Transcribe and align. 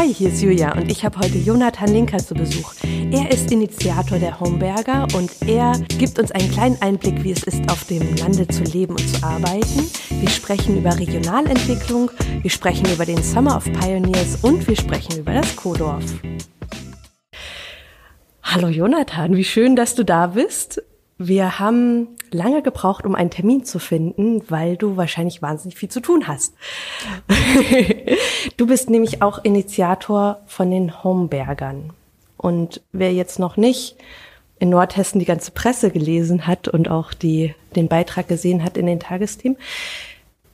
Hi, 0.00 0.14
hier 0.14 0.30
ist 0.30 0.40
Julia 0.40 0.72
und 0.78 0.90
ich 0.90 1.04
habe 1.04 1.18
heute 1.18 1.36
Jonathan 1.36 1.90
Linker 1.90 2.16
zu 2.16 2.32
Besuch. 2.32 2.72
Er 3.10 3.30
ist 3.30 3.52
Initiator 3.52 4.18
der 4.18 4.40
Homeberger 4.40 5.06
und 5.14 5.30
er 5.46 5.78
gibt 5.98 6.18
uns 6.18 6.32
einen 6.32 6.50
kleinen 6.50 6.80
Einblick, 6.80 7.22
wie 7.22 7.32
es 7.32 7.42
ist, 7.42 7.70
auf 7.70 7.84
dem 7.84 8.16
Lande 8.16 8.48
zu 8.48 8.62
leben 8.62 8.94
und 8.94 9.06
zu 9.06 9.22
arbeiten. 9.22 9.90
Wir 10.08 10.30
sprechen 10.30 10.78
über 10.78 10.98
Regionalentwicklung, 10.98 12.10
wir 12.40 12.50
sprechen 12.50 12.86
über 12.90 13.04
den 13.04 13.22
Summer 13.22 13.58
of 13.58 13.64
Pioneers 13.64 14.38
und 14.40 14.66
wir 14.66 14.76
sprechen 14.76 15.18
über 15.18 15.34
das 15.34 15.54
Kodorf. 15.54 16.04
Hallo 18.42 18.68
Jonathan, 18.68 19.36
wie 19.36 19.44
schön, 19.44 19.76
dass 19.76 19.94
du 19.96 20.02
da 20.02 20.28
bist. 20.28 20.82
Wir 21.22 21.58
haben 21.58 22.08
lange 22.30 22.62
gebraucht, 22.62 23.04
um 23.04 23.14
einen 23.14 23.28
Termin 23.28 23.62
zu 23.62 23.78
finden, 23.78 24.40
weil 24.48 24.78
du 24.78 24.96
wahrscheinlich 24.96 25.42
wahnsinnig 25.42 25.76
viel 25.76 25.90
zu 25.90 26.00
tun 26.00 26.26
hast. 26.26 26.54
du 28.56 28.66
bist 28.66 28.88
nämlich 28.88 29.20
auch 29.20 29.44
Initiator 29.44 30.40
von 30.46 30.70
den 30.70 31.04
Homebergern. 31.04 31.92
Und 32.38 32.80
wer 32.92 33.12
jetzt 33.12 33.38
noch 33.38 33.58
nicht 33.58 33.96
in 34.58 34.70
Nordhessen 34.70 35.18
die 35.18 35.26
ganze 35.26 35.50
Presse 35.50 35.90
gelesen 35.90 36.46
hat 36.46 36.68
und 36.68 36.88
auch 36.88 37.12
die, 37.12 37.54
den 37.76 37.88
Beitrag 37.88 38.26
gesehen 38.26 38.64
hat 38.64 38.78
in 38.78 38.86
den 38.86 38.98
Tagesthemen, 38.98 39.58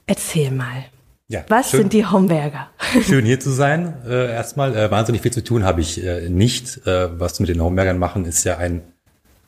erzähl 0.05 0.51
mal. 0.51 0.83
Ja, 1.29 1.45
Was 1.47 1.69
schön, 1.71 1.79
sind 1.79 1.93
die 1.93 2.05
Homberger? 2.05 2.69
Schön 3.03 3.25
hier 3.25 3.39
zu 3.39 3.51
sein. 3.51 3.93
Äh, 4.05 4.31
erstmal 4.31 4.75
äh, 4.75 4.91
wahnsinnig 4.91 5.21
viel 5.21 5.31
zu 5.31 5.43
tun 5.45 5.63
habe 5.63 5.79
ich 5.79 6.03
äh, 6.03 6.27
nicht. 6.29 6.85
Äh, 6.85 7.19
was 7.19 7.39
wir 7.39 7.47
mit 7.47 7.55
den 7.55 7.63
Hombergern 7.63 7.99
machen, 7.99 8.25
ist 8.25 8.43
ja 8.43 8.57
ein 8.57 8.81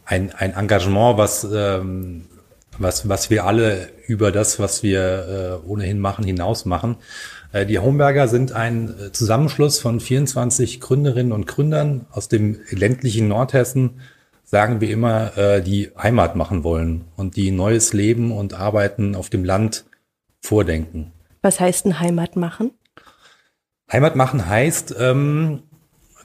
ein, 0.10 0.34
ein 0.34 0.54
Engagement, 0.54 1.18
was, 1.18 1.44
ähm, 1.44 2.26
was, 2.80 3.08
was 3.08 3.30
wir 3.30 3.46
alle 3.46 3.90
über 4.08 4.32
das, 4.32 4.60
was 4.60 4.82
wir 4.82 5.62
äh, 5.64 5.68
ohnehin 5.68 6.00
machen, 6.00 6.26
hinaus 6.26 6.66
machen. 6.66 6.98
Äh, 7.52 7.68
die 7.68 7.78
Homberger 7.78 8.28
sind 8.28 8.52
ein 8.52 8.90
äh, 8.90 9.12
Zusammenschluss 9.12 9.80
von 9.80 10.00
24 10.00 10.82
Gründerinnen 10.82 11.32
und 11.32 11.46
Gründern 11.46 12.08
aus 12.12 12.28
dem 12.28 12.60
ländlichen 12.72 13.28
Nordhessen, 13.28 14.02
sagen 14.44 14.82
wir 14.82 14.90
immer, 14.90 15.38
äh, 15.38 15.62
die 15.62 15.92
Heimat 15.96 16.36
machen 16.36 16.64
wollen 16.64 17.06
und 17.16 17.36
die 17.36 17.52
neues 17.52 17.94
Leben 17.94 18.32
und 18.32 18.56
Arbeiten 18.56 19.16
auf 19.16 19.30
dem 19.30 19.46
Land 19.46 19.86
vordenken. 20.42 21.12
Was 21.44 21.60
heißt 21.60 21.86
ein 21.86 22.00
Heimat 22.00 22.36
machen? 22.36 22.72
Heimat 23.92 24.16
machen 24.16 24.48
heißt, 24.48 24.96
ähm, 25.00 25.62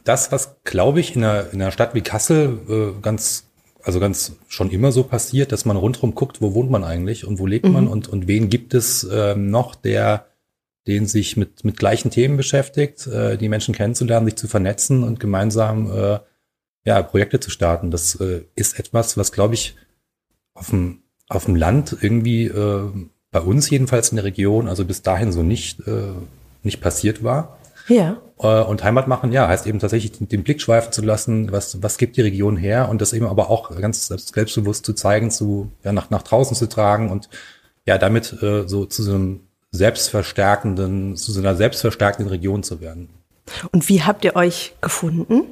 das, 0.04 0.32
was, 0.32 0.56
glaube 0.64 1.00
ich, 1.00 1.16
in 1.16 1.24
einer, 1.24 1.50
in 1.52 1.60
einer 1.60 1.70
Stadt 1.70 1.94
wie 1.94 2.00
Kassel 2.00 2.58
äh, 2.96 3.00
ganz 3.02 3.44
also 3.84 4.00
ganz 4.00 4.36
schon 4.48 4.70
immer 4.70 4.92
so 4.92 5.04
passiert, 5.04 5.52
dass 5.52 5.64
man 5.64 5.76
rundherum 5.76 6.14
guckt, 6.14 6.40
wo 6.40 6.54
wohnt 6.54 6.70
man 6.70 6.84
eigentlich 6.84 7.26
und 7.26 7.38
wo 7.38 7.46
lebt 7.46 7.66
mhm. 7.66 7.72
man 7.72 7.88
und, 7.88 8.08
und 8.08 8.26
wen 8.26 8.48
gibt 8.48 8.74
es 8.74 9.06
ähm, 9.10 9.50
noch, 9.50 9.74
der 9.74 10.26
den 10.86 11.06
sich 11.06 11.36
mit, 11.36 11.64
mit 11.64 11.78
gleichen 11.78 12.10
Themen 12.10 12.36
beschäftigt, 12.36 13.06
äh, 13.06 13.38
die 13.38 13.48
Menschen 13.48 13.74
kennenzulernen, 13.74 14.26
sich 14.26 14.36
zu 14.36 14.48
vernetzen 14.48 15.02
und 15.02 15.18
gemeinsam 15.18 15.90
äh, 15.90 16.18
ja, 16.84 17.02
Projekte 17.02 17.40
zu 17.40 17.50
starten. 17.50 17.90
Das 17.90 18.16
äh, 18.16 18.42
ist 18.54 18.78
etwas, 18.78 19.16
was, 19.16 19.32
glaube 19.32 19.54
ich, 19.54 19.76
auf 20.52 20.70
dem, 20.70 21.02
auf 21.28 21.46
dem 21.46 21.56
Land 21.56 21.96
irgendwie 22.00 22.44
äh, 22.46 22.90
bei 23.30 23.40
uns 23.40 23.70
jedenfalls 23.70 24.10
in 24.10 24.16
der 24.16 24.24
Region, 24.24 24.68
also 24.68 24.84
bis 24.84 25.02
dahin 25.02 25.32
so 25.32 25.42
nicht, 25.42 25.80
äh, 25.88 26.12
nicht 26.62 26.80
passiert 26.80 27.24
war. 27.24 27.58
Ja. 27.88 28.20
Äh, 28.38 28.62
und 28.62 28.82
Heimat 28.82 29.08
machen, 29.08 29.32
ja, 29.32 29.48
heißt 29.48 29.66
eben 29.66 29.78
tatsächlich 29.78 30.12
den 30.12 30.42
Blick 30.42 30.60
schweifen 30.60 30.92
zu 30.92 31.02
lassen, 31.02 31.52
was, 31.52 31.82
was 31.82 31.98
gibt 31.98 32.16
die 32.16 32.22
Region 32.22 32.56
her 32.56 32.88
und 32.88 33.00
das 33.00 33.12
eben 33.12 33.26
aber 33.26 33.50
auch 33.50 33.76
ganz 33.76 34.06
selbstbewusst 34.08 34.86
zu 34.86 34.94
zeigen, 34.94 35.30
zu, 35.30 35.70
ja, 35.82 35.92
nach, 35.92 36.10
nach 36.10 36.22
draußen 36.22 36.56
zu 36.56 36.68
tragen 36.68 37.10
und 37.10 37.28
ja, 37.86 37.98
damit 37.98 38.42
äh, 38.42 38.66
so 38.66 38.86
zu 38.86 39.02
so 39.02 39.14
einem 39.14 39.40
selbstverstärkenden, 39.70 41.16
zu 41.16 41.32
so 41.32 41.40
einer 41.40 41.56
selbstverstärkenden 41.56 42.28
Region 42.28 42.62
zu 42.62 42.80
werden. 42.80 43.08
Und 43.72 43.88
wie 43.88 44.02
habt 44.02 44.24
ihr 44.24 44.36
euch 44.36 44.74
gefunden? 44.80 45.42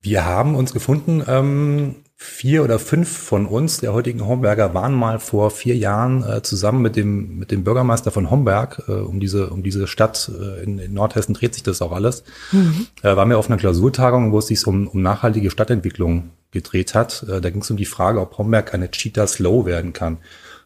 Wir 0.00 0.24
haben 0.24 0.54
uns 0.54 0.72
gefunden 0.72 1.22
ähm, 1.28 1.96
vier 2.18 2.64
oder 2.64 2.78
fünf 2.78 3.08
von 3.10 3.44
uns, 3.44 3.78
der 3.78 3.92
heutigen 3.92 4.26
Homberger, 4.26 4.72
waren 4.72 4.94
mal 4.94 5.18
vor 5.18 5.50
vier 5.50 5.76
Jahren 5.76 6.22
äh, 6.22 6.42
zusammen 6.42 6.80
mit 6.80 6.96
dem, 6.96 7.38
mit 7.38 7.50
dem 7.50 7.62
Bürgermeister 7.62 8.10
von 8.10 8.30
Homberg, 8.30 8.82
äh, 8.88 8.92
um 8.92 9.20
diese, 9.20 9.50
um 9.50 9.62
diese 9.62 9.86
Stadt 9.86 10.30
äh, 10.34 10.62
in, 10.62 10.78
in 10.78 10.94
Nordhessen 10.94 11.34
dreht 11.34 11.52
sich 11.52 11.62
das 11.62 11.82
auch 11.82 11.92
alles, 11.92 12.24
mhm. 12.52 12.86
äh, 13.02 13.14
waren 13.16 13.28
wir 13.28 13.38
auf 13.38 13.48
einer 13.48 13.58
Klausurtagung, 13.58 14.32
wo 14.32 14.38
es 14.38 14.46
sich 14.46 14.66
um, 14.66 14.88
um 14.88 15.02
nachhaltige 15.02 15.50
Stadtentwicklung 15.50 16.30
gedreht 16.52 16.94
hat. 16.94 17.26
Äh, 17.28 17.42
da 17.42 17.50
ging 17.50 17.60
es 17.60 17.70
um 17.70 17.76
die 17.76 17.84
Frage, 17.84 18.20
ob 18.20 18.38
Homberg 18.38 18.72
eine 18.72 18.90
Cheetah 18.90 19.26
Slow 19.26 19.66
werden 19.66 19.92
kann. 19.92 20.16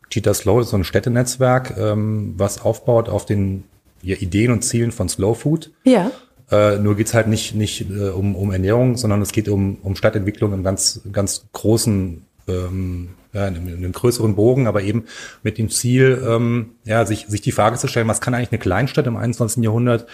Cheetah 0.09 0.35
Slow 0.35 0.61
ist 0.61 0.71
so 0.71 0.77
ein 0.77 0.85
Städtenetzwerk, 0.85 1.77
ähm, 1.77 2.35
was 2.37 2.63
aufbaut 2.63 3.09
auf 3.09 3.27
den 3.27 3.65
ja, 4.03 4.17
Ideen 4.17 4.53
und 4.53 4.63
Zielen 4.63 4.93
von 4.93 5.09
Slow 5.09 5.35
Food. 5.35 5.73
Ja. 5.85 6.13
Äh, 6.51 6.79
nur 6.79 6.97
geht's 6.97 7.15
halt 7.15 7.29
nicht, 7.29 7.55
nicht 7.55 7.89
äh, 7.91 8.09
um, 8.09 8.35
um 8.35 8.51
Ernährung, 8.51 8.97
sondern 8.97 9.23
es 9.23 9.33
geht 9.33 9.49
um, 9.49 9.77
um 9.83 9.95
Stadtentwicklung 9.95 10.53
im 10.53 10.65
ganz, 10.65 11.01
ganz 11.13 11.47
großen, 11.53 12.25
ähm, 12.49 13.11
ja, 13.33 13.47
in, 13.47 13.69
in 13.69 13.77
einem 13.77 13.93
größeren 13.93 14.35
Bogen, 14.35 14.67
aber 14.67 14.83
eben 14.83 15.05
mit 15.43 15.59
dem 15.59 15.71
Ziel, 15.71 16.23
ähm, 16.27 16.71
ja, 16.85 17.07
sich, 17.07 17.27
sich 17.29 17.41
die 17.41 17.53
Frage 17.53 17.79
zu 17.79 17.87
stellen, 17.87 18.09
was 18.09 18.21
kann 18.21 18.35
eigentlich 18.35 18.51
eine 18.51 18.59
Kleinstadt 18.59 19.07
im 19.07 19.17
21. 19.17 19.63
Jahrhundert 19.63 20.07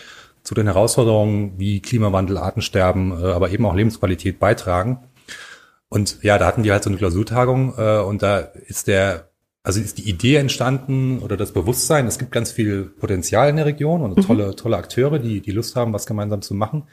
zu 0.42 0.54
den 0.54 0.66
Herausforderungen 0.66 1.54
wie 1.56 1.80
Klimawandel, 1.80 2.36
Artensterben, 2.36 3.12
äh, 3.12 3.32
aber 3.32 3.50
eben 3.50 3.64
auch 3.64 3.74
Lebensqualität 3.74 4.38
beitragen. 4.38 4.98
Und 5.88 6.18
ja, 6.22 6.36
da 6.38 6.46
hatten 6.46 6.62
die 6.62 6.72
halt 6.72 6.82
so 6.82 6.90
eine 6.90 6.98
Klausurtagung 6.98 7.74
äh, 7.78 7.98
und 8.00 8.22
da 8.22 8.38
ist 8.38 8.88
der 8.88 9.28
also 9.66 9.80
ist 9.80 9.98
die 9.98 10.08
Idee 10.08 10.36
entstanden 10.36 11.18
oder 11.18 11.36
das 11.36 11.50
Bewusstsein, 11.50 12.06
es 12.06 12.20
gibt 12.20 12.30
ganz 12.30 12.52
viel 12.52 12.84
Potenzial 12.84 13.50
in 13.50 13.56
der 13.56 13.66
Region 13.66 14.00
und 14.02 14.16
mhm. 14.16 14.22
tolle, 14.22 14.54
tolle 14.54 14.76
Akteure, 14.76 15.18
die, 15.18 15.40
die 15.40 15.50
Lust 15.50 15.74
haben, 15.74 15.92
was 15.92 16.06
gemeinsam 16.06 16.40
zu 16.40 16.54
machen, 16.54 16.84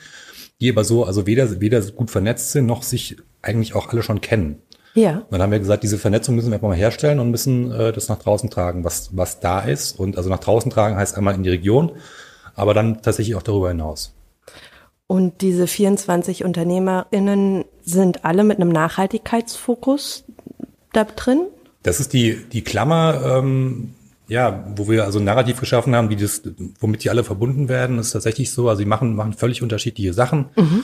die 0.60 0.72
aber 0.72 0.84
so, 0.84 1.06
also 1.06 1.28
weder, 1.28 1.62
weder 1.62 1.82
gut 1.92 2.10
vernetzt 2.10 2.52
sind, 2.52 2.66
noch 2.66 2.82
sich 2.82 3.18
eigentlich 3.44 3.76
auch 3.76 3.90
alle 3.90 4.02
schon 4.02 4.22
kennen. 4.22 4.58
Ja. 4.96 5.18
Und 5.18 5.32
dann 5.34 5.44
haben 5.44 5.52
wir 5.52 5.60
gesagt, 5.60 5.84
diese 5.84 6.00
Vernetzung 6.00 6.34
müssen 6.34 6.50
wir 6.50 6.56
einfach 6.56 6.68
mal 6.68 6.76
herstellen 6.76 7.20
und 7.20 7.30
müssen 7.30 7.72
äh, 7.72 7.92
das 7.92 8.10
nach 8.10 8.18
draußen 8.18 8.50
tragen, 8.50 8.84
was, 8.84 9.16
was 9.16 9.40
da 9.40 9.60
ist. 9.60 10.00
Und 10.00 10.18
also 10.18 10.32
nach 10.32 10.40
draußen 10.40 10.72
tragen 10.72 10.96
heißt 10.96 11.16
einmal 11.16 11.36
in 11.36 11.44
die 11.44 11.52
Region, 11.52 11.92
aber 12.56 12.74
dann 12.74 13.04
tatsächlich 13.04 13.36
auch 13.36 13.44
darüber 13.44 13.68
hinaus. 13.68 14.16
Und 15.06 15.42
diese 15.42 15.68
24 15.68 16.44
UnternehmerInnen 16.44 17.66
sind 17.84 18.26
alle 18.26 18.44
mit 18.44 18.58
einem 18.58 18.70
Nachhaltigkeitsfokus 18.70 20.24
da 20.92 21.04
drin? 21.04 21.50
Das 21.84 22.00
ist 22.00 22.14
die, 22.14 22.38
die 22.52 22.64
Klammer, 22.64 23.22
ähm, 23.24 23.94
ja, 24.28 24.66
wo 24.76 24.90
wir 24.90 25.04
also 25.04 25.20
ein 25.20 25.26
Narrativ 25.26 25.60
geschaffen 25.60 25.96
haben, 25.96 26.10
die 26.10 26.16
das, 26.16 26.42
womit 26.80 27.04
die 27.04 27.10
alle 27.10 27.24
verbunden 27.24 27.68
werden, 27.70 28.00
ist 28.00 28.12
tatsächlich 28.12 28.52
so. 28.52 28.70
Also 28.70 28.80
sie 28.80 28.86
machen, 28.86 29.16
machen 29.16 29.34
völlig 29.34 29.62
unterschiedliche 29.62 30.14
Sachen. 30.14 30.46
Mhm. 30.56 30.84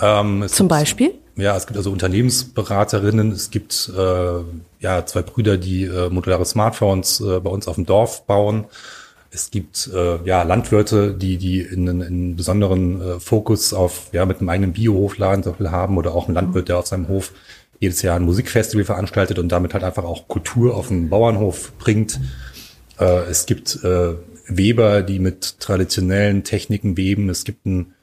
Ähm, 0.00 0.44
Zum 0.48 0.66
gibt, 0.66 0.70
Beispiel? 0.70 1.14
Ja, 1.36 1.56
es 1.56 1.66
gibt 1.66 1.76
also 1.76 1.92
Unternehmensberaterinnen, 1.92 3.30
es 3.30 3.50
gibt 3.50 3.90
äh, 3.96 4.40
ja 4.80 5.06
zwei 5.06 5.22
Brüder, 5.22 5.58
die 5.58 5.84
äh, 5.84 6.10
modulare 6.10 6.44
Smartphones 6.44 7.20
äh, 7.20 7.40
bei 7.40 7.50
uns 7.50 7.68
auf 7.68 7.76
dem 7.76 7.86
Dorf 7.86 8.26
bauen. 8.26 8.64
Es 9.30 9.50
gibt 9.50 9.88
äh, 9.94 10.22
ja 10.24 10.42
Landwirte, 10.42 11.14
die 11.14 11.38
die 11.38 11.60
in, 11.60 11.86
in, 11.86 12.36
besonderen 12.36 13.00
äh, 13.00 13.20
Fokus 13.20 13.72
auf 13.72 14.08
ja 14.12 14.26
mit 14.26 14.40
einem 14.40 14.50
eigenen 14.50 14.72
Biohofladen 14.72 15.44
haben 15.70 15.96
oder 15.96 16.14
auch 16.14 16.28
ein 16.28 16.34
Landwirt, 16.34 16.68
der 16.68 16.78
auf 16.78 16.86
seinem 16.86 17.08
Hof 17.08 17.32
jedes 17.82 18.00
Jahr 18.02 18.14
ein 18.14 18.22
Musikfestival 18.22 18.84
veranstaltet 18.84 19.40
und 19.40 19.50
damit 19.50 19.74
halt 19.74 19.82
einfach 19.82 20.04
auch 20.04 20.28
Kultur 20.28 20.76
auf 20.76 20.88
den 20.88 21.10
Bauernhof 21.10 21.72
bringt. 21.78 22.20
Äh, 22.98 23.24
es 23.28 23.44
gibt 23.44 23.82
äh, 23.82 24.14
Weber, 24.46 25.02
die 25.02 25.18
mit 25.18 25.58
traditionellen 25.58 26.44
Techniken 26.44 26.96
weben. 26.96 27.28
Es 27.28 27.42
gibt 27.42 27.66
einen, 27.66 27.94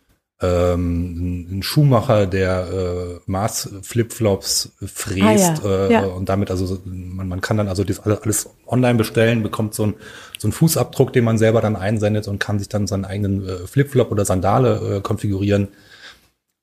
ähm, 0.41 1.47
einen 1.49 1.63
Schuhmacher, 1.63 2.27
der 2.27 2.67
äh, 2.67 3.19
Maß-Flipflops 3.25 4.73
fräst 4.85 5.63
ah, 5.63 5.69
ja. 5.69 5.87
Äh, 5.87 5.93
ja. 5.93 6.03
und 6.07 6.27
damit 6.27 6.51
also 6.51 6.81
man, 6.83 7.29
man 7.29 7.39
kann 7.39 7.55
dann 7.55 7.69
also 7.69 7.85
das 7.85 8.01
alles, 8.01 8.49
online 8.67 8.97
bestellen, 8.97 9.43
bekommt 9.43 9.73
so, 9.73 9.85
ein, 9.85 9.93
so 10.37 10.47
einen 10.47 10.53
Fußabdruck, 10.53 11.13
den 11.13 11.23
man 11.23 11.37
selber 11.37 11.61
dann 11.61 11.77
einsendet 11.77 12.27
und 12.27 12.39
kann 12.39 12.59
sich 12.59 12.67
dann 12.67 12.85
seinen 12.85 13.05
eigenen 13.05 13.47
äh, 13.47 13.57
Flipflop 13.65 14.11
oder 14.11 14.25
Sandale 14.25 14.97
äh, 14.97 15.01
konfigurieren. 15.01 15.69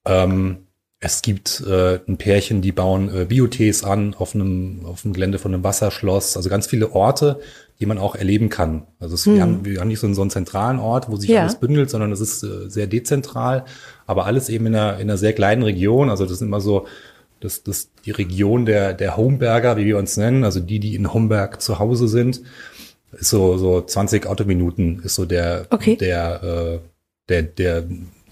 Ähm, 0.05 0.65
es 0.98 1.20
gibt 1.20 1.62
äh, 1.66 2.00
ein 2.08 2.16
Pärchen, 2.16 2.62
die 2.62 2.72
bauen 2.72 3.14
äh, 3.14 3.25
Biotees 3.26 3.84
an 3.84 4.14
auf 4.14 4.34
einem, 4.34 4.87
auf 4.87 5.04
einem 5.04 5.12
Gelände 5.12 5.38
von 5.38 5.52
einem 5.52 5.62
Wasserschloss. 5.62 6.37
Also 6.37 6.48
ganz 6.48 6.66
viele 6.66 6.93
Orte, 6.93 7.40
die 7.78 7.87
man 7.87 7.98
auch 7.98 8.14
erleben 8.14 8.48
kann. 8.48 8.87
Also 8.98 9.14
es, 9.14 9.26
hm. 9.26 9.34
wir, 9.34 9.43
haben, 9.43 9.64
wir 9.64 9.81
haben 9.81 9.88
nicht 9.88 10.00
so 10.00 10.06
einen, 10.06 10.14
so 10.14 10.22
einen 10.22 10.31
zentralen 10.31 10.78
Ort, 10.78 11.10
wo 11.10 11.16
sich 11.16 11.28
ja. 11.28 11.43
alles 11.43 11.60
bündelt, 11.60 11.90
sondern 11.90 12.12
es 12.12 12.20
ist 12.20 12.43
äh, 12.43 12.70
sehr 12.70 12.87
dezentral, 12.87 13.66
aber 14.06 14.25
alles 14.25 14.48
eben 14.48 14.66
in 14.66 14.75
einer, 14.75 14.94
in 14.94 15.02
einer 15.02 15.19
sehr 15.19 15.34
kleinen 15.34 15.62
Region. 15.62 16.08
Also 16.08 16.25
das 16.25 16.32
ist 16.32 16.40
immer 16.40 16.62
so, 16.62 16.87
das, 17.40 17.62
das 17.62 17.90
die 18.06 18.12
Region 18.12 18.64
der, 18.64 18.94
der 18.94 19.19
Homeberger, 19.19 19.76
wie 19.76 19.84
wir 19.84 19.99
uns 19.99 20.16
nennen, 20.16 20.44
also 20.44 20.60
die, 20.60 20.81
die 20.81 20.94
in 20.94 21.12
Homberg 21.12 21.60
zu 21.60 21.78
Hause 21.78 22.08
sind, 22.08 22.40
ist 23.12 23.28
so, 23.28 23.58
so 23.58 23.82
20 23.82 24.26
Autominuten 24.26 25.00
ist 25.04 25.14
so 25.14 25.26
der, 25.26 25.66
okay. 25.70 25.96
der, 25.96 26.42
äh, 26.42 26.78
der, 27.28 27.42
der 27.42 27.84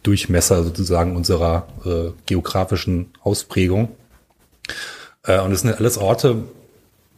Durchmesser 0.05 0.62
sozusagen 0.62 1.17
unserer 1.17 1.67
äh, 1.85 2.12
geografischen 2.27 3.11
Ausprägung. 3.23 3.89
Äh, 5.25 5.41
und 5.41 5.51
es 5.51 5.62
sind 5.62 5.77
alles 5.77 5.99
Orte, 5.99 6.45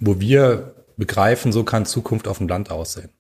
wo 0.00 0.18
wir 0.18 0.74
begreifen, 0.96 1.52
so 1.52 1.62
kann 1.62 1.84
Zukunft 1.84 2.26
auf 2.26 2.38
dem 2.38 2.48
Land 2.48 2.70
aussehen. 2.70 3.10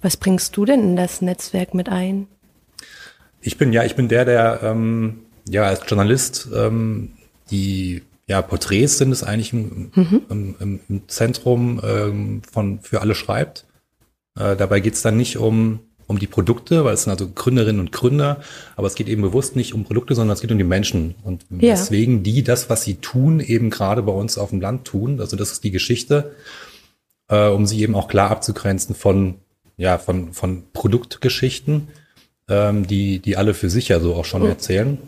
Was 0.00 0.16
bringst 0.16 0.56
du 0.56 0.64
denn 0.64 0.80
in 0.80 0.96
das 0.96 1.20
Netzwerk 1.20 1.74
mit 1.74 1.88
ein? 1.88 2.28
Ich 3.40 3.58
bin 3.58 3.72
ja, 3.72 3.82
ich 3.84 3.96
bin 3.96 4.08
der, 4.08 4.24
der 4.24 4.60
ähm, 4.62 5.20
ja 5.48 5.64
als 5.64 5.82
Journalist 5.88 6.48
ähm, 6.54 7.12
die 7.50 8.02
ja 8.26 8.42
Porträts 8.42 8.98
sind 8.98 9.10
es 9.10 9.22
eigentlich 9.22 9.52
im, 9.52 9.90
mhm. 9.94 10.22
im, 10.28 10.56
im, 10.60 10.80
im 10.88 11.08
Zentrum 11.08 11.80
ähm, 11.82 12.42
von 12.50 12.80
für 12.80 13.00
alle 13.00 13.14
schreibt. 13.14 13.66
Äh, 14.38 14.56
dabei 14.56 14.80
geht 14.80 14.94
es 14.94 15.02
dann 15.02 15.16
nicht 15.16 15.38
um 15.38 15.80
um 16.08 16.18
die 16.18 16.26
Produkte, 16.26 16.84
weil 16.84 16.94
es 16.94 17.04
sind 17.04 17.12
also 17.12 17.28
Gründerinnen 17.28 17.80
und 17.80 17.92
Gründer, 17.92 18.40
aber 18.76 18.86
es 18.88 18.94
geht 18.94 19.08
eben 19.08 19.22
bewusst 19.22 19.54
nicht 19.54 19.74
um 19.74 19.84
Produkte, 19.84 20.14
sondern 20.14 20.34
es 20.34 20.40
geht 20.40 20.50
um 20.50 20.58
die 20.58 20.64
Menschen 20.64 21.14
und 21.22 21.44
ja. 21.50 21.74
deswegen 21.74 22.22
die 22.22 22.42
das, 22.42 22.68
was 22.70 22.82
sie 22.82 22.96
tun, 22.96 23.40
eben 23.40 23.70
gerade 23.70 24.02
bei 24.02 24.12
uns 24.12 24.38
auf 24.38 24.50
dem 24.50 24.60
Land 24.60 24.86
tun. 24.86 25.20
Also 25.20 25.36
das 25.36 25.52
ist 25.52 25.64
die 25.64 25.70
Geschichte, 25.70 26.32
äh, 27.28 27.48
um 27.48 27.66
sie 27.66 27.80
eben 27.82 27.94
auch 27.94 28.08
klar 28.08 28.30
abzugrenzen 28.30 28.94
von 28.94 29.34
ja 29.76 29.98
von 29.98 30.32
von 30.32 30.64
Produktgeschichten, 30.72 31.88
ähm, 32.48 32.86
die 32.86 33.18
die 33.20 33.36
alle 33.36 33.52
für 33.52 33.68
sich 33.68 33.88
ja 33.88 34.00
so 34.00 34.14
auch 34.14 34.24
schon 34.24 34.42
oh. 34.42 34.46
erzählen. 34.46 34.98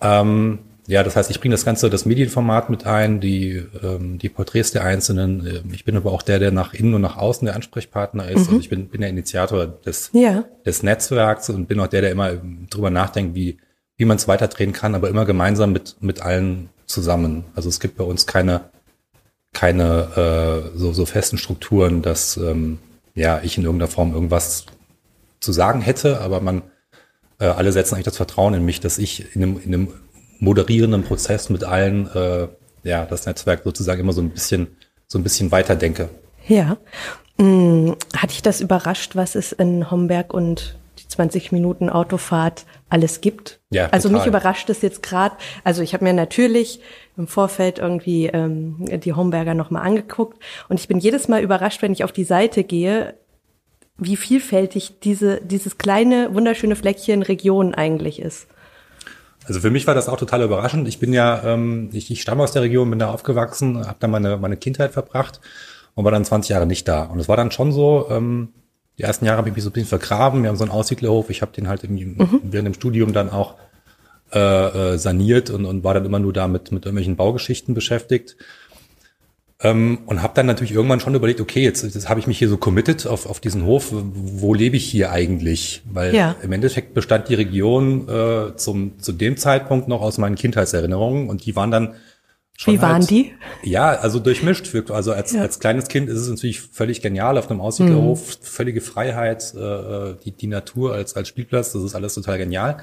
Ähm, 0.00 0.60
ja, 0.86 1.02
das 1.02 1.16
heißt, 1.16 1.30
ich 1.30 1.40
bringe 1.40 1.54
das 1.54 1.64
Ganze, 1.64 1.88
das 1.88 2.04
Medienformat 2.04 2.68
mit 2.68 2.86
ein, 2.86 3.20
die, 3.20 3.64
ähm, 3.82 4.18
die 4.18 4.28
Porträts 4.28 4.70
der 4.72 4.84
Einzelnen. 4.84 5.46
Ähm, 5.46 5.72
ich 5.72 5.84
bin 5.84 5.96
aber 5.96 6.12
auch 6.12 6.22
der, 6.22 6.38
der 6.38 6.50
nach 6.50 6.74
innen 6.74 6.94
und 6.94 7.00
nach 7.00 7.16
außen 7.16 7.46
der 7.46 7.54
Ansprechpartner 7.54 8.28
ist. 8.28 8.42
Mhm. 8.42 8.46
Also 8.46 8.58
ich 8.60 8.68
bin, 8.68 8.88
bin 8.88 9.00
der 9.00 9.10
Initiator 9.10 9.66
des, 9.66 10.10
ja. 10.12 10.44
des 10.66 10.82
Netzwerks 10.82 11.48
und 11.48 11.66
bin 11.66 11.80
auch 11.80 11.86
der, 11.86 12.02
der 12.02 12.10
immer 12.10 12.32
drüber 12.68 12.90
nachdenkt, 12.90 13.34
wie, 13.34 13.58
wie 13.96 14.04
man 14.04 14.18
es 14.18 14.28
weiterdrehen 14.28 14.72
kann, 14.72 14.94
aber 14.94 15.08
immer 15.08 15.24
gemeinsam 15.24 15.72
mit, 15.72 15.96
mit 16.00 16.20
allen 16.20 16.68
zusammen. 16.86 17.44
Also 17.54 17.70
es 17.70 17.80
gibt 17.80 17.96
bei 17.96 18.04
uns 18.04 18.26
keine, 18.26 18.68
keine 19.54 20.72
äh, 20.74 20.78
so, 20.78 20.92
so 20.92 21.06
festen 21.06 21.38
Strukturen, 21.38 22.02
dass 22.02 22.36
ähm, 22.36 22.78
ja 23.14 23.40
ich 23.42 23.56
in 23.56 23.64
irgendeiner 23.64 23.90
Form 23.90 24.12
irgendwas 24.12 24.66
zu 25.40 25.52
sagen 25.52 25.80
hätte, 25.80 26.20
aber 26.20 26.40
man 26.40 26.62
äh, 27.38 27.46
alle 27.46 27.72
setzen 27.72 27.94
eigentlich 27.94 28.04
das 28.04 28.16
Vertrauen 28.16 28.52
in 28.52 28.64
mich, 28.64 28.80
dass 28.80 28.98
ich 28.98 29.34
in 29.34 29.42
einem, 29.42 29.60
in 29.62 29.74
einem 29.74 29.88
moderierenden 30.44 31.02
Prozess 31.02 31.50
mit 31.50 31.64
allen, 31.64 32.08
äh, 32.14 32.48
ja, 32.82 33.06
das 33.06 33.26
Netzwerk 33.26 33.62
sozusagen 33.64 34.00
immer 34.00 34.12
so 34.12 34.20
ein 34.20 34.30
bisschen, 34.30 34.68
so 35.06 35.18
ein 35.18 35.22
bisschen 35.22 35.50
weiterdenke. 35.50 36.10
Ja. 36.46 36.76
Hm, 37.38 37.96
hat 38.16 38.30
dich 38.30 38.42
das 38.42 38.60
überrascht, 38.60 39.16
was 39.16 39.34
es 39.34 39.52
in 39.52 39.90
Homberg 39.90 40.32
und 40.32 40.76
die 40.98 41.08
20 41.08 41.50
Minuten 41.50 41.90
Autofahrt 41.90 42.64
alles 42.88 43.20
gibt? 43.20 43.60
Ja, 43.70 43.88
also 43.90 44.08
total. 44.08 44.20
mich 44.20 44.28
überrascht 44.28 44.70
es 44.70 44.82
jetzt 44.82 45.02
gerade. 45.02 45.34
Also 45.64 45.82
ich 45.82 45.94
habe 45.94 46.04
mir 46.04 46.12
natürlich 46.12 46.80
im 47.16 47.26
Vorfeld 47.26 47.78
irgendwie 47.78 48.26
ähm, 48.26 48.76
die 48.78 49.14
Homberger 49.14 49.54
nochmal 49.54 49.84
angeguckt 49.84 50.38
und 50.68 50.78
ich 50.78 50.86
bin 50.86 50.98
jedes 50.98 51.26
Mal 51.26 51.42
überrascht, 51.42 51.82
wenn 51.82 51.92
ich 51.92 52.04
auf 52.04 52.12
die 52.12 52.24
Seite 52.24 52.62
gehe, 52.62 53.14
wie 53.96 54.16
vielfältig 54.16 55.00
diese, 55.00 55.40
dieses 55.40 55.78
kleine, 55.78 56.34
wunderschöne 56.34 56.76
Fleckchen 56.76 57.22
Region 57.22 57.74
eigentlich 57.74 58.20
ist. 58.20 58.46
Also 59.46 59.60
für 59.60 59.70
mich 59.70 59.86
war 59.86 59.94
das 59.94 60.08
auch 60.08 60.18
total 60.18 60.42
überraschend. 60.42 60.88
Ich 60.88 60.98
bin 60.98 61.12
ja, 61.12 61.42
ähm, 61.44 61.90
ich, 61.92 62.10
ich 62.10 62.22
stamme 62.22 62.42
aus 62.42 62.52
der 62.52 62.62
Region, 62.62 62.90
bin 62.90 62.98
da 62.98 63.10
aufgewachsen, 63.10 63.86
habe 63.86 63.96
da 64.00 64.08
meine, 64.08 64.36
meine 64.38 64.56
Kindheit 64.56 64.92
verbracht 64.92 65.40
und 65.94 66.04
war 66.04 66.12
dann 66.12 66.24
20 66.24 66.50
Jahre 66.50 66.66
nicht 66.66 66.88
da. 66.88 67.04
Und 67.04 67.20
es 67.20 67.28
war 67.28 67.36
dann 67.36 67.50
schon 67.50 67.72
so, 67.72 68.06
ähm, 68.10 68.48
die 68.98 69.02
ersten 69.02 69.24
Jahre 69.24 69.38
habe 69.38 69.48
ich 69.48 69.54
mich 69.54 69.64
so 69.64 69.70
ein 69.70 69.72
bisschen 69.72 69.88
vergraben. 69.88 70.42
Wir 70.42 70.48
haben 70.48 70.56
so 70.56 70.64
einen 70.64 70.72
Aussiedlerhof. 70.72 71.30
Ich 71.30 71.42
habe 71.42 71.52
den 71.52 71.68
halt 71.68 71.84
irgendwie 71.84 72.04
mhm. 72.06 72.40
während 72.44 72.66
dem 72.66 72.74
Studium 72.74 73.12
dann 73.12 73.30
auch 73.30 73.56
äh, 74.32 74.38
äh, 74.94 74.98
saniert 74.98 75.50
und, 75.50 75.64
und 75.64 75.84
war 75.84 75.94
dann 75.94 76.04
immer 76.04 76.18
nur 76.18 76.32
da 76.32 76.48
mit, 76.48 76.72
mit 76.72 76.84
irgendwelchen 76.84 77.16
Baugeschichten 77.16 77.74
beschäftigt. 77.74 78.36
Ähm, 79.64 80.00
und 80.04 80.22
habe 80.22 80.34
dann 80.34 80.44
natürlich 80.44 80.72
irgendwann 80.72 81.00
schon 81.00 81.14
überlegt, 81.14 81.40
okay, 81.40 81.64
jetzt, 81.64 81.82
jetzt 81.82 82.08
habe 82.10 82.20
ich 82.20 82.26
mich 82.26 82.38
hier 82.38 82.50
so 82.50 82.58
committed 82.58 83.06
auf, 83.06 83.24
auf 83.24 83.40
diesen 83.40 83.64
Hof, 83.64 83.88
wo 83.92 84.52
lebe 84.52 84.76
ich 84.76 84.84
hier 84.84 85.10
eigentlich? 85.10 85.80
Weil 85.90 86.14
ja. 86.14 86.36
im 86.42 86.52
Endeffekt 86.52 86.92
bestand 86.92 87.30
die 87.30 87.34
Region 87.34 88.06
äh, 88.06 88.56
zum, 88.56 88.98
zu 88.98 89.12
dem 89.12 89.38
Zeitpunkt 89.38 89.88
noch 89.88 90.02
aus 90.02 90.18
meinen 90.18 90.36
Kindheitserinnerungen 90.36 91.30
und 91.30 91.46
die 91.46 91.56
waren 91.56 91.70
dann 91.70 91.94
schon 92.58 92.74
Wie 92.74 92.82
waren 92.82 93.00
halt, 93.00 93.10
die? 93.10 93.32
Ja, 93.62 93.92
also 93.92 94.18
durchmischt. 94.18 94.70
Also 94.90 95.12
als, 95.12 95.32
ja. 95.32 95.40
als 95.40 95.60
kleines 95.60 95.88
Kind 95.88 96.10
ist 96.10 96.18
es 96.18 96.28
natürlich 96.28 96.60
völlig 96.60 97.00
genial 97.00 97.38
auf 97.38 97.50
einem 97.50 97.62
Aussiedlerhof, 97.62 98.36
mhm. 98.38 98.42
völlige 98.42 98.82
Freiheit, 98.82 99.54
äh, 99.54 100.14
die, 100.26 100.32
die 100.32 100.46
Natur 100.46 100.92
als, 100.92 101.16
als 101.16 101.28
Spielplatz, 101.28 101.72
das 101.72 101.82
ist 101.82 101.94
alles 101.94 102.12
total 102.12 102.36
genial. 102.36 102.76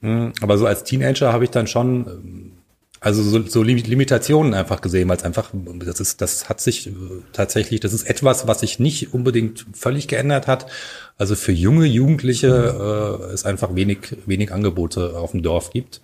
Mhm, 0.00 0.32
aber 0.40 0.56
so 0.56 0.64
als 0.64 0.82
Teenager 0.82 1.30
habe 1.34 1.44
ich 1.44 1.50
dann 1.50 1.66
schon 1.66 2.56
also 3.02 3.22
so, 3.22 3.42
so 3.46 3.62
Limitationen 3.62 4.52
einfach 4.52 4.82
gesehen, 4.82 5.08
weil 5.08 5.16
es 5.16 5.24
einfach, 5.24 5.50
das 5.52 6.00
ist, 6.00 6.20
das 6.20 6.50
hat 6.50 6.60
sich 6.60 6.86
äh, 6.86 6.92
tatsächlich, 7.32 7.80
das 7.80 7.94
ist 7.94 8.02
etwas, 8.02 8.46
was 8.46 8.60
sich 8.60 8.78
nicht 8.78 9.14
unbedingt 9.14 9.66
völlig 9.72 10.06
geändert 10.06 10.46
hat. 10.46 10.66
Also 11.16 11.34
für 11.34 11.52
junge 11.52 11.86
Jugendliche 11.86 12.48
äh, 12.48 13.32
es 13.32 13.46
einfach 13.46 13.74
wenig, 13.74 14.16
wenig 14.26 14.52
Angebote 14.52 15.18
auf 15.18 15.30
dem 15.30 15.42
Dorf 15.42 15.70
gibt. 15.70 16.02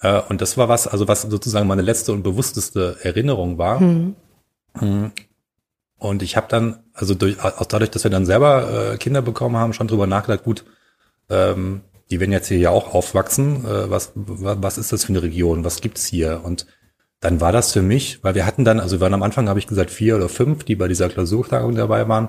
Äh, 0.00 0.20
und 0.28 0.40
das 0.40 0.58
war 0.58 0.68
was, 0.68 0.88
also 0.88 1.06
was 1.06 1.22
sozusagen 1.22 1.68
meine 1.68 1.82
letzte 1.82 2.12
und 2.12 2.24
bewussteste 2.24 2.96
Erinnerung 3.02 3.58
war. 3.58 3.80
Mhm. 3.80 4.16
Und 5.98 6.22
ich 6.22 6.36
habe 6.36 6.48
dann, 6.48 6.80
also 6.94 7.14
durch, 7.14 7.40
auch 7.40 7.66
dadurch, 7.66 7.90
dass 7.90 8.02
wir 8.02 8.10
dann 8.10 8.26
selber 8.26 8.94
äh, 8.94 8.96
Kinder 8.96 9.22
bekommen 9.22 9.56
haben, 9.56 9.72
schon 9.72 9.86
drüber 9.86 10.08
nachgedacht, 10.08 10.42
gut, 10.42 10.64
ähm, 11.30 11.82
die 12.12 12.20
werden 12.20 12.30
jetzt 12.30 12.48
hier 12.48 12.58
ja 12.58 12.70
auch 12.70 12.94
aufwachsen. 12.94 13.64
Äh, 13.64 13.90
was, 13.90 14.12
was 14.14 14.76
ist 14.76 14.92
das 14.92 15.04
für 15.04 15.12
eine 15.12 15.22
Region? 15.22 15.64
Was 15.64 15.80
gibt's 15.80 16.04
hier? 16.04 16.42
Und 16.44 16.66
dann 17.20 17.40
war 17.40 17.52
das 17.52 17.72
für 17.72 17.80
mich, 17.80 18.22
weil 18.22 18.34
wir 18.34 18.44
hatten 18.44 18.66
dann, 18.66 18.80
also 18.80 18.96
wir 18.96 19.00
waren 19.00 19.14
am 19.14 19.22
Anfang, 19.22 19.48
habe 19.48 19.58
ich 19.58 19.66
gesagt, 19.66 19.90
vier 19.90 20.16
oder 20.16 20.28
fünf, 20.28 20.64
die 20.64 20.76
bei 20.76 20.88
dieser 20.88 21.08
Klausurtagung 21.08 21.74
dabei 21.74 22.06
waren. 22.08 22.28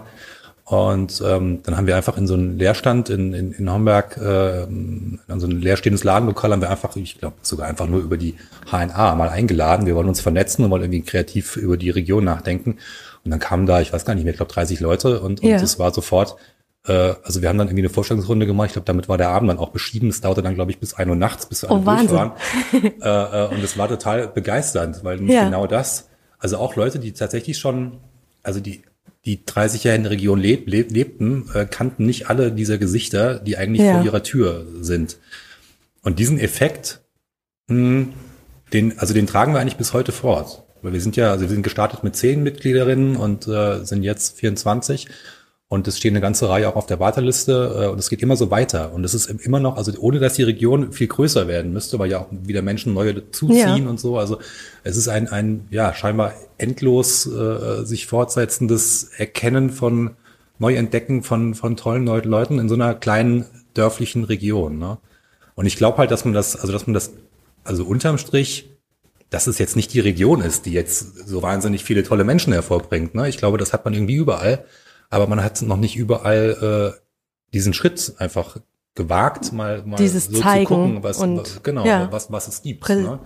Und 0.64 1.22
ähm, 1.26 1.60
dann 1.64 1.76
haben 1.76 1.88
wir 1.88 1.98
einfach 1.98 2.18
in 2.18 2.28
so 2.28 2.36
einen 2.36 2.58
Leerstand 2.58 3.10
in, 3.10 3.34
in, 3.34 3.52
in 3.52 3.70
Homberg, 3.70 4.16
äh, 4.16 4.64
in 4.64 5.20
so 5.36 5.48
ein 5.48 5.60
leerstehendes 5.60 6.06
Ladenlokal, 6.06 6.54
haben 6.54 6.62
wir 6.62 6.70
einfach, 6.70 6.96
ich 6.96 7.20
glaube 7.20 7.36
sogar 7.42 7.68
einfach 7.68 7.88
nur 7.88 8.00
über 8.00 8.16
die 8.16 8.36
HNA 8.72 9.16
mal 9.16 9.28
eingeladen. 9.28 9.86
Wir 9.86 9.96
wollen 9.96 10.08
uns 10.08 10.22
vernetzen 10.22 10.64
und 10.64 10.72
wollen 10.72 10.84
irgendwie 10.84 11.02
kreativ 11.02 11.58
über 11.58 11.76
die 11.76 11.90
Region 11.90 12.24
nachdenken. 12.24 12.78
Und 13.26 13.32
dann 13.32 13.42
kamen 13.42 13.66
da, 13.66 13.82
ich 13.82 13.92
weiß 13.92 14.06
gar 14.06 14.16
nicht 14.16 14.24
mehr, 14.24 14.32
ich 14.32 14.38
glaube 14.38 14.54
30 14.54 14.80
Leute 14.80 15.20
und, 15.20 15.42
und 15.42 15.52
es 15.52 15.78
war 15.78 15.94
sofort, 15.94 16.38
also 16.92 17.42
wir 17.42 17.48
haben 17.48 17.58
dann 17.58 17.68
irgendwie 17.68 17.84
eine 17.84 17.90
Vorstellungsrunde 17.90 18.46
gemacht. 18.46 18.68
Ich 18.68 18.74
glaube, 18.74 18.86
damit 18.86 19.08
war 19.08 19.18
der 19.18 19.30
Abend 19.30 19.50
dann 19.50 19.58
auch 19.58 19.70
beschieden. 19.70 20.10
Es 20.10 20.20
dauerte 20.20 20.42
dann, 20.42 20.56
glaube 20.56 20.72
ich, 20.72 20.80
bis 20.80 20.94
ein 20.94 21.10
Uhr 21.10 21.16
nachts, 21.16 21.46
bis 21.46 21.64
wir 21.64 21.72
alle 21.72 21.80
oh, 21.80 21.84
durch 21.84 22.12
waren. 22.12 22.34
äh, 22.74 23.46
äh, 23.46 23.48
und 23.56 23.64
es 23.64 23.78
war 23.78 23.88
total 23.88 24.28
begeisternd, 24.28 25.04
weil 25.04 25.22
ja. 25.30 25.46
genau 25.46 25.66
das, 25.66 26.10
also 26.40 26.58
auch 26.58 26.76
Leute, 26.76 27.00
die 27.00 27.14
tatsächlich 27.14 27.58
schon, 27.58 28.00
also 28.44 28.60
die 28.60 28.84
die 29.26 29.46
30 29.46 29.86
Jahre 29.86 29.96
in 29.96 30.04
der 30.04 30.12
Region 30.12 30.40
leb, 30.40 30.68
leb, 30.68 30.92
lebten, 30.92 31.50
äh, 31.54 31.66
kannten 31.66 32.06
nicht 32.06 32.30
alle 32.30 32.52
dieser 32.52 32.78
Gesichter, 32.78 33.40
die 33.40 33.58
eigentlich 33.58 33.86
ja. 33.86 33.96
vor 33.96 34.04
ihrer 34.04 34.24
Tür 34.24 34.66
sind. 34.82 35.18
Und 36.02 36.20
diesen 36.20 36.40
Effekt, 36.40 37.02
mh, 37.68 37.76
hm, 37.76 38.14
den, 38.74 39.00
also 39.00 39.14
den 39.14 39.28
tragen 39.28 39.54
wir 39.54 39.62
eigentlich 39.62 39.78
bis 39.78 39.94
heute 39.94 40.12
fort. 40.12 40.64
Weil 40.82 40.94
wir 40.94 41.02
sind 41.02 41.16
ja, 41.16 41.32
also 41.32 41.44
wir 41.44 41.50
sind 41.50 41.64
gestartet 41.64 42.04
mit 42.04 42.16
zehn 42.16 42.44
Mitgliederinnen 42.44 43.16
und 43.16 43.48
äh, 43.48 43.86
sind 43.86 44.04
jetzt 44.04 44.38
24 44.38 45.08
und 45.74 45.88
es 45.88 45.98
steht 45.98 46.12
eine 46.12 46.22
ganze 46.22 46.50
Reihe 46.50 46.70
auch 46.70 46.76
auf 46.76 46.86
der 46.86 47.00
Warteliste 47.00 47.86
äh, 47.86 47.88
und 47.88 47.98
es 47.98 48.08
geht 48.12 48.22
immer 48.22 48.36
so 48.36 48.52
weiter. 48.52 48.94
Und 48.94 49.04
es 49.04 49.16
ist 49.16 49.26
immer 49.26 49.60
noch, 49.60 49.76
also 49.76 49.92
ohne 49.98 50.20
dass 50.20 50.36
die 50.36 50.44
Region 50.44 50.94
viel 50.94 51.08
größer 51.08 51.48
werden 51.48 51.74
müsste, 51.74 51.98
weil 51.98 52.12
ja 52.12 52.20
auch 52.20 52.28
wieder 52.30 52.62
Menschen 52.62 52.94
neue 52.94 53.32
zuziehen 53.32 53.84
ja. 53.84 53.90
und 53.90 54.00
so. 54.00 54.20
Also 54.20 54.38
es 54.84 54.98
ist 54.98 55.08
ein, 55.08 55.30
ein 55.30 55.66
ja, 55.72 55.96
scheinbar 55.96 56.34
endlos 56.60 57.26
äh, 57.26 57.86
sich 57.86 58.06
fortsetzendes 58.06 59.10
Erkennen 59.18 59.72
von 59.72 60.12
Neuentdecken 60.60 61.24
von, 61.24 61.56
von 61.56 61.76
tollen 61.76 62.04
neuen 62.04 62.30
Leuten 62.30 62.60
in 62.60 62.70
so 62.70 62.76
einer 62.76 62.94
kleinen 62.94 63.46
dörflichen 63.74 64.26
Region. 64.26 64.78
Ne? 64.78 65.00
Und 65.56 65.66
ich 65.66 65.76
glaube 65.76 65.98
halt, 65.98 66.12
dass 66.12 66.24
man 66.24 66.36
das, 66.36 66.56
also 66.56 66.72
dass 66.72 66.86
man 66.86 66.94
das, 66.94 67.14
also 67.64 67.84
unterm 67.84 68.20
Strich, 68.20 68.70
dass 69.32 69.48
es 69.48 69.58
jetzt 69.58 69.76
nicht 69.76 69.92
die 69.92 70.02
Region 70.02 70.42
ist, 70.42 70.68
die 70.68 70.72
jetzt 70.74 71.28
so 71.28 71.42
wahnsinnig 71.42 71.84
viele 71.84 72.04
tolle 72.04 72.26
Menschen 72.26 72.54
hervorbringt. 72.54 73.16
Ne? 73.16 73.28
Ich 73.28 73.38
glaube, 73.38 73.58
das 73.58 73.74
hat 73.74 73.86
man 73.86 73.96
irgendwie 73.96 74.14
überall 74.14 74.66
aber 75.14 75.28
man 75.28 75.44
hat 75.44 75.62
noch 75.62 75.78
nicht 75.78 75.96
überall 75.96 76.94
äh, 76.96 77.00
diesen 77.54 77.74
Schritt 77.74 78.14
einfach 78.18 78.58
gewagt, 78.96 79.54
mal, 79.54 79.84
mal 79.86 79.98
Dieses 79.98 80.26
so 80.26 80.42
Zeigen 80.42 80.68
zu 80.68 80.74
gucken, 80.74 81.04
was, 81.04 81.18
und, 81.20 81.38
was 81.38 81.64
genau, 81.64 81.86
ja. 81.86 82.12
was, 82.12 82.32
was 82.32 82.48
es 82.48 82.62
gibt. 82.62 82.82
Prä 82.82 82.96
ne? 82.96 83.20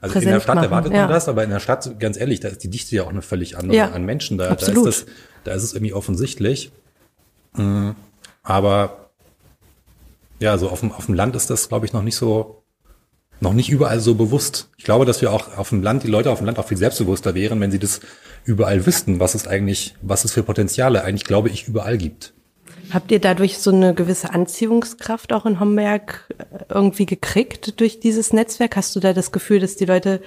Also 0.00 0.18
in 0.18 0.26
der 0.26 0.40
Stadt 0.40 0.56
machen, 0.56 0.64
erwartet 0.64 0.92
man 0.92 1.00
ja. 1.02 1.06
das, 1.06 1.28
aber 1.28 1.44
in 1.44 1.50
der 1.50 1.60
Stadt, 1.60 2.00
ganz 2.00 2.16
ehrlich, 2.16 2.40
da 2.40 2.48
ist 2.48 2.64
die 2.64 2.70
Dichte 2.70 2.96
ja 2.96 3.04
auch 3.04 3.10
eine 3.10 3.22
völlig 3.22 3.56
andere 3.56 3.76
ja, 3.76 3.90
an 3.90 4.04
Menschen. 4.04 4.36
Da, 4.36 4.54
da 4.54 4.66
ist 4.66 4.86
das, 4.86 5.06
da 5.44 5.52
ist 5.52 5.62
es 5.62 5.74
irgendwie 5.74 5.94
offensichtlich. 5.94 6.72
Mhm. 7.56 7.94
Aber 8.42 9.10
ja, 10.40 10.58
so 10.58 10.70
auf 10.70 10.80
dem, 10.80 10.90
auf 10.90 11.06
dem 11.06 11.14
Land 11.14 11.36
ist 11.36 11.50
das, 11.50 11.68
glaube 11.68 11.86
ich, 11.86 11.92
noch 11.92 12.02
nicht 12.02 12.16
so, 12.16 12.64
noch 13.38 13.52
nicht 13.52 13.70
überall 13.70 14.00
so 14.00 14.16
bewusst. 14.16 14.70
Ich 14.76 14.82
glaube, 14.82 15.04
dass 15.04 15.20
wir 15.20 15.32
auch 15.32 15.56
auf 15.56 15.68
dem 15.68 15.84
Land, 15.84 16.02
die 16.02 16.08
Leute 16.08 16.30
auf 16.32 16.38
dem 16.38 16.46
Land 16.46 16.58
auch 16.58 16.66
viel 16.66 16.78
selbstbewusster 16.78 17.36
wären, 17.36 17.60
wenn 17.60 17.70
sie 17.70 17.78
das 17.78 18.00
überall 18.44 18.86
wüssten, 18.86 19.20
was 19.20 19.34
es 19.34 19.46
eigentlich, 19.46 19.94
was 20.02 20.24
es 20.24 20.32
für 20.32 20.42
Potenziale 20.42 21.04
eigentlich, 21.04 21.24
glaube 21.24 21.48
ich, 21.48 21.68
überall 21.68 21.98
gibt. 21.98 22.34
Habt 22.92 23.10
ihr 23.10 23.20
dadurch 23.20 23.58
so 23.58 23.70
eine 23.70 23.94
gewisse 23.94 24.34
Anziehungskraft 24.34 25.32
auch 25.32 25.46
in 25.46 25.60
Homberg 25.60 26.28
äh, 26.38 26.64
irgendwie 26.68 27.06
gekriegt 27.06 27.80
durch 27.80 28.00
dieses 28.00 28.32
Netzwerk? 28.32 28.76
Hast 28.76 28.94
du 28.94 29.00
da 29.00 29.12
das 29.12 29.32
Gefühl, 29.32 29.60
dass 29.60 29.76
die 29.76 29.86
Leute 29.86 30.20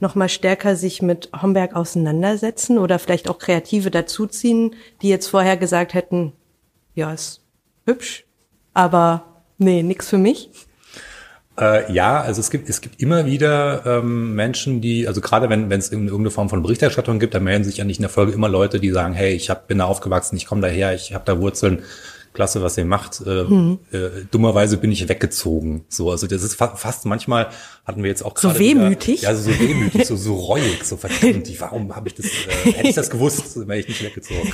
noch 0.00 0.14
mal 0.14 0.28
stärker 0.28 0.76
sich 0.76 1.00
mit 1.00 1.30
Homberg 1.40 1.74
auseinandersetzen 1.74 2.78
oder 2.78 2.98
vielleicht 2.98 3.28
auch 3.28 3.38
Kreative 3.38 3.90
dazuziehen, 3.90 4.74
die 5.00 5.08
jetzt 5.08 5.28
vorher 5.28 5.56
gesagt 5.56 5.94
hätten, 5.94 6.32
ja, 6.94 7.12
ist 7.12 7.40
hübsch, 7.86 8.26
aber 8.74 9.30
Nee, 9.62 9.82
nix 9.82 10.08
für 10.08 10.16
mich. 10.16 10.48
Äh, 11.60 11.92
ja, 11.92 12.20
also 12.22 12.40
es 12.40 12.50
gibt, 12.50 12.70
es 12.70 12.80
gibt 12.80 13.02
immer 13.02 13.26
wieder 13.26 13.84
ähm, 13.84 14.34
Menschen, 14.34 14.80
die, 14.80 15.06
also 15.06 15.20
gerade 15.20 15.50
wenn 15.50 15.70
es 15.70 15.92
irgendeine 15.92 16.30
Form 16.30 16.48
von 16.48 16.62
Berichterstattung 16.62 17.18
gibt, 17.18 17.34
dann 17.34 17.44
melden 17.44 17.64
sich 17.64 17.76
ja 17.76 17.84
nicht 17.84 17.98
in 17.98 18.02
der 18.02 18.10
Folge 18.10 18.32
immer 18.32 18.48
Leute, 18.48 18.80
die 18.80 18.90
sagen, 18.90 19.12
hey, 19.12 19.34
ich 19.34 19.50
hab, 19.50 19.68
bin 19.68 19.78
da 19.78 19.84
aufgewachsen, 19.84 20.36
ich 20.36 20.46
komme 20.46 20.62
daher, 20.62 20.94
ich 20.94 21.12
habe 21.12 21.24
da 21.26 21.38
Wurzeln, 21.38 21.82
klasse, 22.32 22.62
was 22.62 22.78
ihr 22.78 22.84
macht. 22.84 23.22
Äh, 23.26 23.44
mhm. 23.44 23.78
äh, 23.92 24.24
dummerweise 24.30 24.76
bin 24.76 24.92
ich 24.92 25.08
weggezogen. 25.08 25.84
So, 25.88 26.10
also 26.10 26.26
das 26.26 26.42
ist 26.42 26.54
fa 26.54 26.76
fast 26.76 27.06
manchmal 27.06 27.48
hatten 27.84 28.02
wir 28.02 28.10
jetzt 28.10 28.24
auch 28.24 28.34
gerade 28.34 28.54
so 28.54 28.60
wehmütig. 28.60 29.22
Wieder, 29.22 29.30
ja, 29.30 29.36
so, 29.36 29.50
so 29.50 29.58
wehmütig, 29.58 30.06
so 30.06 30.16
so 30.16 30.34
reuig, 30.36 30.84
so 30.84 30.96
verdammt. 30.96 31.60
Warum 31.60 31.94
habe 31.94 32.08
ich 32.08 32.14
das? 32.14 32.26
Äh, 32.26 32.72
hätte 32.72 32.88
ich 32.88 32.94
das 32.94 33.10
gewusst, 33.10 33.56
wäre 33.66 33.78
ich 33.78 33.88
nicht 33.88 34.02
weggezogen. 34.02 34.52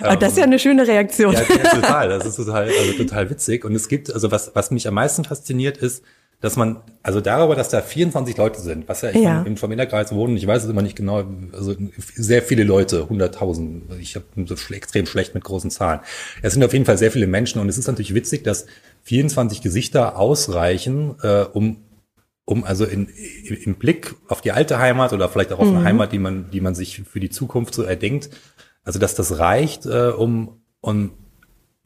Aber 0.00 0.16
das 0.20 0.32
ist 0.32 0.38
ja 0.38 0.44
eine 0.44 0.58
schöne 0.58 0.86
Reaktion. 0.86 1.34
Ja, 1.34 1.40
total. 1.40 2.08
Das 2.08 2.26
ist 2.26 2.36
total, 2.36 2.68
also 2.68 2.92
total 2.92 3.30
witzig. 3.30 3.64
Und 3.64 3.74
es 3.74 3.88
gibt, 3.88 4.12
also 4.12 4.30
was 4.30 4.52
was 4.54 4.70
mich 4.70 4.86
am 4.86 4.94
meisten 4.94 5.24
fasziniert 5.24 5.78
ist, 5.78 6.04
dass 6.44 6.56
man, 6.56 6.82
also 7.02 7.22
darüber, 7.22 7.56
dass 7.56 7.70
da 7.70 7.80
24 7.80 8.36
Leute 8.36 8.60
sind, 8.60 8.86
was 8.86 9.00
ja, 9.00 9.08
ich 9.08 9.16
ja. 9.16 9.42
im 9.44 9.56
Familienkreis 9.56 10.12
wohnen, 10.12 10.36
ich 10.36 10.46
weiß 10.46 10.64
es 10.64 10.68
immer 10.68 10.82
nicht 10.82 10.94
genau, 10.94 11.24
also 11.54 11.74
sehr 12.16 12.42
viele 12.42 12.64
Leute, 12.64 13.04
100.000, 13.04 13.98
ich 13.98 14.14
habe 14.14 14.26
so 14.44 14.54
extrem 14.74 15.06
schlecht 15.06 15.34
mit 15.34 15.42
großen 15.42 15.70
Zahlen. 15.70 16.00
Es 16.42 16.52
sind 16.52 16.62
auf 16.62 16.74
jeden 16.74 16.84
Fall 16.84 16.98
sehr 16.98 17.10
viele 17.10 17.26
Menschen 17.26 17.62
und 17.62 17.70
es 17.70 17.78
ist 17.78 17.86
natürlich 17.86 18.14
witzig, 18.14 18.44
dass 18.44 18.66
24 19.04 19.62
Gesichter 19.62 20.18
ausreichen, 20.18 21.14
äh, 21.22 21.44
um 21.44 21.78
um 22.46 22.62
also 22.62 22.84
in, 22.84 23.08
im 23.64 23.76
Blick 23.76 24.14
auf 24.28 24.42
die 24.42 24.52
alte 24.52 24.78
Heimat 24.78 25.14
oder 25.14 25.30
vielleicht 25.30 25.50
auch 25.50 25.60
auf 25.60 25.70
mhm. 25.70 25.76
eine 25.76 25.84
Heimat, 25.86 26.12
die 26.12 26.18
man, 26.18 26.50
die 26.50 26.60
man 26.60 26.74
sich 26.74 27.00
für 27.10 27.18
die 27.18 27.30
Zukunft 27.30 27.72
so 27.72 27.84
erdenkt, 27.84 28.28
also 28.82 28.98
dass 28.98 29.14
das 29.14 29.38
reicht, 29.38 29.86
äh, 29.86 30.08
um, 30.10 30.60
um 30.82 31.12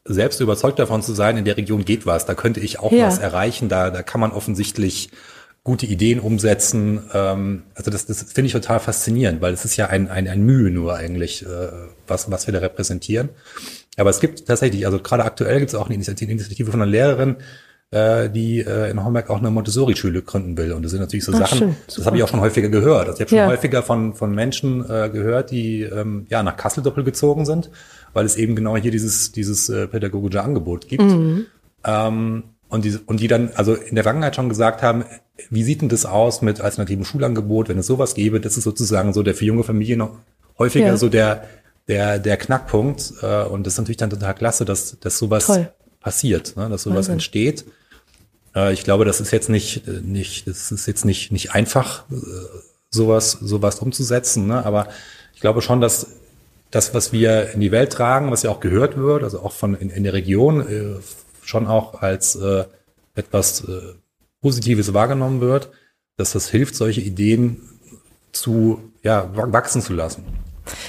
selbst 0.08 0.40
überzeugt 0.40 0.78
davon 0.78 1.02
zu 1.02 1.12
sein, 1.12 1.36
in 1.36 1.44
der 1.44 1.56
Region 1.56 1.84
geht 1.84 2.06
was, 2.06 2.26
da 2.26 2.34
könnte 2.34 2.60
ich 2.60 2.80
auch 2.80 2.92
ja. 2.92 3.06
was 3.06 3.18
erreichen, 3.18 3.68
da, 3.68 3.90
da 3.90 4.02
kann 4.02 4.20
man 4.20 4.32
offensichtlich 4.32 5.10
gute 5.64 5.86
Ideen 5.86 6.18
umsetzen. 6.18 7.10
Ähm, 7.12 7.64
also 7.74 7.90
das, 7.90 8.06
das 8.06 8.22
finde 8.22 8.46
ich 8.46 8.52
total 8.52 8.80
faszinierend, 8.80 9.42
weil 9.42 9.52
es 9.52 9.64
ist 9.64 9.76
ja 9.76 9.86
ein, 9.86 10.08
ein, 10.08 10.26
ein 10.26 10.42
Mühe 10.42 10.70
nur 10.70 10.96
eigentlich, 10.96 11.44
äh, 11.44 11.68
was, 12.06 12.30
was 12.30 12.46
wir 12.46 12.54
da 12.54 12.60
repräsentieren. 12.60 13.28
Aber 13.96 14.10
es 14.10 14.20
gibt 14.20 14.46
tatsächlich, 14.46 14.86
also 14.86 14.98
gerade 14.98 15.24
aktuell 15.24 15.58
gibt 15.58 15.70
es 15.70 15.74
auch 15.74 15.86
eine 15.86 15.94
Initiative 15.94 16.70
von 16.70 16.80
einer 16.80 16.90
Lehrerin, 16.90 17.36
äh, 17.90 18.28
die 18.30 18.60
äh, 18.60 18.90
in 18.90 19.04
Homberg 19.04 19.30
auch 19.30 19.38
eine 19.38 19.50
Montessori-Schule 19.50 20.22
gründen 20.22 20.56
will. 20.56 20.72
Und 20.72 20.82
das 20.82 20.92
sind 20.92 21.00
natürlich 21.00 21.24
so 21.24 21.32
Ach, 21.34 21.38
Sachen, 21.38 21.58
schön, 21.58 21.76
das 21.86 22.04
habe 22.06 22.16
ich 22.16 22.22
auch 22.22 22.28
schon 22.28 22.40
häufiger 22.40 22.68
gehört. 22.68 23.08
Also 23.08 23.14
ich 23.14 23.20
habe 23.20 23.28
schon 23.30 23.38
ja. 23.38 23.46
häufiger 23.46 23.82
von, 23.82 24.14
von 24.14 24.34
Menschen 24.34 24.84
äh, 24.88 25.08
gehört, 25.10 25.50
die 25.50 25.82
ähm, 25.82 26.26
ja 26.28 26.42
nach 26.42 26.56
Kassel 26.56 26.82
doppelt 26.82 27.06
gezogen 27.06 27.46
sind 27.46 27.70
weil 28.12 28.26
es 28.26 28.36
eben 28.36 28.56
genau 28.56 28.76
hier 28.76 28.90
dieses, 28.90 29.32
dieses 29.32 29.68
äh, 29.68 29.86
pädagogische 29.86 30.42
Angebot 30.42 30.88
gibt. 30.88 31.04
Mhm. 31.04 31.46
Ähm, 31.84 32.44
und, 32.68 32.84
die, 32.84 32.98
und 33.06 33.20
die 33.20 33.28
dann 33.28 33.50
also 33.54 33.74
in 33.74 33.94
der 33.94 34.04
Vergangenheit 34.04 34.36
schon 34.36 34.48
gesagt 34.48 34.82
haben, 34.82 35.04
wie 35.50 35.62
sieht 35.62 35.80
denn 35.82 35.88
das 35.88 36.04
aus 36.04 36.42
mit 36.42 36.60
alternativen 36.60 37.04
Schulangebot, 37.04 37.68
wenn 37.68 37.78
es 37.78 37.86
sowas 37.86 38.14
gäbe? 38.14 38.40
Das 38.40 38.56
ist 38.56 38.64
sozusagen 38.64 39.12
so 39.12 39.22
der 39.22 39.34
für 39.34 39.44
junge 39.44 39.64
Familien 39.64 40.00
noch 40.00 40.18
häufiger 40.58 40.86
ja. 40.86 40.96
so 40.96 41.08
der, 41.08 41.44
der, 41.86 42.18
der 42.18 42.36
Knackpunkt. 42.36 43.14
Äh, 43.22 43.44
und 43.44 43.66
das 43.66 43.74
ist 43.74 43.78
natürlich 43.78 43.98
dann 43.98 44.10
total 44.10 44.34
klasse, 44.34 44.64
dass, 44.64 44.98
dass 45.00 45.18
sowas 45.18 45.46
Toll. 45.46 45.70
passiert, 46.00 46.56
ne? 46.56 46.68
dass 46.68 46.82
sowas 46.82 46.96
Wahnsinn. 46.96 47.12
entsteht. 47.14 47.64
Äh, 48.54 48.72
ich 48.72 48.84
glaube, 48.84 49.04
das 49.04 49.20
ist 49.20 49.30
jetzt 49.30 49.48
nicht, 49.48 49.86
äh, 49.88 50.00
nicht, 50.02 50.46
das 50.46 50.72
ist 50.72 50.86
jetzt 50.86 51.04
nicht, 51.04 51.32
nicht 51.32 51.52
einfach, 51.52 52.04
äh, 52.10 52.14
sowas, 52.90 53.32
sowas 53.32 53.80
umzusetzen, 53.80 54.46
ne? 54.46 54.64
aber 54.64 54.88
ich 55.34 55.40
glaube 55.40 55.60
schon, 55.60 55.80
dass 55.80 56.06
das, 56.70 56.94
was 56.94 57.12
wir 57.12 57.50
in 57.50 57.60
die 57.60 57.70
Welt 57.70 57.92
tragen, 57.92 58.30
was 58.30 58.42
ja 58.42 58.50
auch 58.50 58.60
gehört 58.60 58.96
wird, 58.96 59.22
also 59.22 59.40
auch 59.40 59.52
von 59.52 59.74
in, 59.74 59.90
in 59.90 60.04
der 60.04 60.12
Region 60.12 61.00
schon 61.48 61.66
auch 61.66 62.02
als 62.02 62.36
äh, 62.36 62.64
etwas 63.14 63.64
äh, 63.64 63.94
Positives 64.40 64.94
wahrgenommen 64.94 65.40
wird, 65.40 65.70
dass 66.16 66.32
das 66.32 66.48
hilft, 66.48 66.76
solche 66.76 67.00
Ideen 67.00 67.60
zu 68.32 68.80
ja, 69.02 69.30
wachsen 69.34 69.82
zu 69.82 69.94
lassen. 69.94 70.24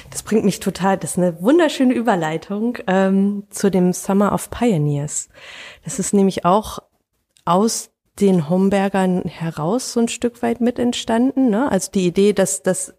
Das 0.10 0.24
bringt 0.24 0.44
mich 0.44 0.60
total, 0.60 0.98
das 0.98 1.12
ist 1.12 1.18
eine 1.18 1.42
wunderschöne 1.42 1.94
Überleitung 1.94 2.78
ähm, 2.88 3.44
zu 3.50 3.72
dem 3.72 3.94
Summer 3.94 4.34
of 4.34 4.50
Pioneers. 4.50 5.30
Das 5.86 6.00
ist 6.00 6.14
nämlich 6.14 6.44
auch 6.44 6.80
aus 7.50 7.90
den 8.20 8.50
Hombergern 8.50 9.24
heraus 9.24 9.94
so 9.94 10.02
ein 10.02 10.08
Stück 10.08 10.42
weit 10.42 10.62
mit 10.62 10.78
entstanden. 10.78 11.50
Ne? 11.50 11.72
Also 11.72 11.92
die 11.92 12.06
Idee, 12.06 12.34
dass 12.34 12.64
das 12.64 12.94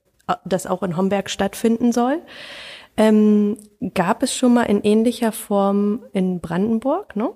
das 0.44 0.66
auch 0.66 0.82
in 0.82 0.96
Homberg 0.96 1.30
stattfinden 1.30 1.92
soll. 1.92 2.22
Ähm, 2.96 3.56
gab 3.94 4.22
es 4.22 4.34
schon 4.34 4.54
mal 4.54 4.64
in 4.64 4.82
ähnlicher 4.82 5.32
Form 5.32 6.04
in 6.12 6.40
Brandenburg, 6.40 7.16
ne? 7.16 7.30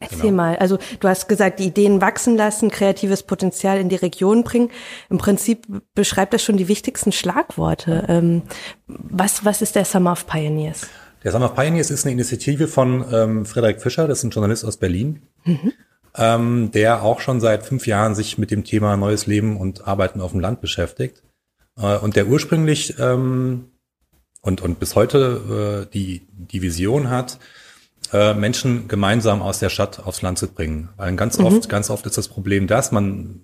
Erzähl 0.00 0.22
genau. 0.22 0.36
mal. 0.36 0.56
Also 0.56 0.78
du 0.98 1.08
hast 1.08 1.28
gesagt, 1.28 1.60
die 1.60 1.66
Ideen 1.66 2.00
wachsen 2.00 2.36
lassen, 2.36 2.70
kreatives 2.70 3.22
Potenzial 3.22 3.78
in 3.78 3.88
die 3.88 3.96
Region 3.96 4.42
bringen. 4.42 4.70
Im 5.08 5.18
Prinzip 5.18 5.64
beschreibt 5.94 6.34
das 6.34 6.42
schon 6.42 6.56
die 6.56 6.66
wichtigsten 6.66 7.12
Schlagworte. 7.12 8.04
Ähm, 8.08 8.42
was, 8.88 9.44
was 9.44 9.62
ist 9.62 9.76
der 9.76 9.84
Summer 9.84 10.12
of 10.12 10.26
Pioneers? 10.26 10.88
Der 11.22 11.30
Summer 11.30 11.46
of 11.46 11.54
Pioneers 11.54 11.90
ist 11.90 12.04
eine 12.04 12.12
Initiative 12.12 12.66
von 12.66 13.04
ähm, 13.12 13.46
Frederik 13.46 13.80
Fischer, 13.80 14.08
das 14.08 14.18
ist 14.18 14.24
ein 14.24 14.30
Journalist 14.30 14.64
aus 14.64 14.76
Berlin, 14.76 15.22
mhm. 15.44 15.72
Ähm, 16.16 16.70
der 16.72 17.02
auch 17.02 17.20
schon 17.20 17.40
seit 17.40 17.64
fünf 17.64 17.86
Jahren 17.86 18.14
sich 18.14 18.38
mit 18.38 18.50
dem 18.50 18.64
Thema 18.64 18.96
neues 18.96 19.26
Leben 19.26 19.56
und 19.56 19.86
Arbeiten 19.86 20.20
auf 20.20 20.32
dem 20.32 20.40
Land 20.40 20.60
beschäftigt. 20.60 21.22
Äh, 21.78 21.96
und 21.98 22.16
der 22.16 22.26
ursprünglich 22.26 22.98
ähm, 22.98 23.66
und, 24.42 24.60
und 24.60 24.78
bis 24.78 24.94
heute 24.94 25.86
äh, 25.88 25.92
die, 25.92 26.26
die 26.30 26.62
Vision 26.62 27.10
hat, 27.10 27.38
äh, 28.12 28.34
Menschen 28.34 28.88
gemeinsam 28.88 29.42
aus 29.42 29.58
der 29.58 29.70
Stadt 29.70 30.06
aufs 30.06 30.22
Land 30.22 30.38
zu 30.38 30.48
bringen. 30.48 30.88
Weil 30.96 31.14
ganz 31.16 31.38
mhm. 31.38 31.46
oft, 31.46 31.68
ganz 31.68 31.90
oft 31.90 32.06
ist 32.06 32.16
das 32.16 32.28
Problem 32.28 32.66
das, 32.66 32.92
man, 32.92 33.40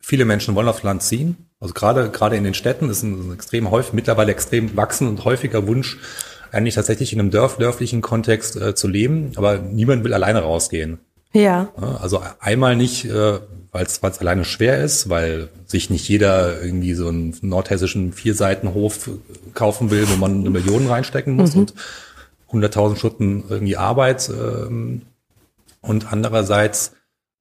viele 0.00 0.24
Menschen 0.24 0.54
wollen 0.54 0.68
aufs 0.68 0.82
Land 0.82 1.02
ziehen. 1.02 1.36
Also 1.60 1.74
gerade, 1.74 2.10
gerade 2.10 2.36
in 2.36 2.44
den 2.44 2.54
Städten 2.54 2.90
ist 2.90 3.02
ein, 3.02 3.28
ein 3.28 3.34
extrem 3.34 3.70
häufig, 3.70 3.92
mittlerweile 3.92 4.32
extrem 4.32 4.76
wachsen 4.76 5.06
und 5.06 5.24
häufiger 5.24 5.66
Wunsch, 5.66 5.98
eigentlich 6.52 6.74
tatsächlich 6.74 7.12
in 7.12 7.20
einem 7.20 7.30
dörf, 7.30 7.58
dörflichen 7.58 8.00
Kontext 8.00 8.56
äh, 8.56 8.74
zu 8.74 8.88
leben, 8.88 9.32
aber 9.36 9.58
niemand 9.58 10.02
will 10.02 10.14
alleine 10.14 10.40
rausgehen. 10.40 10.98
Ja. 11.32 11.72
Also 12.00 12.22
einmal 12.40 12.76
nicht, 12.76 13.04
äh, 13.04 13.38
weil 13.72 13.86
es 13.86 14.02
alleine 14.02 14.44
schwer 14.44 14.82
ist, 14.82 15.08
weil 15.08 15.48
sich 15.66 15.90
nicht 15.90 16.08
jeder 16.08 16.60
irgendwie 16.62 16.94
so 16.94 17.08
einen 17.08 17.36
nordhessischen 17.42 18.12
Vierseitenhof 18.12 19.10
kaufen 19.54 19.90
will, 19.90 20.08
wo 20.08 20.16
man 20.16 20.40
eine 20.40 20.50
Million 20.50 20.88
reinstecken 20.88 21.34
muss 21.34 21.54
mhm. 21.54 21.60
und 21.60 21.74
100.000 22.52 22.96
Stunden 22.96 23.44
irgendwie 23.48 23.76
Arbeit. 23.76 24.28
Ähm, 24.28 25.02
und 25.80 26.12
andererseits, 26.12 26.92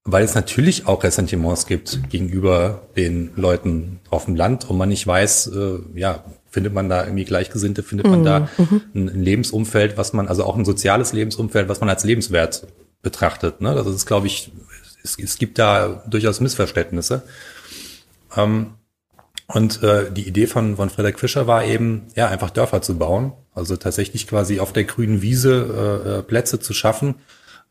weil 0.04 0.24
es 0.24 0.36
natürlich 0.36 0.88
auch 0.88 1.04
Ressentiments 1.04 1.66
gibt 1.66 2.10
gegenüber 2.10 2.84
den 2.96 3.32
Leuten 3.36 4.00
auf 4.12 4.26
dem 4.26 4.36
Land 4.36 4.70
und 4.70 4.78
man 4.78 4.90
nicht 4.90 5.06
weiß, 5.06 5.48
äh, 5.48 5.80
ja, 5.96 6.24
findet 6.52 6.74
man 6.74 6.90
da 6.90 7.04
irgendwie 7.04 7.26
Gleichgesinnte, 7.26 7.84
findet 7.84 8.08
man 8.08 8.24
da 8.24 8.50
mhm. 8.58 8.82
ein, 8.94 9.10
ein 9.10 9.24
Lebensumfeld, 9.24 9.98
was 9.98 10.14
man, 10.14 10.28
also 10.28 10.44
auch 10.44 10.56
ein 10.56 10.66
soziales 10.66 11.14
Lebensumfeld, 11.14 11.70
was 11.70 11.80
man 11.80 11.90
als 11.90 12.04
lebenswert 12.04 12.68
betrachtet. 13.02 13.62
Ne? 13.62 13.74
Das 13.76 13.88
ist, 13.88 14.06
glaube 14.06 14.28
ich, 14.28 14.52
es, 15.04 15.18
es 15.18 15.38
gibt 15.38 15.60
da 15.60 16.04
durchaus 16.08 16.40
Missverständnisse. 16.40 17.24
Ähm, 18.36 18.76
und 19.48 19.82
äh, 19.82 20.12
die 20.12 20.28
Idee 20.28 20.46
von, 20.46 20.76
von 20.76 20.90
Frederik 20.90 21.20
Fischer 21.20 21.48
war 21.48 21.66
eben, 21.66 22.08
ja, 22.16 22.28
einfach 22.28 22.52
Dörfer 22.52 22.82
zu 22.82 22.98
bauen. 22.98 23.34
Also 23.54 23.76
tatsächlich 23.78 24.28
quasi 24.28 24.60
auf 24.60 24.74
der 24.74 24.84
grünen 24.84 25.22
Wiese 25.22 26.04
äh, 26.06 26.20
äh 26.20 26.22
Plätze 26.22 26.60
zu 26.60 26.74
schaffen 26.74 27.16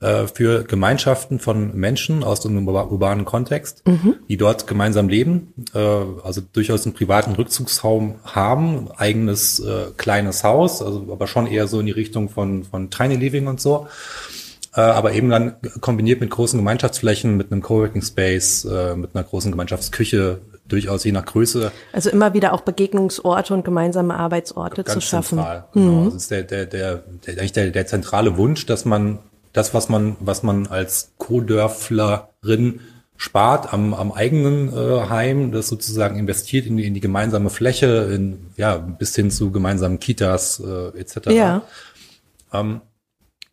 äh, 0.00 0.26
für 0.28 0.62
Gemeinschaften 0.64 1.40
von 1.40 1.76
Menschen 1.76 2.22
aus 2.22 2.46
einem 2.46 2.68
urbanen 2.68 3.24
Kontext, 3.24 3.86
mhm. 3.86 4.14
die 4.28 4.36
dort 4.36 4.66
gemeinsam 4.66 5.08
leben, 5.08 5.52
äh, 5.74 5.78
also 5.78 6.40
durchaus 6.52 6.84
einen 6.84 6.94
privaten 6.94 7.32
Rückzugsraum 7.32 8.16
haben, 8.24 8.90
eigenes 8.96 9.58
äh, 9.60 9.86
kleines 9.96 10.44
Haus, 10.44 10.82
also 10.82 11.08
aber 11.10 11.26
schon 11.26 11.46
eher 11.46 11.66
so 11.66 11.80
in 11.80 11.86
die 11.86 11.92
Richtung 11.92 12.28
von, 12.28 12.62
von 12.64 12.90
Tiny 12.90 13.16
Living 13.16 13.48
und 13.48 13.60
so. 13.60 13.88
Äh, 14.78 14.82
aber 14.82 15.12
eben 15.12 15.28
dann 15.28 15.56
kombiniert 15.80 16.20
mit 16.20 16.30
großen 16.30 16.56
Gemeinschaftsflächen, 16.56 17.36
mit 17.36 17.50
einem 17.50 17.62
Coworking 17.62 18.00
Space, 18.00 18.64
äh, 18.64 18.94
mit 18.94 19.12
einer 19.12 19.24
großen 19.24 19.50
Gemeinschaftsküche, 19.50 20.38
durchaus 20.68 21.02
je 21.02 21.10
nach 21.10 21.24
Größe. 21.24 21.72
Also 21.92 22.10
immer 22.10 22.32
wieder 22.32 22.52
auch 22.52 22.60
Begegnungsorte 22.60 23.54
und 23.54 23.64
gemeinsame 23.64 24.14
Arbeitsorte 24.14 24.84
Ganz 24.84 24.94
zu 24.94 25.00
schaffen. 25.00 25.38
Zentral, 25.38 25.64
genau. 25.72 26.02
Mhm. 26.02 26.04
Das 26.04 26.14
ist 26.14 26.30
der, 26.30 26.44
der, 26.44 26.66
der, 26.66 27.02
der, 27.26 27.38
eigentlich 27.38 27.52
der, 27.52 27.70
der 27.70 27.86
zentrale 27.88 28.36
Wunsch, 28.36 28.66
dass 28.66 28.84
man 28.84 29.18
das, 29.52 29.74
was 29.74 29.88
man, 29.88 30.16
was 30.20 30.44
man 30.44 30.68
als 30.68 31.10
Co-Dörflerin 31.18 32.78
spart 33.16 33.72
am, 33.72 33.94
am 33.94 34.12
eigenen 34.12 34.72
äh, 34.72 35.08
Heim, 35.08 35.50
das 35.50 35.66
sozusagen 35.66 36.16
investiert 36.16 36.66
in 36.66 36.76
die, 36.76 36.86
in 36.86 36.94
die 36.94 37.00
gemeinsame 37.00 37.50
Fläche, 37.50 38.12
in, 38.14 38.46
ja, 38.56 38.76
bis 38.76 39.16
hin 39.16 39.32
zu 39.32 39.50
gemeinsamen 39.50 39.98
Kitas 39.98 40.60
äh, 40.60 40.96
etc. 40.96 41.30
Ja. 41.30 41.62
Ähm, 42.52 42.82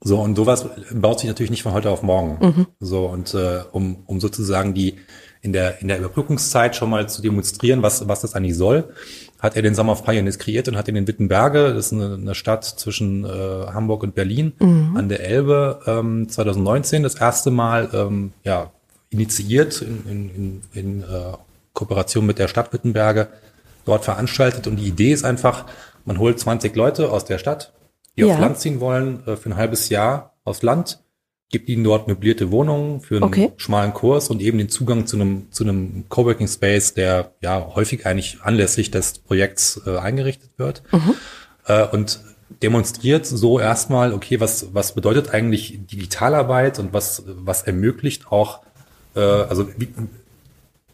so, 0.08 0.20
und 0.20 0.36
sowas 0.36 0.68
baut 0.94 1.20
sich 1.20 1.28
natürlich 1.28 1.50
nicht 1.50 1.64
von 1.64 1.74
heute 1.74 1.90
auf 1.90 2.04
morgen. 2.04 2.38
Mhm. 2.40 2.68
So, 2.80 3.08
und 3.08 3.34
äh, 3.34 3.62
um, 3.72 4.04
um 4.06 4.22
sozusagen 4.22 4.76
die 4.76 4.98
in 5.42 5.52
der, 5.52 5.82
in 5.82 5.88
der 5.88 5.98
Überbrückungszeit 5.98 6.76
schon 6.76 6.92
mal 6.92 7.10
zu 7.10 7.24
demonstrieren, 7.24 7.82
was, 7.82 8.08
was 8.08 8.22
das 8.22 8.36
eigentlich 8.36 8.56
soll, 8.56 8.84
hat 9.40 9.56
er 9.56 9.64
den 9.64 9.74
Summer 9.74 9.94
of 9.94 10.06
Pioneers 10.06 10.38
kreiert 10.38 10.68
und 10.68 10.78
hat 10.78 10.88
ihn 10.88 10.96
in 10.96 11.08
Wittenberge, 11.08 11.74
das 11.74 11.88
ist 11.88 11.94
eine, 11.94 12.14
eine 12.14 12.36
Stadt 12.36 12.66
zwischen 12.66 13.26
äh, 13.26 13.30
Hamburg 13.74 14.04
und 14.04 14.14
Berlin, 14.14 14.54
mhm. 14.60 14.96
an 14.96 15.10
der 15.10 15.22
Elbe, 15.22 15.80
ähm, 15.88 16.30
2019 16.30 17.02
das 17.02 17.16
erste 17.16 17.50
Mal 17.50 17.90
ähm, 17.92 18.32
ja, 18.44 18.70
initiiert 19.10 19.82
in, 19.82 20.04
in, 20.08 20.30
in, 20.30 20.62
in 20.74 21.02
äh, 21.02 21.34
Kooperation 21.74 22.28
mit 22.28 22.38
der 22.38 22.48
Stadt 22.48 22.74
Wittenberge 22.74 23.30
dort 23.86 24.06
veranstaltet. 24.06 24.68
Und 24.68 24.76
die 24.76 24.88
Idee 24.88 25.14
ist 25.14 25.26
einfach, 25.26 25.66
man 26.06 26.20
holt 26.20 26.40
20 26.40 26.76
Leute 26.76 27.12
aus 27.12 27.26
der 27.26 27.40
Stadt, 27.40 27.74
die 28.16 28.22
ja. 28.22 28.28
aufs 28.28 28.40
Land 28.40 28.60
ziehen 28.60 28.80
wollen, 28.80 29.26
äh, 29.28 29.36
für 29.36 29.50
ein 29.50 29.56
halbes 29.56 29.90
Jahr 29.90 30.34
aufs 30.44 30.62
Land, 30.62 31.04
gibt 31.50 31.70
ihnen 31.70 31.84
dort 31.84 32.08
möblierte 32.08 32.52
Wohnungen 32.52 33.02
für 33.02 33.16
einen 33.16 33.24
okay. 33.24 33.52
schmalen 33.58 33.94
Kurs 33.94 34.30
und 34.30 34.42
eben 34.42 34.58
den 34.58 34.70
Zugang 34.70 35.06
zu 35.06 35.16
einem, 35.16 35.52
zu 35.52 35.64
einem 35.64 36.06
Coworking 36.10 36.48
Space, 36.48 36.94
der 36.94 37.32
ja 37.42 37.72
häufig 37.76 38.06
eigentlich 38.06 38.40
anlässlich 38.42 38.92
des 38.92 39.20
Projekts 39.20 39.82
äh, 39.86 39.98
eingerichtet 39.98 40.52
wird. 40.58 40.84
Mhm. 40.92 41.14
Äh, 41.68 41.88
und 41.88 42.20
demonstriert 42.62 43.26
so 43.26 43.60
erstmal, 43.60 44.14
okay, 44.14 44.40
was, 44.40 44.74
was 44.74 44.94
bedeutet 44.94 45.34
eigentlich 45.34 45.80
Digitalarbeit 45.92 46.80
und 46.80 46.94
was, 46.94 47.24
was 47.26 47.64
ermöglicht 47.64 48.32
auch, 48.32 48.62
äh, 49.16 49.20
also 49.20 49.68
wie, 49.78 49.90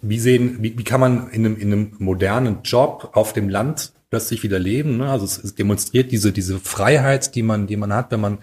wie 0.01 0.19
sehen, 0.19 0.57
wie, 0.61 0.77
wie 0.77 0.83
kann 0.83 0.99
man 0.99 1.29
in 1.29 1.45
einem, 1.45 1.57
in 1.57 1.71
einem 1.71 1.93
modernen 1.99 2.59
Job 2.63 3.11
auf 3.13 3.33
dem 3.33 3.49
Land 3.49 3.93
plötzlich 4.11 4.43
wieder 4.43 4.59
leben? 4.59 4.97
Ne? 4.97 5.09
Also 5.09 5.25
es, 5.25 5.43
es 5.43 5.55
demonstriert 5.55 6.11
diese, 6.11 6.31
diese 6.31 6.59
Freiheit, 6.59 7.33
die 7.33 7.41
man, 7.41 7.65
die 7.65 7.77
man 7.77 7.93
hat, 7.93 8.11
wenn 8.11 8.19
man 8.19 8.37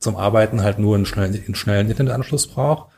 zum 0.00 0.16
Arbeiten 0.16 0.62
halt 0.62 0.80
nur 0.80 0.96
einen 0.96 1.06
schnellen, 1.06 1.40
einen 1.44 1.54
schnellen 1.54 1.88
Internetanschluss 1.90 2.46
braucht 2.48 2.90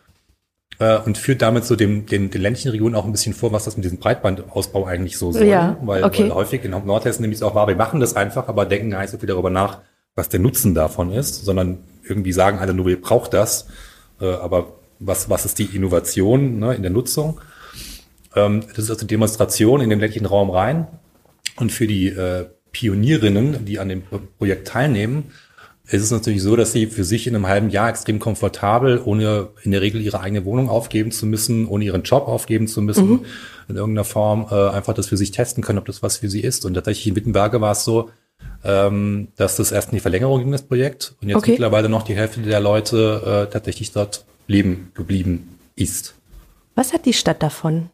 äh, 0.79 0.99
und 0.99 1.19
führt 1.19 1.43
damit 1.43 1.65
so 1.65 1.75
dem, 1.75 2.07
den, 2.07 2.31
den 2.31 2.41
ländlichen 2.41 2.71
Regionen 2.71 2.95
auch 2.95 3.05
ein 3.05 3.13
bisschen 3.13 3.35
vor, 3.35 3.53
was 3.53 3.65
das 3.65 3.77
mit 3.77 3.85
diesem 3.85 3.99
Breitbandausbau 3.99 4.87
eigentlich 4.87 5.19
so 5.19 5.33
soll. 5.33 5.45
Ja, 5.45 5.77
weil, 5.83 6.05
okay. 6.05 6.23
weil 6.23 6.35
häufig 6.35 6.65
in 6.65 6.71
Nordhessen 6.71 7.23
nämlich 7.23 7.43
auch 7.43 7.57
war, 7.57 7.67
wir 7.67 7.77
machen 7.77 7.99
das 7.99 8.15
einfach, 8.15 8.47
aber 8.47 8.67
denken 8.67 8.91
gar 8.91 9.01
nicht 9.01 9.11
so 9.11 9.19
viel 9.19 9.29
darüber 9.29 9.51
nach, 9.51 9.81
was 10.15 10.29
der 10.29 10.39
Nutzen 10.39 10.75
davon 10.75 11.11
ist, 11.11 11.45
sondern 11.45 11.79
irgendwie 12.05 12.33
sagen 12.33 12.61
alle 12.61 12.73
nur, 12.73 12.87
wir 12.87 13.01
brauchen 13.01 13.33
das, 13.33 13.67
äh, 14.21 14.33
aber 14.33 14.75
was, 15.01 15.29
was 15.29 15.45
ist 15.45 15.59
die 15.59 15.65
Innovation 15.75 16.61
ne, 16.61 16.75
in 16.75 16.83
der 16.83 16.93
Nutzung? 16.93 17.41
Ähm, 18.37 18.63
das 18.69 18.79
ist 18.79 18.91
also 18.91 19.07
Demonstration 19.07 19.81
in 19.81 19.91
den 19.91 19.99
ländlichen 19.99 20.27
Raum 20.27 20.51
rein 20.51 20.87
und 21.57 21.73
für 21.73 21.87
die 21.87 22.09
äh, 22.09 22.47
Pionierinnen, 22.73 23.65
die 23.65 23.79
an 23.79 23.89
dem 23.89 24.03
Projekt 24.39 24.69
teilnehmen, 24.69 25.33
es 25.87 26.03
ist 26.03 26.11
natürlich 26.11 26.43
so, 26.43 26.57
dass 26.57 26.73
sie 26.73 26.87
für 26.87 27.05
sich 27.05 27.27
in 27.27 27.35
einem 27.35 27.49
halben 27.49 27.69
Jahr 27.69 27.91
extrem 27.91 28.19
komfortabel, 28.19 29.01
ohne 29.05 29.49
in 29.63 29.73
der 29.73 29.83
Regel 29.83 30.01
ihre 30.01 30.21
eigene 30.21 30.45
Wohnung 30.45 30.71
aufgeben 30.71 31.11
zu 31.11 31.27
müssen, 31.27 31.67
ohne 31.67 31.85
ihren 31.85 32.03
Job 32.03 32.29
aufgeben 32.29 32.69
zu 32.69 32.81
müssen, 32.81 33.09
mhm. 33.09 33.25
in 33.69 33.77
irgendeiner 33.77 34.05
Form 34.05 34.47
äh, 34.51 34.71
einfach 34.71 34.95
das 34.95 35.09
für 35.09 35.17
sich 35.17 35.33
testen 35.33 35.63
können, 35.63 35.79
ob 35.79 35.85
das 35.87 36.03
was 36.03 36.19
für 36.19 36.29
sie 36.29 36.41
ist. 36.41 36.65
Und 36.65 36.75
tatsächlich 36.75 37.09
in 37.09 37.17
Wittenberge 37.17 37.61
war 37.61 37.73
es 37.73 37.85
so, 37.85 38.11
ähm, 38.65 39.29
dass 39.37 39.57
das 39.57 39.73
erst 39.73 39.89
in 39.91 39.97
die 39.97 40.01
Verlängerung 40.01 40.41
ging, 40.41 40.53
das 40.53 40.63
Projekt, 40.63 41.15
und 41.21 41.29
jetzt 41.29 41.39
okay. 41.39 41.53
mittlerweile 41.53 41.89
noch 41.89 42.05
die 42.05 42.15
Hälfte 42.15 42.41
der 42.41 42.61
Leute 42.61 43.49
äh, 43.49 43.53
tatsächlich 43.53 43.93
dort 43.93 44.25
leben 44.47 44.93
geblieben 44.95 45.59
ist. 45.75 46.15
Was 46.75 46.93
hat 46.93 47.07
die 47.07 47.13
Stadt 47.13 47.43
davon? 47.43 47.91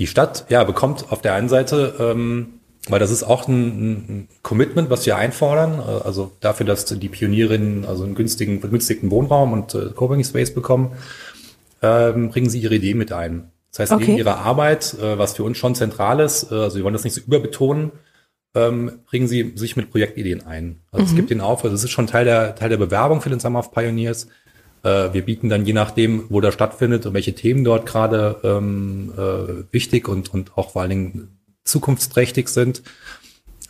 Die 0.00 0.08
Stadt, 0.08 0.46
ja, 0.48 0.64
bekommt 0.64 1.12
auf 1.12 1.22
der 1.22 1.34
einen 1.34 1.48
Seite 1.48 1.94
ähm, 2.00 2.60
weil 2.88 2.98
das 2.98 3.10
ist 3.10 3.22
auch 3.22 3.46
ein, 3.46 3.90
ein 4.08 4.28
Commitment, 4.42 4.90
was 4.90 5.04
wir 5.04 5.16
einfordern. 5.16 5.80
Äh, 5.80 6.04
also 6.04 6.32
dafür, 6.40 6.66
dass 6.66 6.84
die 6.86 7.08
Pionierinnen 7.08 7.84
also 7.84 8.04
einen 8.04 8.14
günstigen, 8.14 8.60
begünstigten 8.60 9.10
Wohnraum 9.10 9.52
und 9.52 9.74
äh, 9.74 9.90
Coworking 9.94 10.24
Space 10.24 10.54
bekommen, 10.54 10.92
ähm, 11.82 12.30
bringen 12.30 12.48
sie 12.48 12.60
ihre 12.60 12.76
Ideen 12.76 12.98
mit 12.98 13.12
ein. 13.12 13.50
Das 13.70 13.80
heißt, 13.80 13.92
okay. 13.92 14.04
neben 14.06 14.18
ihrer 14.18 14.38
Arbeit, 14.38 14.94
äh, 15.00 15.18
was 15.18 15.34
für 15.34 15.44
uns 15.44 15.58
schon 15.58 15.74
zentral 15.74 16.20
ist, 16.20 16.50
äh, 16.50 16.54
also 16.54 16.76
wir 16.76 16.84
wollen 16.84 16.94
das 16.94 17.04
nicht 17.04 17.14
so 17.14 17.20
überbetonen, 17.20 17.92
ähm, 18.54 19.00
bringen 19.06 19.28
sie 19.28 19.52
sich 19.54 19.76
mit 19.76 19.90
Projektideen 19.90 20.44
ein. 20.44 20.80
Also 20.90 21.04
mhm. 21.04 21.10
es 21.10 21.16
gibt 21.16 21.30
den 21.30 21.40
Aufwand, 21.40 21.72
also 21.72 21.76
es 21.76 21.84
ist 21.84 21.90
schon 21.90 22.06
Teil 22.06 22.24
der, 22.24 22.56
Teil 22.56 22.68
der 22.70 22.78
Bewerbung 22.78 23.20
für 23.20 23.30
den 23.30 23.40
Summer 23.40 23.60
of 23.60 23.70
Pioneers. 23.70 24.26
Äh, 24.82 25.12
wir 25.12 25.22
bieten 25.22 25.48
dann 25.48 25.66
je 25.66 25.72
nachdem, 25.72 26.24
wo 26.28 26.40
der 26.40 26.52
stattfindet 26.52 27.06
und 27.06 27.14
welche 27.14 27.34
Themen 27.34 27.64
dort 27.64 27.86
gerade 27.86 28.36
ähm, 28.42 29.12
äh, 29.16 29.72
wichtig 29.72 30.08
und, 30.08 30.32
und 30.32 30.56
auch 30.56 30.72
vor 30.72 30.82
allen 30.82 30.90
Dingen 30.90 31.28
zukunftsträchtig 31.64 32.48
sind, 32.48 32.82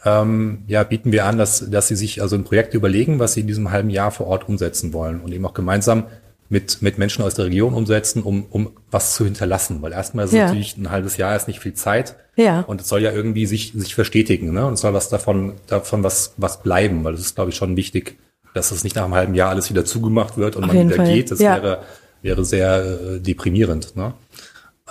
ähm, 0.05 0.62
ja, 0.66 0.83
bieten 0.83 1.12
wir 1.12 1.27
an, 1.27 1.37
dass, 1.37 1.68
dass 1.70 1.88
sie 1.88 1.96
sich 1.96 2.23
also 2.23 2.37
ein 2.37 2.44
Projekt 2.44 2.75
überlegen, 2.75 3.18
was 3.18 3.35
sie 3.35 3.40
in 3.40 3.46
diesem 3.46 3.70
halben 3.70 3.90
Jahr 3.90 4.11
vor 4.11 4.27
Ort 4.29 4.49
umsetzen 4.49 4.92
wollen 4.92 5.20
und 5.20 5.33
eben 5.33 5.44
auch 5.44 5.55
gemeinsam 5.55 6.07
mit, 6.49 6.83
mit 6.83 6.99
Menschen 6.99 7.23
aus 7.23 7.35
der 7.35 7.46
Region 7.46 7.75
umsetzen, 7.75 8.23
um, 8.23 8.46
um 8.51 8.70
was 8.90 9.14
zu 9.14 9.25
hinterlassen. 9.25 9.83
Weil 9.83 9.92
erstmal 9.92 10.25
ist 10.25 10.33
ja. 10.33 10.46
natürlich 10.46 10.77
ein 10.77 10.90
halbes 10.90 11.16
Jahr 11.16 11.37
ist 11.37 11.49
nicht 11.49 11.61
viel 11.61 11.75
Zeit. 11.75 12.16
Ja. 12.37 12.61
Und 12.62 12.81
es 12.81 12.88
soll 12.88 13.03
ja 13.03 13.12
irgendwie 13.12 13.46
sich, 13.46 13.73
sich 13.75 13.94
verstetigen, 13.94 14.53
ne? 14.53 14.66
Und 14.66 14.75
es 14.75 14.81
soll 14.81 14.94
was 14.94 15.09
davon, 15.09 15.55
davon 15.66 16.03
was, 16.03 16.35
was 16.38 16.62
bleiben, 16.62 17.05
weil 17.05 17.12
das 17.12 17.20
ist, 17.20 17.35
glaube 17.35 17.51
ich, 17.51 17.57
schon 17.57 17.77
wichtig, 17.77 18.18
dass 18.55 18.71
es 18.71 18.85
nicht 18.85 18.97
nach 18.97 19.05
einem 19.05 19.15
halben 19.15 19.35
Jahr 19.35 19.51
alles 19.51 19.71
wieder 19.71 19.85
zugemacht 19.85 20.37
wird 20.37 20.57
und 20.57 20.65
Auf 20.65 20.73
man 20.73 20.87
wieder 20.89 20.97
Fall. 20.97 21.13
geht. 21.13 21.31
Das 21.31 21.39
ja. 21.39 21.57
wäre, 21.57 21.83
wäre 22.23 22.45
sehr 22.45 22.85
äh, 22.85 23.21
deprimierend, 23.21 23.97
ne? 23.97 24.15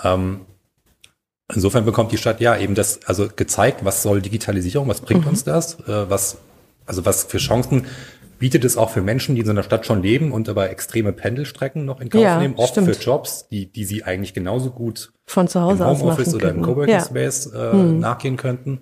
Ähm, 0.02 0.40
Insofern 1.54 1.84
bekommt 1.84 2.12
die 2.12 2.16
Stadt 2.16 2.40
ja 2.40 2.56
eben 2.56 2.74
das, 2.74 3.00
also 3.06 3.28
gezeigt, 3.34 3.84
was 3.84 4.02
soll 4.02 4.22
Digitalisierung, 4.22 4.88
was 4.88 5.00
bringt 5.00 5.24
mhm. 5.24 5.30
uns 5.30 5.44
das, 5.44 5.80
äh, 5.80 6.08
was, 6.08 6.38
also 6.86 7.04
was 7.04 7.24
für 7.24 7.38
Chancen 7.38 7.86
bietet 8.38 8.64
es 8.64 8.76
auch 8.76 8.90
für 8.90 9.02
Menschen, 9.02 9.34
die 9.34 9.42
in 9.42 9.46
so 9.46 9.52
einer 9.52 9.62
Stadt 9.62 9.84
schon 9.84 10.02
leben 10.02 10.32
und 10.32 10.48
aber 10.48 10.70
extreme 10.70 11.12
Pendelstrecken 11.12 11.84
noch 11.84 12.00
in 12.00 12.08
Kauf 12.08 12.22
ja, 12.22 12.40
nehmen, 12.40 12.54
oft 12.56 12.70
stimmt. 12.70 12.94
für 12.94 13.02
Jobs, 13.02 13.48
die, 13.48 13.70
die 13.70 13.84
sie 13.84 14.02
eigentlich 14.02 14.32
genauso 14.32 14.70
gut 14.70 15.12
von 15.26 15.46
zu 15.46 15.60
Hause 15.60 15.82
im 15.84 15.90
Homeoffice 15.90 16.34
oder 16.34 16.50
im 16.50 16.62
Coworking 16.62 16.94
ja. 16.94 17.04
Space 17.04 17.46
äh, 17.46 17.74
mhm. 17.74 18.00
nachgehen 18.00 18.38
könnten. 18.38 18.80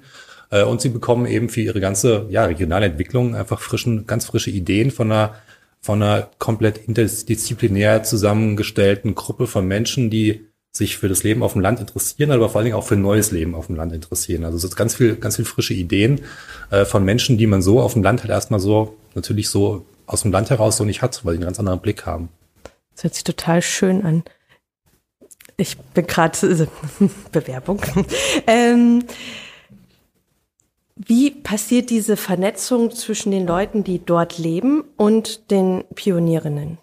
Äh, 0.51 0.65
und 0.65 0.81
sie 0.81 0.89
bekommen 0.89 1.27
eben 1.27 1.49
für 1.49 1.61
ihre 1.61 1.81
ganze 1.81 2.27
ja, 2.31 2.45
regionale 2.45 2.87
Entwicklung 2.87 3.35
einfach 3.35 3.61
frischen, 3.61 4.07
ganz 4.07 4.27
frische 4.27 4.51
Ideen 4.51 4.91
von 4.91 5.11
einer 5.11 5.35
von 5.81 6.03
einer 6.03 6.29
komplett 6.39 6.89
interdisziplinär 6.89 8.03
zusammengestellten 8.03 9.15
Gruppe 9.15 9.47
von 9.47 9.67
Menschen, 9.67 10.11
die 10.11 10.49
sich 10.73 10.99
für 10.99 11.09
das 11.09 11.23
Leben 11.23 11.43
auf 11.43 11.53
dem 11.53 11.63
Land 11.63 11.81
interessieren, 11.81 12.31
aber 12.31 12.49
vor 12.49 12.57
allen 12.57 12.67
Dingen 12.67 12.77
auch 12.77 12.87
für 12.87 12.97
neues 12.97 13.31
Leben 13.31 13.55
auf 13.55 13.67
dem 13.67 13.77
Land 13.77 13.93
interessieren. 13.93 14.45
Also 14.45 14.57
es 14.57 14.65
ist 14.65 14.77
ganz 14.77 14.95
viel, 14.95 15.17
ganz 15.17 15.37
viel 15.37 15.45
frische 15.45 15.75
Ideen 15.75 16.21
äh, 16.71 16.85
von 16.85 17.05
Menschen, 17.05 17.39
die 17.39 17.47
man 17.47 17.63
so 17.63 17.81
auf 17.81 17.95
dem 17.95 18.03
Land 18.03 18.21
halt 18.21 18.31
erstmal 18.31 18.61
so, 18.61 18.97
natürlich 19.15 19.49
so 19.49 19.87
aus 20.07 20.23
dem 20.23 20.33
Land 20.33 20.51
heraus 20.51 20.77
so 20.77 20.85
nicht 20.85 21.03
hat, 21.03 21.25
weil 21.25 21.35
sie 21.35 21.39
einen 21.39 21.47
ganz 21.47 21.59
anderen 21.59 21.81
Blick 21.81 22.07
haben. 22.07 22.29
Das 22.95 23.05
hört 23.05 23.15
sich 23.15 23.25
total 23.25 23.63
schön 23.63 24.05
an. 24.05 24.25
Ich 25.57 25.77
bin 25.79 26.07
gerade 26.07 26.39
äh, 26.47 26.67
Bewerbung. 27.33 27.81
ähm, 28.47 29.05
wie 30.99 31.31
passiert 31.31 31.91
diese 31.91 32.17
Vernetzung 32.17 32.91
zwischen 32.91 33.31
den 33.31 33.47
Leuten, 33.47 33.85
die 33.85 34.05
dort 34.05 34.39
leben 34.39 34.85
und 34.97 35.51
den 35.51 35.85
Pionierinnen? 35.95 36.79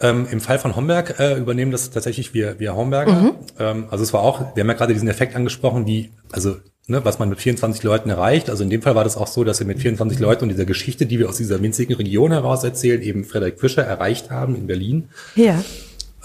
Ähm, 0.00 0.26
Im 0.30 0.40
Fall 0.40 0.58
von 0.58 0.76
Homberg 0.76 1.18
äh, 1.18 1.36
übernehmen 1.36 1.72
das 1.72 1.90
tatsächlich 1.90 2.32
wir, 2.32 2.58
wir 2.58 2.74
Homberger. 2.74 3.12
Mhm. 3.12 3.32
Ähm, 3.58 3.86
also 3.90 4.02
es 4.02 4.12
war 4.12 4.22
auch, 4.22 4.54
wir 4.54 4.62
haben 4.62 4.68
ja 4.68 4.74
gerade 4.74 4.94
diesen 4.94 5.08
Effekt 5.08 5.36
angesprochen, 5.36 5.86
wie, 5.86 6.10
also 6.32 6.56
ne, 6.86 7.04
was 7.04 7.18
man 7.18 7.28
mit 7.28 7.38
24 7.38 7.82
Leuten 7.82 8.08
erreicht. 8.08 8.48
Also 8.48 8.64
in 8.64 8.70
dem 8.70 8.80
Fall 8.80 8.94
war 8.94 9.04
das 9.04 9.16
auch 9.16 9.26
so, 9.26 9.44
dass 9.44 9.60
wir 9.60 9.66
mit 9.66 9.78
24 9.78 10.18
Leuten 10.18 10.44
und 10.44 10.48
dieser 10.48 10.64
Geschichte, 10.64 11.06
die 11.06 11.18
wir 11.18 11.28
aus 11.28 11.36
dieser 11.36 11.62
winzigen 11.62 11.94
Region 11.96 12.32
heraus 12.32 12.64
erzählen, 12.64 13.02
eben 13.02 13.24
Frederik 13.24 13.60
Fischer 13.60 13.82
erreicht 13.82 14.30
haben 14.30 14.56
in 14.56 14.66
Berlin. 14.66 15.08
Ja. 15.36 15.62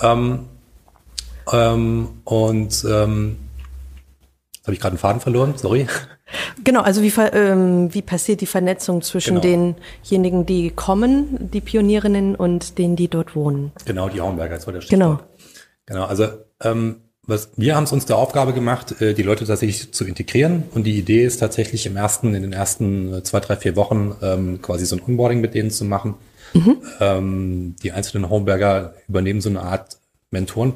Ähm, 0.02 0.46
ähm, 1.52 2.10
und 2.24 2.86
ähm, 2.90 3.38
habe 4.66 4.74
ich 4.74 4.80
gerade 4.80 4.94
einen 4.94 5.00
Faden 5.00 5.22
verloren, 5.22 5.54
sorry. 5.56 5.88
Genau, 6.64 6.82
also 6.82 7.04
wie, 7.04 7.14
ähm, 7.34 7.94
wie 7.94 8.02
passiert 8.02 8.42
die 8.42 8.48
Vernetzung 8.48 9.02
zwischen 9.04 9.40
genau. 9.42 9.76
denjenigen, 10.04 10.46
die 10.46 10.72
kommen, 10.72 11.52
die 11.52 11.62
Pionierinnen, 11.62 12.36
und 12.36 12.78
denen, 12.78 12.96
die 12.96 13.08
dort 13.08 13.36
wohnen? 13.36 13.72
Genau, 13.86 14.10
die 14.10 14.22
Haumberger, 14.22 14.56
das 14.56 14.66
war 14.66 14.74
der 14.74 14.82
Stichwort. 14.82 15.20
Genau. 15.20 15.36
Genau, 15.86 16.06
also 16.06 16.28
ähm, 16.64 17.02
was, 17.28 17.50
wir 17.58 17.76
haben 17.76 17.86
es 17.86 17.92
uns 17.92 18.06
der 18.06 18.18
Aufgabe 18.18 18.54
gemacht, 18.54 19.02
äh, 19.02 19.14
die 19.14 19.24
Leute 19.24 19.46
tatsächlich 19.46 19.92
zu 19.94 20.06
integrieren. 20.06 20.64
Und 20.74 20.86
die 20.86 20.98
Idee 20.98 21.26
ist 21.26 21.38
tatsächlich 21.38 21.86
im 21.86 21.96
ersten, 21.96 22.34
in 22.34 22.42
den 22.42 22.54
ersten 22.54 23.14
äh, 23.14 23.24
zwei, 23.24 23.40
drei, 23.40 23.56
vier 23.56 23.76
Wochen 23.76 24.16
ähm, 24.22 24.62
quasi 24.62 24.86
so 24.86 24.96
ein 24.96 25.02
Onboarding 25.06 25.42
mit 25.42 25.54
denen 25.54 25.72
zu 25.72 25.86
machen. 25.86 26.16
Mhm. 26.54 26.78
Ähm, 27.00 27.76
die 27.82 27.92
einzelnen 27.92 28.30
Homeberger 28.30 28.94
übernehmen 29.08 29.42
so 29.42 29.50
eine 29.50 29.62
Art 29.62 29.98
Mentoren 30.32 30.74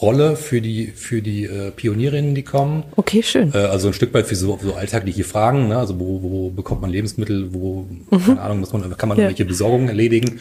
Rolle 0.00 0.36
für 0.36 0.60
die 0.60 0.86
für 0.88 1.22
die 1.22 1.44
äh, 1.44 1.72
Pionierinnen, 1.72 2.34
die 2.34 2.44
kommen. 2.44 2.84
Okay, 2.94 3.22
schön. 3.22 3.52
Äh, 3.52 3.58
also 3.58 3.88
ein 3.88 3.94
Stück 3.94 4.14
weit 4.14 4.26
für 4.26 4.36
so, 4.36 4.58
so 4.62 4.74
alltägliche 4.74 5.24
Fragen, 5.24 5.68
ne? 5.68 5.78
also 5.78 5.98
wo, 5.98 6.22
wo 6.22 6.50
bekommt 6.50 6.82
man 6.82 6.90
Lebensmittel, 6.90 7.52
wo 7.52 7.88
mhm. 8.10 8.24
keine 8.24 8.40
Ahnung, 8.40 8.60
muss 8.60 8.72
man, 8.72 8.82
kann 8.96 9.08
man 9.08 9.18
ja. 9.18 9.24
irgendwelche 9.24 9.44
Besorgungen 9.44 9.88
erledigen, 9.88 10.38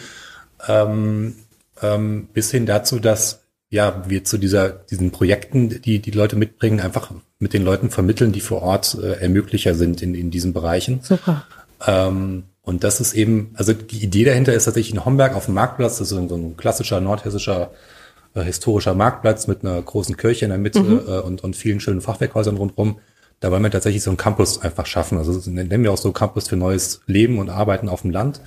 ähm, 0.67 1.36
ähm, 1.82 2.28
bis 2.34 2.52
hin 2.52 2.67
dazu, 2.67 3.00
dass 3.00 3.41
ja 3.72 4.04
wir 4.08 4.24
zu 4.24 4.38
dieser 4.38 4.70
diesen 4.70 5.10
Projekten, 5.10 5.82
die 5.82 6.00
die 6.00 6.12
Leute 6.12 6.36
mitbringen, 6.36 6.80
einfach 6.80 7.12
mit 7.39 7.54
den 7.54 7.63
Leuten 7.63 7.89
vermitteln, 7.89 8.32
die 8.32 8.41
vor 8.41 8.62
Ort 8.62 8.96
äh, 9.02 9.13
Ermöglicher 9.13 9.74
sind 9.74 10.04
in 10.04 10.13
in 10.13 10.30
diesen 10.30 10.54
Bereichen. 10.54 11.00
Super. 11.02 11.46
Ähm, 11.86 12.43
und 12.62 12.84
das 12.84 13.00
ist 13.00 13.13
eben, 13.13 13.52
also 13.56 13.74
die 13.74 14.04
Idee 14.04 14.26
dahinter 14.26 14.54
ist 14.54 14.65
tatsächlich 14.65 14.93
in 14.93 15.04
Homberg 15.04 15.36
auf 15.36 15.46
dem 15.46 15.56
Marktplatz, 15.56 16.00
das 16.00 16.12
ist 16.12 16.30
so 16.30 16.36
ein 16.36 16.58
klassischer 16.58 17.00
nordhessischer 17.00 17.72
äh, 18.34 18.42
historischer 18.42 18.94
Marktplatz 18.94 19.48
mit 19.48 19.63
einer 19.63 19.82
großen 19.82 20.18
Kirche 20.18 20.46
in 20.46 20.50
der 20.50 20.60
Mitte 20.60 20.82
mhm. 20.82 21.02
äh, 21.08 21.20
und, 21.20 21.44
und 21.44 21.56
vielen 21.56 21.80
schönen 21.80 22.02
Fachwerkhäusern 22.02 22.58
rundherum. 22.58 23.00
Da 23.40 23.52
wollen 23.52 23.63
wir 23.63 23.72
tatsächlich 23.72 24.04
so 24.04 24.10
einen 24.10 24.18
Campus 24.18 24.62
einfach 24.62 24.86
schaffen. 24.86 25.18
Also 25.18 25.34
das 25.34 25.46
nennen 25.46 25.84
wir 25.84 25.92
auch 25.92 25.98
so 25.98 26.12
Campus 26.12 26.48
für 26.48 26.56
neues 26.56 27.02
Leben 27.06 27.38
und 27.38 27.50
Arbeiten 27.50 27.88
auf 27.88 28.02
dem 28.02 28.12
Land. 28.12 28.42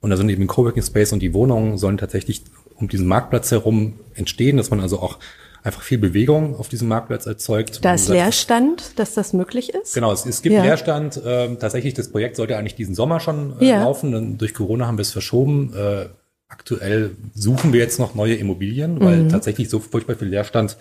Und 0.00 0.10
da 0.10 0.16
sind 0.16 0.28
eben 0.28 0.46
Coworking 0.46 0.82
Space 0.82 1.12
und 1.12 1.20
die 1.20 1.34
Wohnungen 1.34 1.78
sollen 1.78 1.98
tatsächlich 1.98 2.42
um 2.76 2.88
diesen 2.88 3.06
Marktplatz 3.06 3.50
herum 3.50 3.94
entstehen, 4.14 4.56
dass 4.56 4.70
man 4.70 4.80
also 4.80 5.00
auch 5.00 5.18
einfach 5.66 5.82
viel 5.82 5.98
Bewegung 5.98 6.54
auf 6.56 6.68
diesem 6.68 6.86
Marktplatz 6.86 7.26
erzeugt. 7.26 7.84
Da 7.84 7.94
ist 7.94 8.08
Leerstand, 8.08 8.98
dass 9.00 9.14
das 9.14 9.32
möglich 9.32 9.74
ist? 9.74 9.94
Genau, 9.94 10.12
es, 10.12 10.24
es 10.24 10.42
gibt 10.42 10.54
ja. 10.54 10.62
Leerstand. 10.62 11.20
Ähm, 11.26 11.58
tatsächlich, 11.58 11.94
das 11.94 12.08
Projekt 12.12 12.36
sollte 12.36 12.56
eigentlich 12.56 12.76
diesen 12.76 12.94
Sommer 12.94 13.18
schon 13.18 13.58
äh, 13.60 13.70
ja. 13.70 13.82
laufen. 13.82 14.12
Dann 14.12 14.38
durch 14.38 14.54
Corona 14.54 14.86
haben 14.86 14.96
wir 14.96 15.02
es 15.02 15.10
verschoben. 15.10 15.74
Äh, 15.74 16.06
aktuell 16.48 17.16
suchen 17.34 17.72
wir 17.72 17.80
jetzt 17.80 17.98
noch 17.98 18.14
neue 18.14 18.34
Immobilien, 18.34 19.00
weil 19.00 19.24
mhm. 19.24 19.28
tatsächlich 19.28 19.68
so 19.68 19.80
furchtbar 19.80 20.16
viel 20.16 20.28
Leerstand 20.28 20.76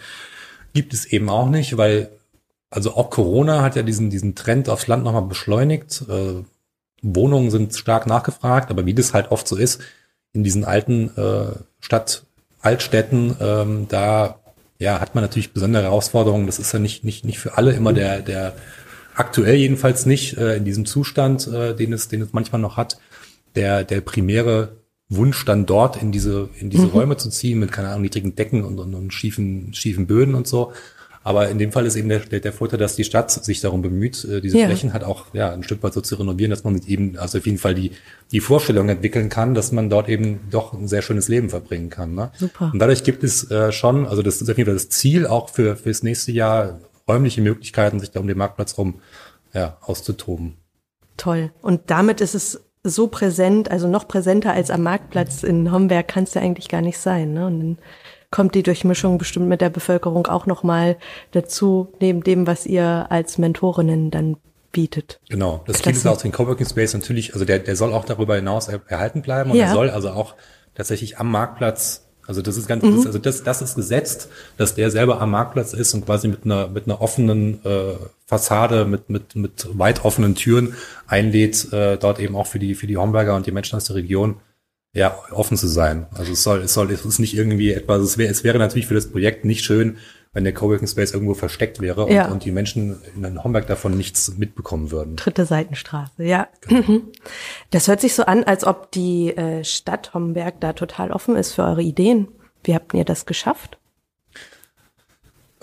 gibt 0.74 0.94
es 0.94 1.06
eben 1.06 1.30
auch 1.30 1.50
nicht, 1.50 1.78
weil 1.78 2.10
also 2.70 2.96
auch 2.96 3.10
Corona 3.10 3.62
hat 3.62 3.76
ja 3.76 3.84
diesen, 3.84 4.10
diesen 4.10 4.36
Trend 4.36 4.70
aufs 4.70 4.88
Land 4.88 5.04
nochmal 5.04 5.22
beschleunigt. 5.24 6.04
Äh, 6.10 6.44
Wohnungen 7.02 7.52
sind 7.52 7.76
stark 7.76 8.08
nachgefragt, 8.08 8.70
aber 8.70 8.86
wie 8.86 8.94
das 8.94 9.14
halt 9.14 9.32
oft 9.32 9.48
so 9.48 9.56
ist, 9.56 9.82
in 10.34 10.44
diesen 10.44 10.66
alten 10.66 11.10
äh, 11.18 11.54
Stadt, 11.80 12.26
Altstädten, 12.62 13.36
ähm, 13.40 13.86
da 13.90 14.40
ja, 14.80 15.00
hat 15.00 15.16
man 15.16 15.24
natürlich 15.24 15.54
besondere 15.54 15.84
Herausforderungen. 15.84 16.48
Das 16.48 16.60
ist 16.60 16.74
ja 16.74 16.80
nicht, 16.80 17.04
nicht, 17.04 17.24
nicht 17.24 17.40
für 17.40 17.58
alle 17.58 17.72
immer 17.72 17.94
der, 17.94 18.22
der 18.22 18.54
aktuell 19.14 19.56
jedenfalls 19.56 20.06
nicht 20.06 20.38
äh, 20.38 20.58
in 20.58 20.66
diesem 20.66 20.86
Zustand, 20.86 21.48
äh, 21.48 21.76
den 21.76 21.94
es, 21.94 22.10
den 22.10 22.22
es 22.22 22.34
manchmal 22.34 22.60
noch 22.60 22.76
hat, 22.76 22.98
der, 23.56 23.84
der 23.84 24.02
primäre 24.02 24.76
Wunsch 25.10 25.46
dann 25.46 25.66
dort 25.66 26.02
in 26.02 26.12
diese, 26.12 26.50
in 26.60 26.70
diese 26.70 26.88
mhm. 26.88 26.92
Räume 26.92 27.18
zu 27.18 27.30
ziehen 27.30 27.60
mit, 27.60 27.72
keine 27.72 27.90
Ahnung, 27.90 28.02
niedrigen 28.02 28.36
Decken 28.36 28.64
und, 28.64 28.80
und, 28.80 28.94
und 28.96 29.14
schiefen, 29.14 29.74
schiefen 29.74 30.08
Böden 30.08 30.36
und 30.36 30.48
so. 30.48 30.74
Aber 31.24 31.50
in 31.50 31.58
dem 31.58 31.72
Fall 31.72 31.88
ist 31.88 31.96
eben 31.96 32.08
der, 32.08 32.20
der, 32.20 32.40
der 32.40 32.54
Vorteil, 32.54 32.78
dass 32.78 32.96
die 32.96 33.04
Stadt 33.04 33.32
sich 33.32 33.60
darum 33.60 33.82
bemüht, 33.82 34.24
äh, 34.26 34.42
diese 34.42 34.60
ja. 34.60 34.68
Flächen 34.68 34.94
halt 34.94 35.04
auch 35.04 35.26
ja, 35.34 35.52
ein 35.52 35.64
Stück 35.64 35.82
weit 35.82 35.94
so 35.94 36.02
zu 36.02 36.16
renovieren, 36.16 36.52
dass 36.52 36.64
man 36.64 36.80
eben, 36.86 37.18
also 37.18 37.40
auf 37.40 37.46
jeden 37.48 37.58
Fall 37.58 37.74
die, 37.74 37.92
die 38.32 38.40
Vorstellung 38.40 38.90
entwickeln 38.90 39.30
kann, 39.30 39.56
dass 39.56 39.72
man 39.72 39.90
dort 39.90 40.08
eben 40.08 40.42
doch 40.52 40.74
ein 40.74 40.88
sehr 40.88 41.02
schönes 41.02 41.28
Leben 41.28 41.50
verbringen 41.50 41.90
kann. 41.90 42.14
Ne? 42.14 42.32
Super. 42.38 42.70
Und 42.72 42.78
dadurch 42.78 43.04
gibt 43.04 43.24
es 43.24 43.50
äh, 43.50 43.72
schon, 43.72 44.06
also 44.06 44.22
das 44.22 44.40
ist 44.40 44.50
auf 44.52 44.58
jeden 44.58 44.68
Fall 44.68 44.76
das 44.76 44.90
Ziel 44.90 45.26
auch 45.26 45.50
für 45.50 45.76
fürs 45.76 46.04
nächste 46.04 46.32
Jahr, 46.32 46.80
räumliche 47.08 47.42
Möglichkeiten, 47.42 48.00
sich 48.00 48.12
da 48.12 48.20
um 48.20 48.28
den 48.28 48.38
Marktplatz 48.38 48.78
rum 48.78 49.02
ja, 49.52 49.78
auszutoben. 49.82 50.58
Toll. 51.18 51.52
Und 51.62 51.90
damit 51.90 52.22
ist 52.22 52.36
es 52.36 52.65
so 52.90 53.08
präsent, 53.08 53.72
also 53.72 53.88
noch 53.88 54.08
präsenter 54.08 54.54
als 54.54 54.70
am 54.70 54.84
Marktplatz 54.84 55.44
in 55.44 55.72
Homberg 55.72 56.08
kann 56.08 56.24
es 56.24 56.34
ja 56.34 56.42
eigentlich 56.42 56.70
gar 56.70 56.82
nicht 56.82 56.98
sein. 56.98 57.34
Ne? 57.34 57.48
Und 57.48 57.60
dann 57.60 57.78
kommt 58.32 58.56
die 58.56 58.64
Durchmischung 58.64 59.18
bestimmt 59.18 59.48
mit 59.48 59.62
der 59.62 59.70
Bevölkerung 59.70 60.28
auch 60.28 60.46
nochmal 60.46 60.98
dazu, 61.32 61.94
neben 62.00 62.24
dem, 62.24 62.48
was 62.48 62.66
ihr 62.66 63.08
als 63.10 63.38
Mentorinnen 63.38 64.12
dann 64.12 64.38
bietet. 64.72 65.20
Genau. 65.30 65.64
Das 65.66 65.82
Ziel 65.82 65.94
ist 65.94 66.06
auch 66.06 66.22
den 66.22 66.32
Coworking 66.32 66.68
Space 66.68 66.94
natürlich, 66.94 67.34
also 67.34 67.46
der, 67.46 67.60
der 67.60 67.76
soll 67.76 67.94
auch 67.94 68.06
darüber 68.06 68.36
hinaus 68.36 68.68
erhalten 68.68 69.22
bleiben 69.22 69.52
und 69.52 69.58
ja. 69.58 69.68
er 69.68 69.72
soll 69.72 69.90
also 69.90 70.10
auch 70.10 70.36
tatsächlich 70.76 71.18
am 71.18 71.32
Marktplatz 71.32 72.05
also 72.28 72.42
das 72.42 72.58
ist 72.58 72.68
ganz, 72.68 72.84
mhm. 72.84 72.98
das, 72.98 73.06
also 73.06 73.20
das, 73.20 73.44
das 73.44 73.62
ist 73.62 73.76
gesetzt, 73.76 74.30
dass 74.58 74.76
der 74.76 74.92
selber 74.92 75.22
am 75.22 75.32
Marktplatz 75.32 75.74
ist 75.74 75.94
und 75.94 76.06
quasi 76.06 76.28
mit 76.28 76.46
einer 76.46 76.68
mit 76.68 76.86
einer 76.86 77.02
offenen 77.02 77.64
äh, 77.66 77.94
Fassade, 78.26 78.86
mit 78.86 79.10
mit 79.10 79.36
mit 79.36 79.68
weit 79.78 80.04
offenen 80.06 80.36
Türen 80.36 80.74
einlädt, 81.08 81.72
äh, 81.72 81.98
dort 81.98 82.20
eben 82.20 82.36
auch 82.36 82.48
für 82.48 82.60
die 82.60 82.76
für 82.76 82.88
die 82.88 82.98
Homberger 82.98 83.36
und 83.36 83.46
die 83.46 83.52
Menschen 83.52 83.76
aus 83.76 83.86
der 83.86 83.96
Region 83.96 84.38
ja, 84.96 85.14
offen 85.32 85.58
zu 85.58 85.68
sein. 85.68 86.08
Also 86.14 86.32
es 86.32 86.42
soll, 86.42 86.62
es 86.62 86.74
soll, 86.74 86.90
es 86.90 87.06
ist 87.06 87.20
nicht 87.20 87.36
irgendwie 87.36 87.74
etwas, 87.74 88.02
es 88.02 88.18
wäre, 88.18 88.32
es 88.32 88.46
wäre 88.46 88.58
natürlich 88.58 88.88
für 88.88 88.94
das 88.94 89.08
Projekt 89.08 89.44
nicht 89.44 89.66
schön, 89.66 89.98
wenn 90.36 90.44
der 90.44 90.54
Coworking 90.54 90.88
Space 90.88 91.14
irgendwo 91.14 91.34
versteckt 91.34 91.80
wäre 91.80 92.12
ja. 92.12 92.26
und, 92.26 92.34
und, 92.34 92.46
die 92.46 92.52
Menschen 92.52 93.02
in 93.16 93.42
Homberg 93.44 93.68
davon 93.68 93.98
nichts 93.98 94.38
mitbekommen 94.38 94.92
würden. 94.92 95.16
Dritte 95.16 95.46
Seitenstraße, 95.46 96.24
ja. 96.24 96.50
Genau. 96.68 97.02
Das 97.72 97.88
hört 97.88 98.02
sich 98.02 98.14
so 98.14 98.26
an, 98.26 98.44
als 98.44 98.66
ob 98.66 98.92
die 98.92 99.36
äh, 99.36 99.64
Stadt 99.64 100.14
Homberg 100.14 100.60
da 100.60 100.74
total 100.74 101.12
offen 101.12 101.38
ist 101.38 101.54
für 101.54 101.64
eure 101.64 101.82
Ideen. 101.82 102.28
Wie 102.66 102.76
habt 102.76 102.94
ihr 102.94 103.06
das 103.06 103.26
geschafft? 103.26 103.78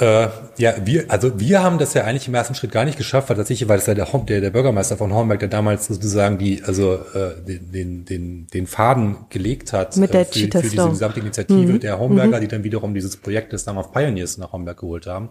Äh, 0.03 0.31
ja, 0.59 0.75
wir, 0.85 1.05
also 1.13 1.39
wir 1.39 1.63
haben 1.63 1.79
das 1.79 1.95
ja 1.95 2.03
eigentlich 2.03 2.27
im 2.27 2.35
ersten 2.35 2.57
Schritt 2.57 2.73
gar 2.73 2.85
nicht 2.85 2.99
geschafft, 2.99 3.31
weil 3.31 3.37
tatsächlich, 3.37 3.69
weil 3.69 3.79
es 3.79 3.87
ja 3.87 3.95
der, 3.95 4.07
der, 4.07 4.41
der 4.41 4.51
Bürgermeister 4.51 4.97
von 4.97 5.13
Hornberg, 5.13 5.39
der 5.39 5.49
damals 5.49 5.87
sozusagen 5.87 6.39
die, 6.39 6.61
also 6.65 6.95
äh, 7.15 7.41
den, 7.47 7.71
den, 7.71 8.05
den, 8.05 8.47
den 8.49 8.67
Faden 8.67 9.27
gelegt 9.31 9.73
hat 9.73 9.97
Mit 9.97 10.13
der 10.13 10.23
äh, 10.23 10.25
für, 10.25 10.51
für 10.51 10.63
diese 10.63 10.89
gesamte 10.89 11.21
Initiative 11.21 11.75
mhm. 11.75 11.79
der 11.79 12.01
Hornberger, 12.01 12.39
mhm. 12.39 12.41
die 12.41 12.49
dann 12.49 12.65
wiederum 12.65 12.95
dieses 12.95 13.17
Projekt 13.17 13.53
des 13.53 13.65
Damm 13.65 13.79
of 13.79 13.93
Pioneers 13.93 14.39
nach 14.39 14.51
Hornberg 14.51 14.81
geholt 14.81 15.07
haben. 15.07 15.31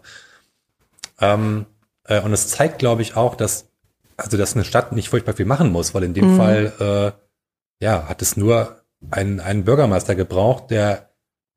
Ähm, 1.20 1.66
äh, 2.06 2.22
und 2.22 2.32
es 2.32 2.48
zeigt, 2.48 2.80
glaube 2.80 3.02
ich, 3.02 3.18
auch, 3.18 3.36
dass 3.36 3.68
also 4.16 4.38
dass 4.38 4.56
eine 4.56 4.64
Stadt 4.64 4.94
nicht 4.94 5.10
furchtbar 5.10 5.34
viel 5.34 5.46
machen 5.46 5.70
muss, 5.70 5.94
weil 5.94 6.04
in 6.04 6.14
dem 6.14 6.34
mhm. 6.34 6.38
Fall 6.38 6.74
äh, 6.80 7.84
ja 7.84 8.08
hat 8.08 8.22
es 8.22 8.38
nur 8.38 8.78
einen, 9.10 9.42
einen 9.42 9.66
Bürgermeister 9.66 10.16
gebraucht, 10.16 10.72
der 10.72 11.10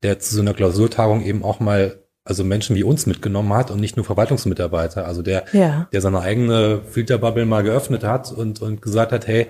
der 0.03 0.19
zu 0.19 0.35
so 0.35 0.41
einer 0.41 0.53
Klausurtagung 0.53 1.23
eben 1.23 1.43
auch 1.45 1.61
mal 1.61 2.04
also 2.25 2.43
Menschen 2.43 2.75
wie 2.75 2.83
uns 2.83 3.05
mitgenommen 3.05 3.53
hat 3.53 3.69
und 3.71 3.79
nicht 3.79 3.95
nur 3.95 4.03
Verwaltungsmitarbeiter. 4.03 5.05
Also 5.05 5.21
der, 5.21 5.45
ja. 5.53 5.87
der 5.93 6.01
seine 6.01 6.19
eigene 6.19 6.81
Filterbubble 6.89 7.45
mal 7.45 7.63
geöffnet 7.63 8.03
hat 8.03 8.31
und, 8.31 8.61
und 8.61 8.81
gesagt 8.81 9.11
hat, 9.11 9.27
hey, 9.27 9.47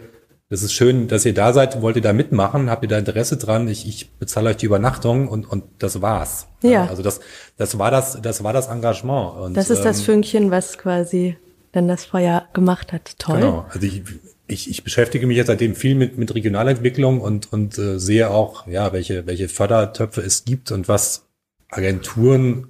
das 0.50 0.62
ist 0.62 0.74
schön, 0.74 1.08
dass 1.08 1.26
ihr 1.26 1.34
da 1.34 1.54
seid, 1.54 1.82
wollt 1.82 1.96
ihr 1.96 2.02
da 2.02 2.14
mitmachen, 2.14 2.70
habt 2.70 2.84
ihr 2.84 2.90
da 2.90 3.00
Interesse 3.00 3.38
dran, 3.38 3.68
ich, 3.68 3.88
ich 3.88 4.12
bezahle 4.20 4.50
euch 4.50 4.58
die 4.58 4.68
Übernachtung 4.68 5.28
und, 5.28 5.50
und 5.50 5.64
das 5.80 6.02
war's. 6.02 6.48
Ja. 6.62 6.86
Also 6.86 7.02
das, 7.02 7.22
das 7.58 7.80
war 7.80 7.90
das, 7.90 8.22
das 8.22 8.44
war 8.44 8.54
das 8.54 8.68
Engagement. 8.68 9.38
Und, 9.38 9.54
das 9.58 9.70
ist 9.70 9.84
das 9.84 10.00
ähm, 10.00 10.06
Fünkchen, 10.06 10.52
was 10.52 10.78
quasi 10.78 11.38
dann 11.72 11.88
das 11.88 12.06
Feuer 12.06 12.48
gemacht 12.54 12.94
hat. 12.94 13.18
Toll. 13.18 13.40
Genau. 13.40 13.66
Also 13.70 13.88
ich, 13.88 14.04
ich, 14.48 14.70
ich 14.70 14.84
beschäftige 14.84 15.26
mich 15.26 15.38
jetzt 15.38 15.48
seitdem 15.48 15.76
viel 15.76 15.96
mit, 15.96 16.18
mit 16.18 16.36
Regionalentwicklung 16.36 17.22
und, 17.22 17.52
und 17.52 17.78
äh, 17.80 18.00
sehe 18.00 18.30
auch, 18.30 18.68
ja, 18.68 18.94
welche, 18.94 19.26
welche 19.26 19.50
Fördertöpfe 19.50 20.22
es 20.22 20.46
gibt 20.46 20.72
und 20.72 20.88
was 20.88 21.25
Agenturen 21.70 22.68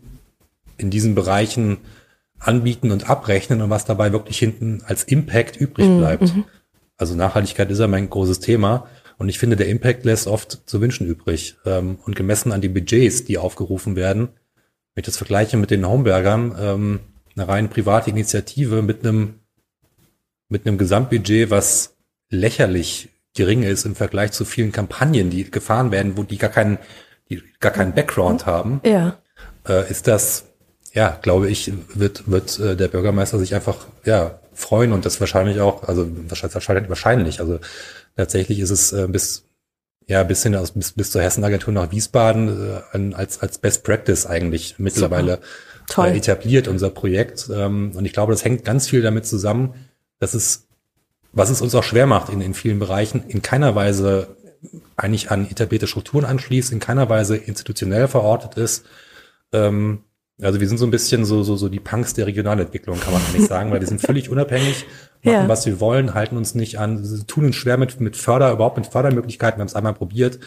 in 0.78 0.90
diesen 0.90 1.16
Bereichen 1.16 1.78
anbieten 2.40 2.92
und 2.92 3.10
abrechnen 3.10 3.62
und 3.62 3.70
was 3.70 3.86
dabei 3.86 4.12
wirklich 4.12 4.38
hinten 4.38 4.82
als 4.86 5.04
Impact 5.04 5.56
übrig 5.58 5.88
mhm, 5.88 5.98
bleibt. 5.98 6.36
Mhm. 6.36 6.46
Also 6.98 7.16
Nachhaltigkeit 7.16 7.70
ist 7.72 7.80
ja 7.80 7.88
mein 7.88 8.10
großes 8.10 8.40
Thema. 8.40 8.88
Und 9.18 9.30
ich 9.30 9.40
finde, 9.40 9.56
der 9.56 9.68
Impact 9.68 10.06
lässt 10.06 10.28
oft 10.28 10.64
zu 10.66 10.82
wünschen 10.82 11.08
übrig. 11.08 11.56
Ähm, 11.66 11.98
und 12.06 12.16
gemessen 12.16 12.52
an 12.52 12.62
die 12.62 12.70
Budgets, 12.70 13.26
die 13.26 13.38
aufgerufen 13.38 13.96
werden, 13.96 14.30
wenn 14.94 15.02
ich 15.02 15.06
das 15.06 15.18
vergleiche 15.18 15.58
mit 15.58 15.72
den 15.72 15.88
Homebergern, 15.88 16.56
ähm, 16.60 17.00
eine 17.36 17.48
rein 17.48 17.70
private 17.70 18.10
Initiative 18.10 18.82
mit 18.82 19.06
einem, 19.06 19.36
mit 20.50 20.66
einem 20.66 20.78
Gesamtbudget, 20.78 21.50
was 21.50 21.96
lächerlich 22.30 23.10
gering 23.36 23.64
ist 23.64 23.86
im 23.86 23.96
Vergleich 23.96 24.32
zu 24.32 24.46
vielen 24.46 24.72
Kampagnen, 24.72 25.30
die 25.30 25.50
gefahren 25.50 25.92
werden, 25.92 26.18
wo 26.18 26.24
die 26.24 26.38
gar 26.38 26.50
keinen 26.50 26.78
die 27.30 27.42
gar 27.60 27.72
keinen 27.72 27.94
Background 27.94 28.46
haben, 28.46 28.82
ja. 28.84 29.18
äh, 29.68 29.90
ist 29.90 30.08
das, 30.08 30.46
ja, 30.94 31.18
glaube 31.22 31.50
ich, 31.50 31.72
wird, 31.94 32.30
wird 32.30 32.60
äh, 32.60 32.76
der 32.76 32.88
Bürgermeister 32.88 33.40
sich 33.40 33.56
einfach 33.56 33.88
ja, 34.04 34.40
freuen 34.54 34.94
und 34.94 35.06
das 35.06 35.20
wahrscheinlich 35.20 35.60
auch, 35.60 35.84
also 35.88 36.08
wahrscheinlich, 36.30 36.90
wahrscheinlich, 36.90 37.40
also 37.40 37.60
tatsächlich 38.16 38.60
ist 38.60 38.72
es 38.72 38.94
äh, 38.94 39.08
bis 39.08 39.46
ja, 40.08 40.24
bis 40.24 40.44
hin 40.44 40.56
aus, 40.56 40.72
bis, 40.72 40.92
bis 40.92 41.12
zur 41.12 41.22
Hessenagentur 41.22 41.74
nach 41.74 41.92
Wiesbaden 41.92 42.82
äh, 42.94 43.14
als, 43.16 43.42
als 43.42 43.58
Best 43.58 43.84
Practice 43.84 44.26
eigentlich 44.26 44.76
mittlerweile 44.78 45.40
äh, 45.98 46.18
etabliert, 46.18 46.68
unser 46.68 46.90
Projekt. 46.90 47.50
Ähm, 47.54 47.92
und 47.96 48.06
ich 48.06 48.14
glaube, 48.14 48.32
das 48.32 48.46
hängt 48.46 48.66
ganz 48.66 48.88
viel 48.88 49.02
damit 49.02 49.26
zusammen, 49.26 49.74
dass 50.20 50.34
es, 50.34 50.68
was 51.32 51.50
es 51.50 51.62
uns 51.62 51.74
auch 51.76 51.84
schwer 51.84 52.06
macht 52.06 52.32
in, 52.32 52.42
in 52.42 52.54
vielen 52.54 52.80
Bereichen, 52.80 53.24
in 53.28 53.42
keiner 53.42 53.76
Weise 53.76 54.36
eigentlich 54.96 55.32
an 55.32 55.50
etablierte 55.50 55.88
Strukturen 55.88 56.26
anschließt, 56.26 56.72
in 56.72 56.80
keiner 56.80 57.10
Weise 57.10 57.38
institutionell 57.38 58.08
verortet 58.08 58.56
ist. 58.56 58.86
Ähm, 59.54 60.04
also 60.42 60.60
wir 60.60 60.68
sind 60.68 60.78
so 60.78 60.86
ein 60.86 60.92
bisschen 60.92 61.24
so, 61.24 61.44
so, 61.44 61.56
so 61.56 61.70
die 61.70 61.80
Punks 61.80 62.14
der 62.14 62.28
Regionalentwicklung, 62.28 63.00
kann 63.00 63.14
man 63.14 63.22
eigentlich 63.22 63.48
sagen, 63.48 63.72
weil 63.72 63.80
wir 63.80 63.88
sind 63.88 64.02
völlig 64.02 64.30
unabhängig, 64.30 64.86
machen, 65.24 65.34
ja. 65.34 65.48
was 65.48 65.66
wir 65.66 65.80
wollen, 65.80 66.14
halten 66.14 66.36
uns 66.38 66.56
nicht 66.56 66.78
an, 66.78 67.04
tun 67.28 67.46
uns 67.46 67.56
schwer 67.56 67.78
mit, 67.78 68.00
mit 68.02 68.18
Förder, 68.18 68.52
überhaupt 68.52 68.78
mit 68.78 68.88
Fördermöglichkeiten, 68.88 69.58
wir 69.58 69.62
haben 69.62 69.68
es 69.68 69.76
einmal 69.76 69.94
probiert. 69.94 70.40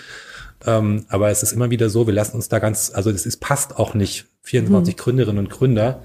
Ähm, 0.66 1.06
aber 1.08 1.30
es 1.30 1.42
ist 1.42 1.52
immer 1.52 1.70
wieder 1.70 1.88
so, 1.88 2.06
wir 2.06 2.14
lassen 2.14 2.36
uns 2.36 2.48
da 2.48 2.58
ganz, 2.58 2.90
also 2.92 3.10
es 3.10 3.26
ist, 3.26 3.38
passt 3.38 3.76
auch 3.76 3.94
nicht, 3.94 4.26
24 4.42 4.94
mhm. 4.94 4.98
Gründerinnen 4.98 5.38
und 5.44 5.50
Gründer 5.50 6.02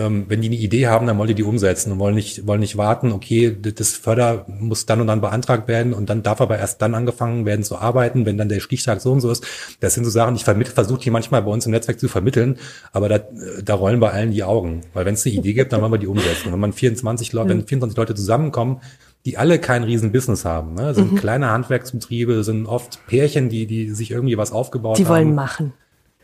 ähm, 0.00 0.24
wenn 0.28 0.40
die 0.40 0.48
eine 0.48 0.56
Idee 0.56 0.86
haben, 0.86 1.06
dann 1.06 1.18
wollen 1.18 1.28
die 1.28 1.34
die 1.34 1.42
umsetzen 1.42 1.92
und 1.92 1.98
wollen 1.98 2.14
nicht, 2.14 2.46
wollen 2.46 2.60
nicht 2.60 2.76
warten, 2.76 3.12
okay, 3.12 3.56
das 3.60 3.92
Förder 3.92 4.46
muss 4.48 4.86
dann 4.86 5.00
und 5.00 5.06
dann 5.06 5.20
beantragt 5.20 5.68
werden 5.68 5.92
und 5.92 6.08
dann 6.08 6.22
darf 6.22 6.40
aber 6.40 6.58
erst 6.58 6.80
dann 6.82 6.94
angefangen 6.94 7.44
werden 7.44 7.62
zu 7.62 7.78
arbeiten, 7.78 8.26
wenn 8.26 8.38
dann 8.38 8.48
der 8.48 8.60
Stichtag 8.60 9.00
so 9.00 9.12
und 9.12 9.20
so 9.20 9.30
ist. 9.30 9.46
Das 9.80 9.94
sind 9.94 10.04
so 10.04 10.10
Sachen, 10.10 10.34
ich 10.36 10.44
versuche 10.44 11.00
die 11.00 11.10
manchmal 11.10 11.42
bei 11.42 11.50
uns 11.50 11.66
im 11.66 11.72
Netzwerk 11.72 12.00
zu 12.00 12.08
vermitteln, 12.08 12.56
aber 12.92 13.08
da, 13.08 13.20
da 13.62 13.74
rollen 13.74 14.00
bei 14.00 14.10
allen 14.10 14.30
die 14.30 14.42
Augen. 14.42 14.80
Weil 14.94 15.04
wenn 15.04 15.14
es 15.14 15.26
eine 15.26 15.34
Idee 15.34 15.52
gibt, 15.52 15.72
dann 15.72 15.82
wollen 15.82 15.92
wir 15.92 15.98
die 15.98 16.06
umsetzen. 16.06 16.46
Und 16.46 16.52
wenn 16.52 16.60
man 16.60 16.72
24 16.72 17.32
Leute, 17.32 17.50
wenn 17.50 17.66
24 17.66 17.96
Leute 17.96 18.14
zusammenkommen, 18.14 18.80
die 19.26 19.36
alle 19.36 19.58
kein 19.58 19.84
riesen 19.84 20.12
Business 20.12 20.44
haben. 20.44 20.74
Ne? 20.74 20.94
Sind 20.94 21.12
mhm. 21.12 21.16
kleine 21.16 21.50
Handwerksbetriebe, 21.50 22.42
sind 22.42 22.66
oft 22.66 23.06
Pärchen, 23.06 23.50
die, 23.50 23.66
die 23.66 23.90
sich 23.90 24.10
irgendwie 24.10 24.38
was 24.38 24.50
aufgebaut 24.50 24.96
haben. 24.96 25.04
Die 25.04 25.08
wollen 25.08 25.34
machen. 25.34 25.74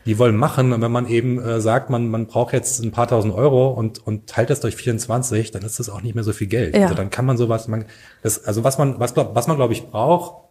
Die 0.07 0.17
wollen 0.17 0.37
machen. 0.37 0.73
Und 0.73 0.81
wenn 0.81 0.91
man 0.91 1.07
eben 1.07 1.39
äh, 1.39 1.61
sagt, 1.61 1.89
man, 1.89 2.09
man 2.09 2.25
braucht 2.25 2.53
jetzt 2.53 2.83
ein 2.83 2.91
paar 2.91 3.07
tausend 3.07 3.33
Euro 3.33 3.69
und, 3.69 4.05
und 4.05 4.27
teilt 4.27 4.49
das 4.49 4.61
durch 4.61 4.75
24, 4.75 5.51
dann 5.51 5.61
ist 5.63 5.79
das 5.79 5.89
auch 5.89 6.01
nicht 6.01 6.15
mehr 6.15 6.23
so 6.23 6.33
viel 6.33 6.47
Geld. 6.47 6.75
Ja. 6.75 6.83
Also 6.83 6.95
dann 6.95 7.09
kann 7.09 7.25
man 7.25 7.37
sowas, 7.37 7.67
man, 7.67 7.85
das, 8.23 8.43
also 8.45 8.63
was 8.63 8.77
man, 8.77 8.99
was, 8.99 9.15
was 9.15 9.47
man 9.47 9.57
glaube 9.57 9.73
ich 9.73 9.87
braucht, 9.87 10.47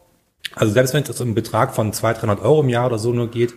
also 0.55 0.73
selbst 0.73 0.95
wenn 0.95 1.03
es 1.03 1.21
um 1.21 1.29
einen 1.29 1.35
Betrag 1.35 1.75
von 1.75 1.92
200, 1.92 2.23
300 2.23 2.45
Euro 2.45 2.61
im 2.62 2.69
Jahr 2.69 2.87
oder 2.87 2.99
so 2.99 3.12
nur 3.12 3.31
geht, 3.31 3.55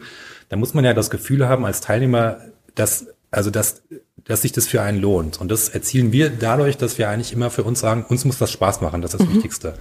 dann 0.47 0.59
muss 0.59 0.73
man 0.73 0.83
ja 0.83 0.93
das 0.93 1.09
Gefühl 1.09 1.47
haben 1.47 1.65
als 1.65 1.81
Teilnehmer, 1.81 2.37
dass, 2.75 3.07
also 3.29 3.51
dass, 3.51 3.83
dass 4.23 4.41
sich 4.41 4.51
das 4.51 4.67
für 4.67 4.81
einen 4.81 4.99
lohnt. 4.99 5.39
Und 5.39 5.51
das 5.51 5.69
erzielen 5.69 6.11
wir 6.11 6.29
dadurch, 6.29 6.77
dass 6.77 6.97
wir 6.97 7.09
eigentlich 7.09 7.33
immer 7.33 7.51
für 7.51 7.63
uns 7.63 7.79
sagen, 7.79 8.05
uns 8.07 8.25
muss 8.25 8.37
das 8.37 8.51
Spaß 8.51 8.81
machen, 8.81 9.01
das 9.01 9.13
ist 9.13 9.19
das 9.19 9.27
mhm. 9.27 9.35
Wichtigste. 9.35 9.75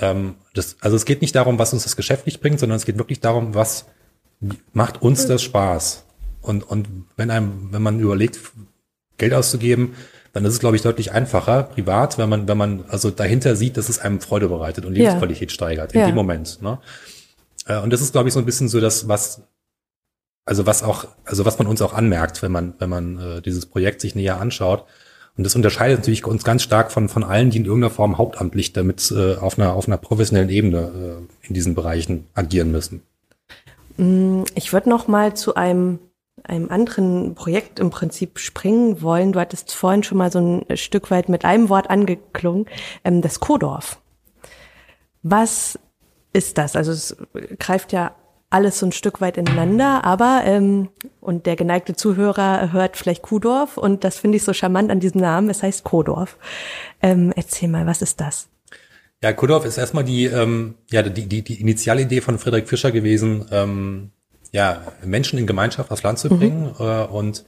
Ähm, 0.00 0.34
das, 0.54 0.76
also 0.80 0.96
es 0.96 1.04
geht 1.04 1.22
nicht 1.22 1.34
darum, 1.34 1.58
was 1.58 1.72
uns 1.72 1.84
das 1.84 1.96
geschäftlich 1.96 2.40
bringt, 2.40 2.60
sondern 2.60 2.76
es 2.76 2.84
geht 2.84 2.98
wirklich 2.98 3.20
darum, 3.20 3.54
was 3.54 3.86
macht 4.72 5.02
uns 5.02 5.26
das 5.26 5.42
Spaß. 5.42 6.04
Und, 6.42 6.62
und 6.62 6.88
wenn 7.16 7.30
einem, 7.30 7.68
wenn 7.72 7.82
man 7.82 8.00
überlegt, 8.00 8.38
Geld 9.18 9.34
auszugeben, 9.34 9.94
dann 10.32 10.44
ist 10.44 10.52
es, 10.52 10.60
glaube 10.60 10.76
ich, 10.76 10.82
deutlich 10.82 11.12
einfacher, 11.12 11.62
privat, 11.62 12.18
wenn 12.18 12.28
man, 12.28 12.46
wenn 12.46 12.58
man 12.58 12.84
also 12.88 13.10
dahinter 13.10 13.56
sieht, 13.56 13.78
dass 13.78 13.88
es 13.88 13.98
einem 13.98 14.20
Freude 14.20 14.48
bereitet 14.48 14.84
und 14.84 14.92
Lebensqualität 14.92 15.50
ja. 15.50 15.54
steigert 15.54 15.94
in 15.94 16.00
ja. 16.00 16.06
dem 16.06 16.14
Moment. 16.14 16.60
Ne? 16.60 16.78
Äh, 17.66 17.80
und 17.80 17.90
das 17.90 18.02
ist, 18.02 18.12
glaube 18.12 18.28
ich, 18.28 18.34
so 18.34 18.40
ein 18.40 18.44
bisschen 18.44 18.68
so 18.68 18.78
das, 18.78 19.08
was, 19.08 19.42
also 20.44 20.66
was 20.66 20.82
auch, 20.82 21.06
also 21.24 21.44
was 21.46 21.58
man 21.58 21.66
uns 21.66 21.80
auch 21.80 21.94
anmerkt, 21.94 22.42
wenn 22.42 22.52
man, 22.52 22.74
wenn 22.78 22.90
man 22.90 23.18
äh, 23.18 23.42
dieses 23.42 23.64
Projekt 23.66 24.02
sich 24.02 24.14
näher 24.14 24.38
anschaut. 24.38 24.84
Und 25.38 25.44
das 25.44 25.54
unterscheidet 25.54 25.98
natürlich 25.98 26.26
uns 26.26 26.44
ganz 26.44 26.62
stark 26.62 26.92
von, 26.92 27.08
von 27.08 27.24
allen, 27.24 27.50
die 27.50 27.58
in 27.58 27.64
irgendeiner 27.64 27.94
Form 27.94 28.18
hauptamtlich 28.18 28.72
damit 28.72 29.10
äh, 29.10 29.36
auf, 29.36 29.58
einer, 29.58 29.72
auf 29.72 29.86
einer 29.86 29.96
professionellen 29.98 30.50
Ebene 30.50 30.78
äh, 30.78 31.46
in 31.48 31.54
diesen 31.54 31.74
Bereichen 31.74 32.26
agieren 32.34 32.70
müssen. 32.70 33.02
Mm, 33.96 34.42
ich 34.54 34.72
würde 34.72 34.88
noch 34.88 35.08
mal 35.08 35.34
zu 35.34 35.54
einem 35.54 35.98
einem 36.44 36.70
anderen 36.70 37.34
Projekt 37.34 37.80
im 37.80 37.90
Prinzip 37.90 38.38
springen 38.38 39.02
wollen. 39.02 39.32
Du 39.32 39.40
hattest 39.40 39.72
vorhin 39.72 40.02
schon 40.02 40.18
mal 40.18 40.30
so 40.30 40.38
ein 40.38 40.76
Stück 40.76 41.10
weit 41.10 41.28
mit 41.28 41.44
einem 41.44 41.68
Wort 41.68 41.90
angeklungen, 41.90 42.66
ähm, 43.04 43.22
das 43.22 43.40
Kodorf. 43.40 43.98
Was 45.22 45.78
ist 46.32 46.58
das? 46.58 46.76
Also 46.76 46.92
es 46.92 47.16
greift 47.58 47.92
ja 47.92 48.14
alles 48.50 48.78
so 48.78 48.86
ein 48.86 48.92
Stück 48.92 49.20
weit 49.20 49.38
ineinander, 49.38 50.04
aber 50.04 50.42
ähm, 50.44 50.88
und 51.20 51.46
der 51.46 51.56
geneigte 51.56 51.96
Zuhörer 51.96 52.72
hört 52.72 52.96
vielleicht 52.96 53.22
Kudorf 53.22 53.76
und 53.76 54.04
das 54.04 54.18
finde 54.18 54.36
ich 54.36 54.44
so 54.44 54.52
charmant 54.52 54.90
an 54.90 55.00
diesem 55.00 55.20
Namen. 55.20 55.50
Es 55.50 55.62
heißt 55.62 55.82
Kodorf. 55.82 56.38
Ähm, 57.02 57.32
erzähl 57.34 57.68
mal, 57.68 57.86
was 57.86 58.02
ist 58.02 58.20
das? 58.20 58.48
Ja, 59.22 59.32
Kudorf 59.32 59.64
ist 59.64 59.78
erstmal 59.78 60.04
die, 60.04 60.26
ähm, 60.26 60.74
ja, 60.90 61.02
die, 61.02 61.26
die, 61.26 61.42
die 61.42 61.60
Initialidee 61.60 62.20
von 62.20 62.38
Friedrich 62.38 62.66
Fischer 62.66 62.90
gewesen, 62.90 63.46
ähm, 63.50 64.10
ja, 64.52 64.82
Menschen 65.04 65.38
in 65.38 65.46
Gemeinschaft 65.46 65.90
aufs 65.90 66.02
Land 66.02 66.18
zu 66.18 66.32
mhm. 66.32 66.38
bringen 66.38 66.62
mhm. 66.62 66.74
äh, 66.78 67.04
und 67.04 67.44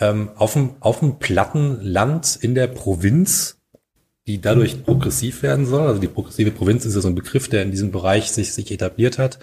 ähm, 0.00 0.30
auf 0.36 0.54
dem, 0.54 0.70
auf 0.80 1.00
dem 1.00 1.18
platten 1.18 1.80
Land 1.80 2.38
in 2.40 2.54
der 2.54 2.66
Provinz, 2.66 3.58
die 4.26 4.40
dadurch 4.40 4.84
progressiv 4.84 5.42
werden 5.42 5.66
soll. 5.66 5.86
Also 5.86 6.00
die 6.00 6.08
progressive 6.08 6.52
Provinz 6.52 6.84
ist 6.84 6.94
ja 6.94 7.00
so 7.00 7.08
ein 7.08 7.14
Begriff, 7.14 7.48
der 7.48 7.62
in 7.62 7.70
diesem 7.70 7.90
Bereich 7.90 8.30
sich, 8.30 8.52
sich 8.52 8.70
etabliert 8.70 9.18
hat, 9.18 9.38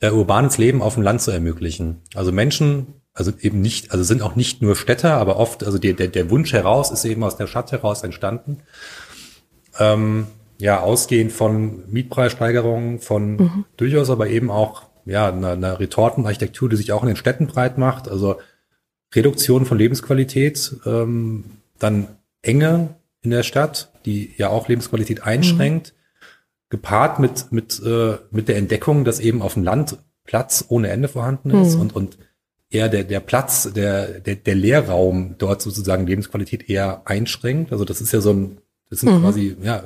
äh, 0.00 0.10
urbanes 0.10 0.58
Leben 0.58 0.82
auf 0.82 0.94
dem 0.94 1.02
Land 1.02 1.20
zu 1.20 1.32
ermöglichen. 1.32 2.02
Also 2.14 2.30
Menschen, 2.30 2.86
also 3.12 3.32
eben 3.40 3.60
nicht, 3.60 3.90
also 3.90 4.04
sind 4.04 4.22
auch 4.22 4.36
nicht 4.36 4.62
nur 4.62 4.76
Städter, 4.76 5.14
aber 5.14 5.36
oft, 5.36 5.64
also 5.64 5.78
der, 5.78 5.94
der, 5.94 6.08
der 6.08 6.30
Wunsch 6.30 6.52
heraus 6.52 6.90
ist 6.90 7.04
eben 7.04 7.24
aus 7.24 7.36
der 7.36 7.46
Stadt 7.46 7.72
heraus 7.72 8.02
entstanden. 8.02 8.58
Ähm, 9.78 10.26
ja, 10.58 10.80
ausgehend 10.80 11.32
von 11.32 11.84
Mietpreissteigerungen, 11.90 13.00
von 13.00 13.36
mhm. 13.36 13.64
durchaus 13.76 14.10
aber 14.10 14.28
eben 14.28 14.50
auch 14.50 14.84
ja, 15.04 15.28
einer, 15.28 15.52
einer 15.52 15.78
Retortenarchitektur, 15.78 16.68
die 16.68 16.76
sich 16.76 16.92
auch 16.92 17.02
in 17.02 17.08
den 17.08 17.16
Städten 17.16 17.46
breit 17.46 17.78
macht. 17.78 18.08
Also 18.08 18.36
Reduktion 19.14 19.64
von 19.64 19.78
Lebensqualität, 19.78 20.76
ähm, 20.84 21.44
dann 21.78 22.08
Enge 22.42 22.96
in 23.22 23.30
der 23.30 23.42
Stadt, 23.42 23.92
die 24.04 24.34
ja 24.36 24.48
auch 24.48 24.68
Lebensqualität 24.68 25.22
einschränkt, 25.22 25.92
mhm. 25.92 26.26
gepaart 26.70 27.18
mit, 27.18 27.52
mit, 27.52 27.80
äh, 27.84 28.16
mit 28.30 28.48
der 28.48 28.56
Entdeckung, 28.56 29.04
dass 29.04 29.20
eben 29.20 29.42
auf 29.42 29.54
dem 29.54 29.64
Land 29.64 29.98
Platz 30.24 30.64
ohne 30.68 30.88
Ende 30.88 31.08
vorhanden 31.08 31.50
ist 31.50 31.76
mhm. 31.76 31.82
und, 31.82 31.96
und 31.96 32.18
eher 32.68 32.88
der, 32.88 33.04
der 33.04 33.20
Platz, 33.20 33.72
der, 33.72 34.20
der, 34.20 34.36
der 34.36 34.54
Leerraum 34.54 35.36
dort 35.38 35.62
sozusagen 35.62 36.06
Lebensqualität 36.06 36.68
eher 36.68 37.02
einschränkt. 37.04 37.72
Also 37.72 37.84
das 37.84 38.00
ist 38.00 38.12
ja 38.12 38.20
so 38.20 38.32
ein, 38.32 38.58
das 38.90 39.00
sind 39.00 39.14
mhm. 39.14 39.22
quasi, 39.22 39.56
ja, 39.62 39.84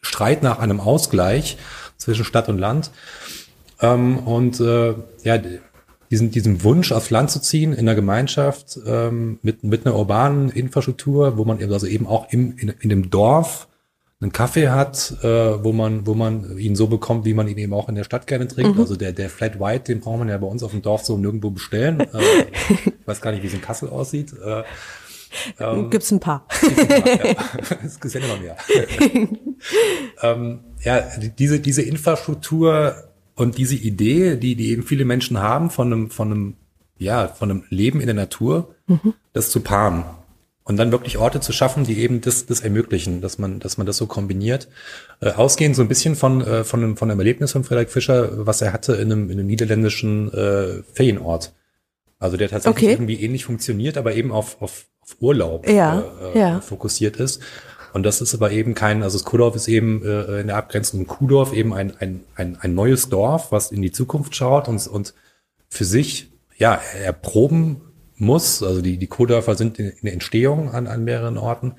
Streit 0.00 0.42
nach 0.42 0.58
einem 0.58 0.80
Ausgleich 0.80 1.56
zwischen 1.96 2.24
Stadt 2.24 2.48
und 2.48 2.58
Land. 2.58 2.90
Ähm, 3.80 4.18
und 4.18 4.60
äh, 4.60 4.94
ja, 5.24 5.38
diesen, 6.10 6.30
diesen 6.30 6.62
Wunsch 6.62 6.92
aufs 6.92 7.10
Land 7.10 7.30
zu 7.30 7.40
ziehen 7.40 7.72
in 7.72 7.86
der 7.86 7.94
Gemeinschaft 7.94 8.78
ähm, 8.86 9.38
mit, 9.42 9.64
mit 9.64 9.86
einer 9.86 9.96
urbanen 9.96 10.50
Infrastruktur, 10.50 11.38
wo 11.38 11.44
man 11.44 11.60
eben 11.60 11.72
also 11.72 11.86
eben 11.86 12.06
auch 12.06 12.30
im, 12.30 12.56
in, 12.58 12.68
in 12.80 12.90
dem 12.90 13.10
Dorf 13.10 13.68
einen 14.20 14.30
Kaffee 14.30 14.68
hat, 14.68 15.16
äh, 15.22 15.64
wo 15.64 15.72
man 15.72 16.06
wo 16.06 16.14
man 16.14 16.56
ihn 16.58 16.76
so 16.76 16.86
bekommt, 16.86 17.24
wie 17.24 17.34
man 17.34 17.48
ihn 17.48 17.58
eben 17.58 17.74
auch 17.74 17.88
in 17.88 17.96
der 17.96 18.04
Stadt 18.04 18.26
gerne 18.26 18.46
trinkt. 18.46 18.74
Mhm. 18.74 18.80
Also 18.80 18.94
der 18.94 19.12
der 19.12 19.28
Flat 19.28 19.58
White, 19.58 19.84
den 19.84 20.00
braucht 20.00 20.18
man 20.18 20.28
ja 20.28 20.38
bei 20.38 20.46
uns 20.46 20.62
auf 20.62 20.70
dem 20.70 20.82
Dorf 20.82 21.04
so 21.04 21.16
nirgendwo 21.18 21.50
bestellen. 21.50 22.00
äh, 22.00 22.06
ich 22.68 22.92
weiß 23.06 23.20
gar 23.20 23.32
nicht, 23.32 23.42
wie 23.42 23.48
es 23.48 23.54
in 23.54 23.62
Kassel 23.62 23.88
aussieht. 23.88 24.32
Äh, 24.32 24.62
ähm, 25.58 25.90
gibt's 25.90 26.10
ein 26.10 26.20
paar. 26.20 26.46
Es 27.84 28.00
gibt 28.00 28.14
ja 28.14 28.20
noch 28.20 28.40
mehr. 28.40 28.56
ähm, 30.22 30.60
ja, 30.82 31.02
diese 31.38 31.60
diese 31.60 31.82
Infrastruktur 31.82 32.94
und 33.34 33.58
diese 33.58 33.74
Idee, 33.74 34.36
die, 34.36 34.54
die 34.54 34.70
eben 34.70 34.82
viele 34.82 35.04
Menschen 35.04 35.38
haben 35.38 35.70
von 35.70 35.92
einem, 35.92 36.10
von 36.10 36.30
einem, 36.30 36.56
ja, 36.98 37.28
von 37.28 37.50
einem 37.50 37.64
Leben 37.70 38.00
in 38.00 38.06
der 38.06 38.14
Natur, 38.14 38.74
mhm. 38.86 39.14
das 39.32 39.50
zu 39.50 39.60
paaren. 39.60 40.04
Und 40.64 40.76
dann 40.76 40.92
wirklich 40.92 41.18
Orte 41.18 41.40
zu 41.40 41.52
schaffen, 41.52 41.82
die 41.82 41.98
eben 41.98 42.20
das, 42.20 42.46
das 42.46 42.60
ermöglichen, 42.60 43.20
dass 43.20 43.36
man, 43.36 43.58
dass 43.58 43.78
man 43.78 43.86
das 43.86 43.96
so 43.96 44.06
kombiniert. 44.06 44.68
Äh, 45.20 45.32
ausgehend 45.32 45.74
so 45.74 45.82
ein 45.82 45.88
bisschen 45.88 46.14
von, 46.14 46.40
äh, 46.40 46.62
von, 46.62 46.82
einem, 46.82 46.96
von 46.96 47.10
einem 47.10 47.18
Erlebnis 47.18 47.50
von 47.50 47.64
Frederik 47.64 47.90
Fischer, 47.90 48.46
was 48.46 48.62
er 48.62 48.72
hatte 48.72 48.94
in 48.94 49.10
einem, 49.10 49.30
in 49.30 49.40
einem 49.40 49.48
niederländischen 49.48 50.32
äh, 50.32 50.82
Ferienort. 50.92 51.52
Also 52.20 52.36
der 52.36 52.48
tatsächlich 52.48 52.84
okay. 52.84 52.92
irgendwie 52.92 53.20
ähnlich 53.20 53.44
funktioniert, 53.44 53.96
aber 53.96 54.14
eben 54.14 54.30
auf, 54.30 54.62
auf, 54.62 54.86
auf 55.02 55.16
Urlaub 55.20 55.68
ja, 55.68 56.04
äh, 56.34 56.38
ja. 56.38 56.60
fokussiert 56.60 57.16
ist. 57.16 57.40
Und 57.92 58.04
das 58.04 58.20
ist 58.20 58.34
aber 58.34 58.52
eben 58.52 58.74
kein, 58.74 59.02
also 59.02 59.18
das 59.18 59.24
Kuhdorf 59.24 59.54
ist 59.54 59.68
eben 59.68 60.02
äh, 60.02 60.40
in 60.40 60.46
der 60.46 60.56
Abgrenzung 60.56 61.06
Kuhdorf 61.06 61.52
eben 61.52 61.74
ein, 61.74 61.94
ein, 61.98 62.20
ein, 62.36 62.56
ein 62.60 62.74
neues 62.74 63.08
Dorf, 63.10 63.52
was 63.52 63.70
in 63.70 63.82
die 63.82 63.92
Zukunft 63.92 64.34
schaut 64.34 64.68
und, 64.68 64.86
und 64.86 65.12
für 65.68 65.84
sich 65.84 66.30
ja 66.56 66.80
erproben 67.04 67.82
muss. 68.16 68.62
Also 68.62 68.80
die, 68.80 68.96
die 68.96 69.08
Kuhdörfer 69.08 69.56
sind 69.56 69.78
in, 69.78 69.90
in 69.90 70.00
der 70.02 70.14
Entstehung 70.14 70.70
an, 70.70 70.86
an 70.86 71.04
mehreren 71.04 71.36
Orten. 71.36 71.74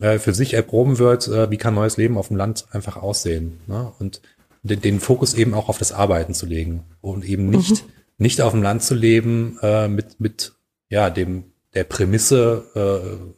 Äh, 0.00 0.18
für 0.18 0.34
sich 0.34 0.54
erproben 0.54 0.98
wird, 0.98 1.26
äh, 1.28 1.50
wie 1.50 1.56
kann 1.56 1.74
neues 1.74 1.96
Leben 1.96 2.18
auf 2.18 2.28
dem 2.28 2.36
Land 2.36 2.66
einfach 2.70 2.96
aussehen. 2.96 3.60
Ne? 3.66 3.92
Und 3.98 4.20
den, 4.62 4.80
den 4.80 5.00
Fokus 5.00 5.34
eben 5.34 5.54
auch 5.54 5.68
auf 5.68 5.78
das 5.78 5.92
Arbeiten 5.92 6.34
zu 6.34 6.46
legen 6.46 6.84
und 7.00 7.24
eben 7.24 7.48
nicht, 7.48 7.84
mhm. 7.84 7.90
nicht 8.18 8.40
auf 8.40 8.52
dem 8.52 8.62
Land 8.62 8.82
zu 8.82 8.94
leben 8.94 9.58
äh, 9.62 9.88
mit, 9.88 10.20
mit 10.20 10.52
ja, 10.88 11.10
dem, 11.10 11.44
der 11.74 11.84
Prämisse, 11.84 12.64
äh, 12.74 13.34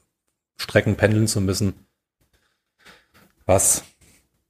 Strecken 0.60 0.96
pendeln 0.96 1.26
zu 1.26 1.40
müssen, 1.40 1.74
was 3.46 3.84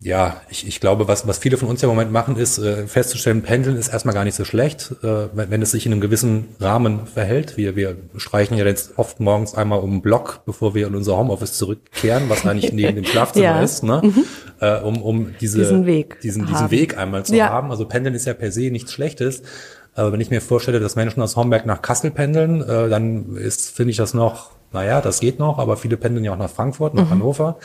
ja, 0.02 0.40
ich, 0.48 0.66
ich 0.66 0.80
glaube, 0.80 1.08
was, 1.08 1.26
was 1.28 1.38
viele 1.38 1.58
von 1.58 1.68
uns 1.68 1.82
ja 1.82 1.88
im 1.88 1.94
Moment 1.94 2.10
machen, 2.10 2.36
ist 2.36 2.56
äh, 2.56 2.86
festzustellen, 2.86 3.42
Pendeln 3.42 3.76
ist 3.76 3.88
erstmal 3.88 4.14
gar 4.14 4.24
nicht 4.24 4.34
so 4.34 4.46
schlecht, 4.46 4.92
äh, 5.02 5.28
wenn, 5.34 5.50
wenn 5.50 5.60
es 5.60 5.72
sich 5.72 5.84
in 5.84 5.92
einem 5.92 6.00
gewissen 6.00 6.48
Rahmen 6.58 7.06
verhält. 7.06 7.58
Wir, 7.58 7.76
wir 7.76 7.96
streichen 8.16 8.56
ja 8.56 8.64
jetzt 8.64 8.96
oft 8.96 9.20
morgens 9.20 9.54
einmal 9.54 9.80
um 9.80 9.90
den 9.90 10.00
Block, 10.00 10.40
bevor 10.46 10.74
wir 10.74 10.86
in 10.86 10.94
unser 10.94 11.18
Homeoffice 11.18 11.52
zurückkehren, 11.58 12.30
was 12.30 12.46
eigentlich 12.46 12.72
neben 12.72 12.96
dem 12.96 13.04
Schlafzimmer 13.04 13.44
ja. 13.44 13.62
ist, 13.62 13.82
ne? 13.82 14.00
Mhm. 14.02 14.24
Äh, 14.60 14.80
um, 14.80 15.02
um 15.02 15.34
diese, 15.38 15.58
diesen 15.58 15.84
Weg, 15.84 16.18
diesen, 16.22 16.46
diesen 16.46 16.70
Weg 16.70 16.96
einmal 16.96 17.26
zu 17.26 17.36
ja. 17.36 17.50
haben. 17.50 17.70
Also 17.70 17.84
Pendeln 17.84 18.14
ist 18.14 18.24
ja 18.24 18.32
per 18.32 18.52
se 18.52 18.70
nichts 18.70 18.94
Schlechtes. 18.94 19.42
Aber 19.94 20.12
wenn 20.12 20.20
ich 20.20 20.30
mir 20.30 20.40
vorstelle, 20.40 20.80
dass 20.80 20.96
Menschen 20.96 21.22
aus 21.22 21.36
Homberg 21.36 21.66
nach 21.66 21.82
Kassel 21.82 22.10
pendeln, 22.10 22.62
äh, 22.62 22.88
dann 22.88 23.36
ist, 23.36 23.70
finde 23.70 23.90
ich 23.90 23.96
das 23.96 24.14
noch, 24.14 24.50
naja, 24.72 25.00
das 25.00 25.20
geht 25.20 25.38
noch, 25.38 25.58
aber 25.58 25.76
viele 25.76 25.96
pendeln 25.96 26.24
ja 26.24 26.32
auch 26.32 26.38
nach 26.38 26.50
Frankfurt, 26.50 26.94
nach 26.94 27.06
mhm. 27.06 27.10
Hannover 27.10 27.58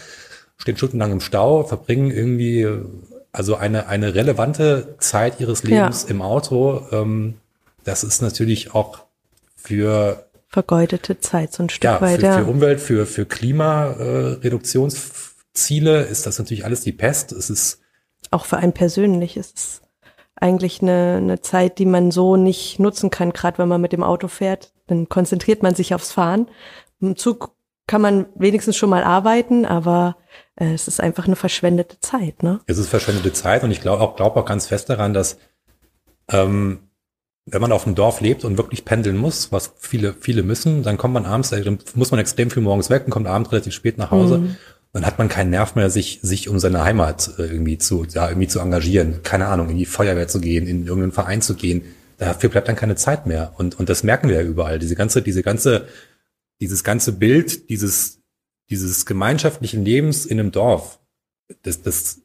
stehen 0.57 0.77
stundenlang 0.77 1.11
im 1.11 1.21
Stau, 1.21 1.63
verbringen 1.63 2.11
irgendwie 2.11 2.67
also 3.31 3.55
eine, 3.55 3.87
eine 3.87 4.15
relevante 4.15 4.95
Zeit 4.99 5.39
ihres 5.39 5.63
Lebens 5.63 6.03
ja. 6.03 6.09
im 6.09 6.21
Auto. 6.21 6.85
Ähm, 6.91 7.35
das 7.83 8.03
ist 8.03 8.21
natürlich 8.21 8.73
auch 8.73 8.99
für 9.55 10.25
vergeudete 10.47 11.19
Zeit 11.19 11.51
so 11.51 11.63
ein 11.63 11.69
Stück 11.69 11.83
ja, 11.83 11.99
weit. 11.99 12.21
Für, 12.21 12.25
ja. 12.25 12.37
für 12.37 12.45
Umwelt, 12.45 12.79
für, 12.79 13.05
für 13.05 13.25
Klimareduktionsziele 13.25 16.05
äh, 16.05 16.11
ist 16.11 16.25
das 16.25 16.39
natürlich 16.39 16.63
alles 16.63 16.79
die 16.81 16.93
Pest. 16.93 17.33
Es 17.33 17.49
ist 17.49 17.81
auch 18.31 18.45
für 18.45 18.57
einen 18.57 18.73
persönlich 18.73 19.37
ist 19.37 19.57
es 19.57 19.81
eigentlich 20.35 20.81
eine, 20.81 21.15
eine 21.17 21.41
Zeit, 21.41 21.79
die 21.79 21.85
man 21.85 22.11
so 22.11 22.35
nicht 22.35 22.79
nutzen 22.79 23.09
kann, 23.09 23.33
gerade 23.33 23.57
wenn 23.57 23.67
man 23.67 23.81
mit 23.81 23.93
dem 23.93 24.03
Auto 24.03 24.27
fährt. 24.27 24.73
Dann 24.87 25.09
konzentriert 25.09 25.63
man 25.63 25.75
sich 25.75 25.93
aufs 25.93 26.11
Fahren. 26.11 26.47
Im 26.99 27.15
Zug 27.15 27.55
kann 27.87 28.01
man 28.01 28.25
wenigstens 28.35 28.75
schon 28.75 28.89
mal 28.89 29.03
arbeiten, 29.03 29.65
aber 29.65 30.17
äh, 30.55 30.73
es 30.73 30.87
ist 30.87 30.99
einfach 30.99 31.27
eine 31.27 31.35
verschwendete 31.35 31.99
Zeit, 31.99 32.43
ne? 32.43 32.59
Es 32.65 32.77
ist 32.77 32.89
verschwendete 32.89 33.31
Zeit 33.33 33.63
und 33.63 33.71
ich 33.71 33.81
glaube 33.81 34.03
auch, 34.03 34.15
glaube 34.15 34.39
auch 34.39 34.45
ganz 34.45 34.67
fest 34.67 34.89
daran, 34.89 35.13
dass 35.13 35.37
ähm, 36.29 36.79
wenn 37.45 37.61
man 37.61 37.71
auf 37.71 37.83
dem 37.83 37.93
Dorf 37.93 38.21
lebt 38.21 38.43
und 38.43 38.57
wirklich 38.57 38.85
pendeln 38.85 39.17
muss, 39.17 39.51
was 39.51 39.73
viele, 39.77 40.13
viele 40.13 40.41
müssen, 40.41 40.81
dann 40.81 40.97
kommt 40.97 41.13
man 41.13 41.25
abends, 41.25 41.51
dann 41.51 41.77
muss 41.93 42.09
man 42.09 42.19
extrem 42.19 42.49
viel 42.49 42.63
morgens 42.63 42.89
weg 42.89 43.03
und 43.05 43.11
kommt 43.11 43.27
abends 43.27 43.51
relativ 43.51 43.73
spät 43.73 43.99
nach 43.99 44.09
Hause. 44.09 44.39
Mhm. 44.39 44.57
Dann 44.95 45.05
hat 45.05 45.17
man 45.17 45.27
keinen 45.27 45.49
Nerv 45.49 45.75
mehr, 45.75 45.89
sich, 45.89 46.19
sich 46.21 46.47
um 46.47 46.57
seine 46.57 46.85
Heimat 46.85 47.37
äh, 47.37 47.41
irgendwie 47.41 47.77
zu, 47.77 48.05
ja, 48.05 48.29
irgendwie 48.29 48.47
zu 48.47 48.61
engagieren. 48.61 49.23
Keine 49.23 49.47
Ahnung, 49.47 49.69
in 49.69 49.77
die 49.77 49.85
Feuerwehr 49.85 50.29
zu 50.29 50.39
gehen, 50.39 50.67
in 50.67 50.87
irgendeinen 50.87 51.11
Verein 51.11 51.41
zu 51.41 51.55
gehen. 51.55 51.81
Dafür 52.17 52.49
bleibt 52.49 52.69
dann 52.69 52.77
keine 52.77 52.95
Zeit 52.95 53.25
mehr. 53.25 53.51
Und, 53.57 53.77
und 53.77 53.89
das 53.89 54.03
merken 54.03 54.29
wir 54.29 54.37
ja 54.37 54.47
überall. 54.47 54.79
Diese 54.79 54.95
ganze, 54.95 55.21
diese 55.21 55.43
ganze, 55.43 55.89
dieses 56.61 56.85
ganze 56.85 57.11
Bild 57.11 57.69
dieses, 57.69 58.21
dieses 58.69 59.05
gemeinschaftlichen 59.05 59.83
Lebens 59.83 60.25
in 60.25 60.39
einem 60.39 60.53
Dorf, 60.53 61.01
das, 61.63 61.81
das 61.81 62.21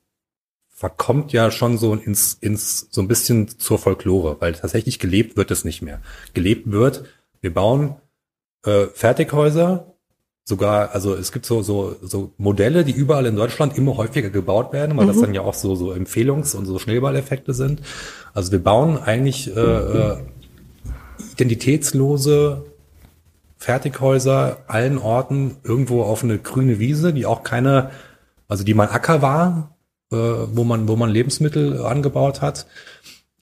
verkommt 0.69 1.33
ja 1.33 1.51
schon 1.51 1.77
so 1.77 1.93
ins, 1.93 2.35
ins, 2.35 2.87
so 2.93 3.01
ein 3.01 3.09
bisschen 3.09 3.49
zur 3.49 3.81
Folklore, 3.81 4.41
weil 4.41 4.53
tatsächlich 4.53 5.01
gelebt 5.01 5.37
wird 5.37 5.51
es 5.51 5.65
nicht 5.65 5.83
mehr. 5.83 6.01
Gelebt 6.35 6.71
wird, 6.71 7.03
wir 7.41 7.53
bauen 7.53 7.97
äh, 8.65 8.87
Fertighäuser, 8.95 9.93
sogar, 10.45 10.93
also 10.95 11.15
es 11.15 11.33
gibt 11.33 11.47
so, 11.47 11.63
so, 11.63 11.97
so 12.03 12.33
Modelle, 12.39 12.85
die 12.85 12.93
überall 12.93 13.27
in 13.27 13.37
Deutschland 13.37 13.77
immer 13.79 13.97
häufiger 13.97 14.31
gebaut 14.31 14.73
werden, 14.73 14.97
weil 14.97 15.05
mhm. 15.05 15.11
das 15.11 15.21
dann 15.21 15.35
ja 15.35 15.43
auch 15.43 15.55
so, 15.55 15.75
so 15.75 15.93
Empfehlungs- 15.93 16.57
und 16.57 16.67
so 16.67 16.79
Schneeballeffekte 16.79 17.55
sind. 17.55 17.83
Also 18.35 18.53
wir 18.53 18.63
bauen 18.63 18.99
eigentlich 18.99 19.55
äh, 19.55 19.61
äh, 19.61 20.17
identitätslose 21.33 22.65
Fertighäuser 23.59 24.59
allen 24.67 24.99
Orten 24.99 25.57
irgendwo 25.63 26.03
auf 26.03 26.25
eine 26.25 26.39
grüne 26.39 26.79
Wiese, 26.79 27.13
die 27.13 27.27
auch 27.27 27.43
keine, 27.43 27.91
also 28.49 28.65
die 28.65 28.75
mal 28.75 28.89
Acker 28.89 29.23
war, 29.23 29.77
äh, 30.11 30.17
wo 30.17 30.65
man, 30.65 30.89
wo 30.89 30.97
man 30.97 31.11
Lebensmittel 31.11 31.85
angebaut 31.85 32.41
hat 32.41 32.67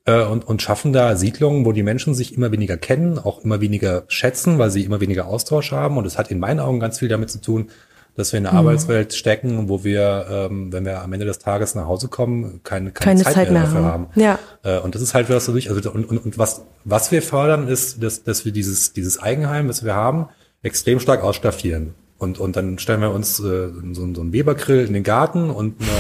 äh, 0.08 0.24
und, 0.24 0.48
und 0.48 0.62
schaffen 0.62 0.92
da 0.92 1.16
Siedlungen, 1.16 1.66
wo 1.66 1.72
die 1.72 1.82
Menschen 1.82 2.14
sich 2.14 2.34
immer 2.34 2.50
weniger 2.50 2.78
kennen, 2.78 3.18
auch 3.18 3.44
immer 3.44 3.60
weniger 3.60 4.04
schätzen, 4.08 4.58
weil 4.58 4.70
sie 4.70 4.84
immer 4.84 5.00
weniger 5.00 5.26
Austausch 5.26 5.70
haben. 5.72 5.98
Und 5.98 6.06
es 6.06 6.16
hat 6.16 6.30
in 6.30 6.38
meinen 6.38 6.60
Augen 6.60 6.80
ganz 6.80 6.98
viel 6.98 7.08
damit 7.08 7.30
zu 7.30 7.40
tun, 7.40 7.68
dass 8.16 8.32
wir 8.32 8.38
in 8.38 8.46
eine 8.46 8.54
mhm. 8.54 8.66
Arbeitswelt 8.66 9.12
stecken, 9.12 9.68
wo 9.68 9.84
wir, 9.84 10.26
ähm, 10.30 10.72
wenn 10.72 10.86
wir 10.86 11.02
am 11.02 11.12
Ende 11.12 11.26
des 11.26 11.38
Tages 11.38 11.74
nach 11.74 11.86
Hause 11.86 12.08
kommen, 12.08 12.62
keine, 12.64 12.90
keine, 12.90 12.92
keine 12.92 13.22
Zeit, 13.22 13.34
Zeit, 13.34 13.52
mehr 13.52 13.62
dafür 13.62 13.84
haben. 13.84 14.06
Ja. 14.14 14.38
Äh, 14.64 14.78
und 14.78 14.94
das 14.94 15.02
ist 15.02 15.12
halt 15.12 15.28
was 15.28 15.44
durch. 15.46 15.68
Also 15.70 15.92
und, 15.92 16.06
und, 16.06 16.24
und 16.24 16.38
was 16.38 16.62
was 16.84 17.12
wir 17.12 17.20
fördern 17.20 17.68
ist, 17.68 18.02
dass, 18.02 18.24
dass 18.24 18.44
wir 18.44 18.52
dieses 18.52 18.94
dieses 18.94 19.22
Eigenheim, 19.22 19.68
was 19.68 19.84
wir 19.84 19.94
haben, 19.94 20.28
extrem 20.62 21.00
stark 21.00 21.22
ausstaffieren. 21.22 21.94
Und 22.16 22.40
und 22.40 22.56
dann 22.56 22.78
stellen 22.78 23.02
wir 23.02 23.12
uns 23.12 23.38
äh, 23.40 23.68
so, 23.92 24.14
so 24.14 24.20
einen 24.22 24.32
Webergrill 24.32 24.86
in 24.86 24.94
den 24.94 25.04
Garten 25.04 25.50
und 25.50 25.80
eine, 25.80 25.90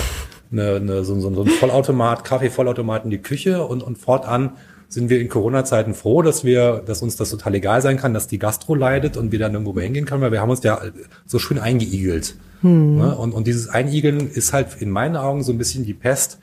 eine, 0.50 0.76
eine, 0.76 1.04
so, 1.04 1.18
so, 1.20 1.34
so 1.34 1.42
ein 1.42 1.48
Vollautomat, 1.48 2.24
Kaffeevollautomat 2.24 3.04
in 3.04 3.10
die 3.10 3.18
Küche 3.18 3.66
und 3.66 3.82
und 3.82 3.98
fortan 3.98 4.52
sind 4.88 5.10
wir 5.10 5.20
in 5.20 5.28
Corona-Zeiten 5.28 5.94
froh, 5.94 6.22
dass 6.22 6.44
wir, 6.44 6.82
dass 6.84 7.02
uns 7.02 7.16
das 7.16 7.30
total 7.30 7.54
egal 7.54 7.82
sein 7.82 7.98
kann, 7.98 8.14
dass 8.14 8.26
die 8.26 8.38
Gastro 8.38 8.74
leidet 8.74 9.16
und 9.18 9.32
wir 9.32 9.38
dann 9.38 9.52
irgendwo 9.52 9.78
hingehen 9.78 10.06
können, 10.06 10.22
weil 10.22 10.32
wir 10.32 10.40
haben 10.40 10.50
uns 10.50 10.62
ja 10.62 10.80
so 11.26 11.38
schön 11.38 11.58
eingeigelt. 11.58 12.36
Hm. 12.62 12.96
Ne? 12.96 13.16
Und, 13.16 13.32
und 13.32 13.46
dieses 13.46 13.68
Einigeln 13.68 14.30
ist 14.30 14.52
halt 14.52 14.80
in 14.80 14.90
meinen 14.90 15.16
Augen 15.16 15.42
so 15.42 15.52
ein 15.52 15.58
bisschen 15.58 15.84
die 15.84 15.94
Pest 15.94 16.38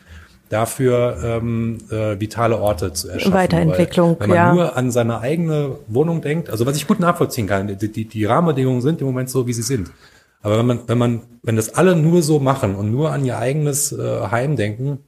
dafür, 0.50 1.18
ähm, 1.24 1.80
äh, 1.89 2.20
vitale 2.20 2.60
Orte 2.60 2.94
zu 2.94 3.10
erschaffen. 3.10 3.34
Weiterentwicklung, 3.34 4.12
weil, 4.12 4.20
wenn 4.20 4.30
man 4.30 4.38
ja. 4.38 4.54
nur 4.54 4.78
an 4.78 4.91
seine 4.91 5.20
eigene 5.20 5.78
Wohnung 5.88 6.22
denkt, 6.22 6.52
also 6.52 6.68
was 6.68 6.78
ich 6.78 6.86
gut 6.86 7.00
nachvollziehen 7.00 7.48
kann, 7.48 7.76
die, 7.76 7.91
die, 7.91 8.06
die 8.06 8.26
Rahmenbedingungen 8.26 8.82
sind 8.82 9.02
im 9.02 9.08
Moment 9.08 9.30
so, 9.32 9.48
wie 9.48 9.54
sie 9.54 9.63
sind. 9.63 9.89
Aber 10.46 10.60
wenn 10.60 10.68
man, 10.68 10.88
wenn 10.88 10.98
man, 11.00 11.22
wenn 11.42 11.56
das 11.56 11.74
alle 11.74 11.96
nur 11.96 12.22
so 12.22 12.40
machen 12.40 12.76
und 12.76 12.92
nur 12.92 13.12
an 13.12 13.26
ihr 13.26 13.40
eigenes 13.40 13.92
äh, 13.92 14.28
Heim 14.30 14.56
denken, 14.56 15.00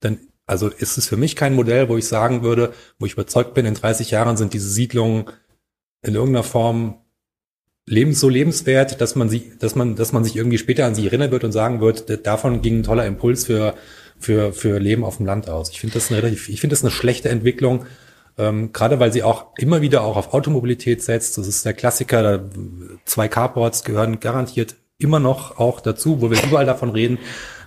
dann 0.00 0.18
also 0.44 0.68
ist 0.68 0.98
es 0.98 1.08
für 1.08 1.16
mich 1.16 1.36
kein 1.36 1.54
Modell, 1.54 1.88
wo 1.88 1.96
ich 1.96 2.06
sagen 2.06 2.42
würde, 2.42 2.74
wo 2.98 3.06
ich 3.06 3.14
überzeugt 3.14 3.54
bin, 3.54 3.64
in 3.64 3.72
30 3.72 4.10
Jahren 4.10 4.36
sind 4.36 4.52
diese 4.52 4.68
Siedlungen 4.68 5.24
in 6.02 6.14
irgendeiner 6.14 6.42
Form 6.42 6.96
lebens 7.86 8.20
so 8.20 8.28
lebenswert, 8.28 9.00
dass 9.00 9.16
man 9.16 9.30
sie, 9.30 9.52
dass 9.58 9.74
man, 9.74 9.96
dass 9.96 10.12
man 10.12 10.22
sich 10.22 10.36
irgendwie 10.36 10.58
später 10.58 10.84
an 10.84 10.94
sie 10.94 11.06
erinnern 11.06 11.30
wird 11.30 11.44
und 11.44 11.52
sagen 11.52 11.80
wird, 11.80 12.26
davon 12.26 12.60
ging 12.60 12.80
ein 12.80 12.82
toller 12.82 13.06
Impuls 13.06 13.46
für 13.46 13.74
für 14.18 14.52
für 14.52 14.78
Leben 14.78 15.02
auf 15.02 15.16
dem 15.16 15.24
Land 15.24 15.48
aus. 15.48 15.70
Ich 15.70 15.80
finde 15.80 15.94
das 15.94 16.10
eine 16.10 16.22
relativ, 16.22 16.50
ich 16.50 16.60
finde 16.60 16.74
das 16.74 16.82
eine 16.82 16.90
schlechte 16.90 17.30
Entwicklung, 17.30 17.86
ähm, 18.38 18.72
gerade 18.72 19.00
weil 19.00 19.12
sie 19.12 19.22
auch 19.22 19.46
immer 19.58 19.82
wieder 19.82 20.02
auch 20.02 20.16
auf 20.16 20.32
Automobilität 20.32 21.02
setzt. 21.02 21.38
Das 21.38 21.46
ist 21.46 21.64
der 21.64 21.74
Klassiker. 21.74 22.48
Zwei 23.04 23.28
Carports 23.28 23.84
gehören 23.84 24.20
garantiert 24.20 24.76
immer 24.98 25.20
noch 25.20 25.58
auch 25.58 25.80
dazu, 25.80 26.20
wo 26.20 26.30
wir 26.30 26.42
überall 26.42 26.66
davon 26.66 26.90
reden 26.90 27.18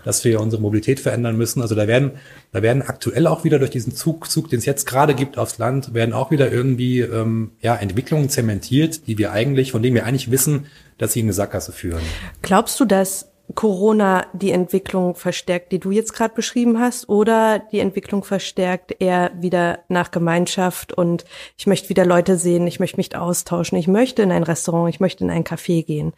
dass 0.03 0.23
wir 0.23 0.39
unsere 0.39 0.61
Mobilität 0.61 0.99
verändern 0.99 1.37
müssen. 1.37 1.61
Also 1.61 1.75
da 1.75 1.87
werden, 1.87 2.11
da 2.51 2.61
werden 2.61 2.81
aktuell 2.81 3.27
auch 3.27 3.43
wieder 3.43 3.59
durch 3.59 3.71
diesen 3.71 3.93
Zug, 3.95 4.29
Zug, 4.29 4.49
den 4.49 4.59
es 4.59 4.65
jetzt 4.65 4.85
gerade 4.85 5.13
gibt 5.13 5.37
aufs 5.37 5.57
Land, 5.57 5.93
werden 5.93 6.13
auch 6.13 6.31
wieder 6.31 6.51
irgendwie 6.51 7.01
ähm, 7.01 7.51
ja, 7.61 7.75
Entwicklungen 7.75 8.29
zementiert, 8.29 9.07
die 9.07 9.17
wir 9.17 9.31
eigentlich, 9.31 9.71
von 9.71 9.81
denen 9.81 9.95
wir 9.95 10.05
eigentlich 10.05 10.31
wissen, 10.31 10.67
dass 10.97 11.13
sie 11.13 11.19
in 11.19 11.27
eine 11.27 11.33
Sackgasse 11.33 11.71
führen. 11.71 12.01
Glaubst 12.41 12.79
du, 12.79 12.85
dass 12.85 13.31
Corona 13.55 14.25
die 14.33 14.51
Entwicklung 14.51 15.15
verstärkt, 15.15 15.71
die 15.71 15.79
du 15.79 15.91
jetzt 15.91 16.13
gerade 16.13 16.33
beschrieben 16.33 16.79
hast, 16.79 17.09
oder 17.09 17.59
die 17.59 17.79
Entwicklung 17.79 18.23
verstärkt 18.23 18.95
eher 18.99 19.31
wieder 19.39 19.79
nach 19.89 20.11
Gemeinschaft 20.11 20.93
und 20.93 21.25
ich 21.57 21.67
möchte 21.67 21.89
wieder 21.89 22.05
Leute 22.05 22.37
sehen, 22.37 22.67
ich 22.67 22.79
möchte 22.79 22.97
mich 22.97 23.15
austauschen, 23.15 23.77
ich 23.77 23.87
möchte 23.87 24.21
in 24.21 24.31
ein 24.31 24.43
Restaurant, 24.43 24.93
ich 24.93 24.99
möchte 24.99 25.23
in 25.23 25.29
ein 25.29 25.43
Café 25.43 25.83
gehen. 25.83 26.13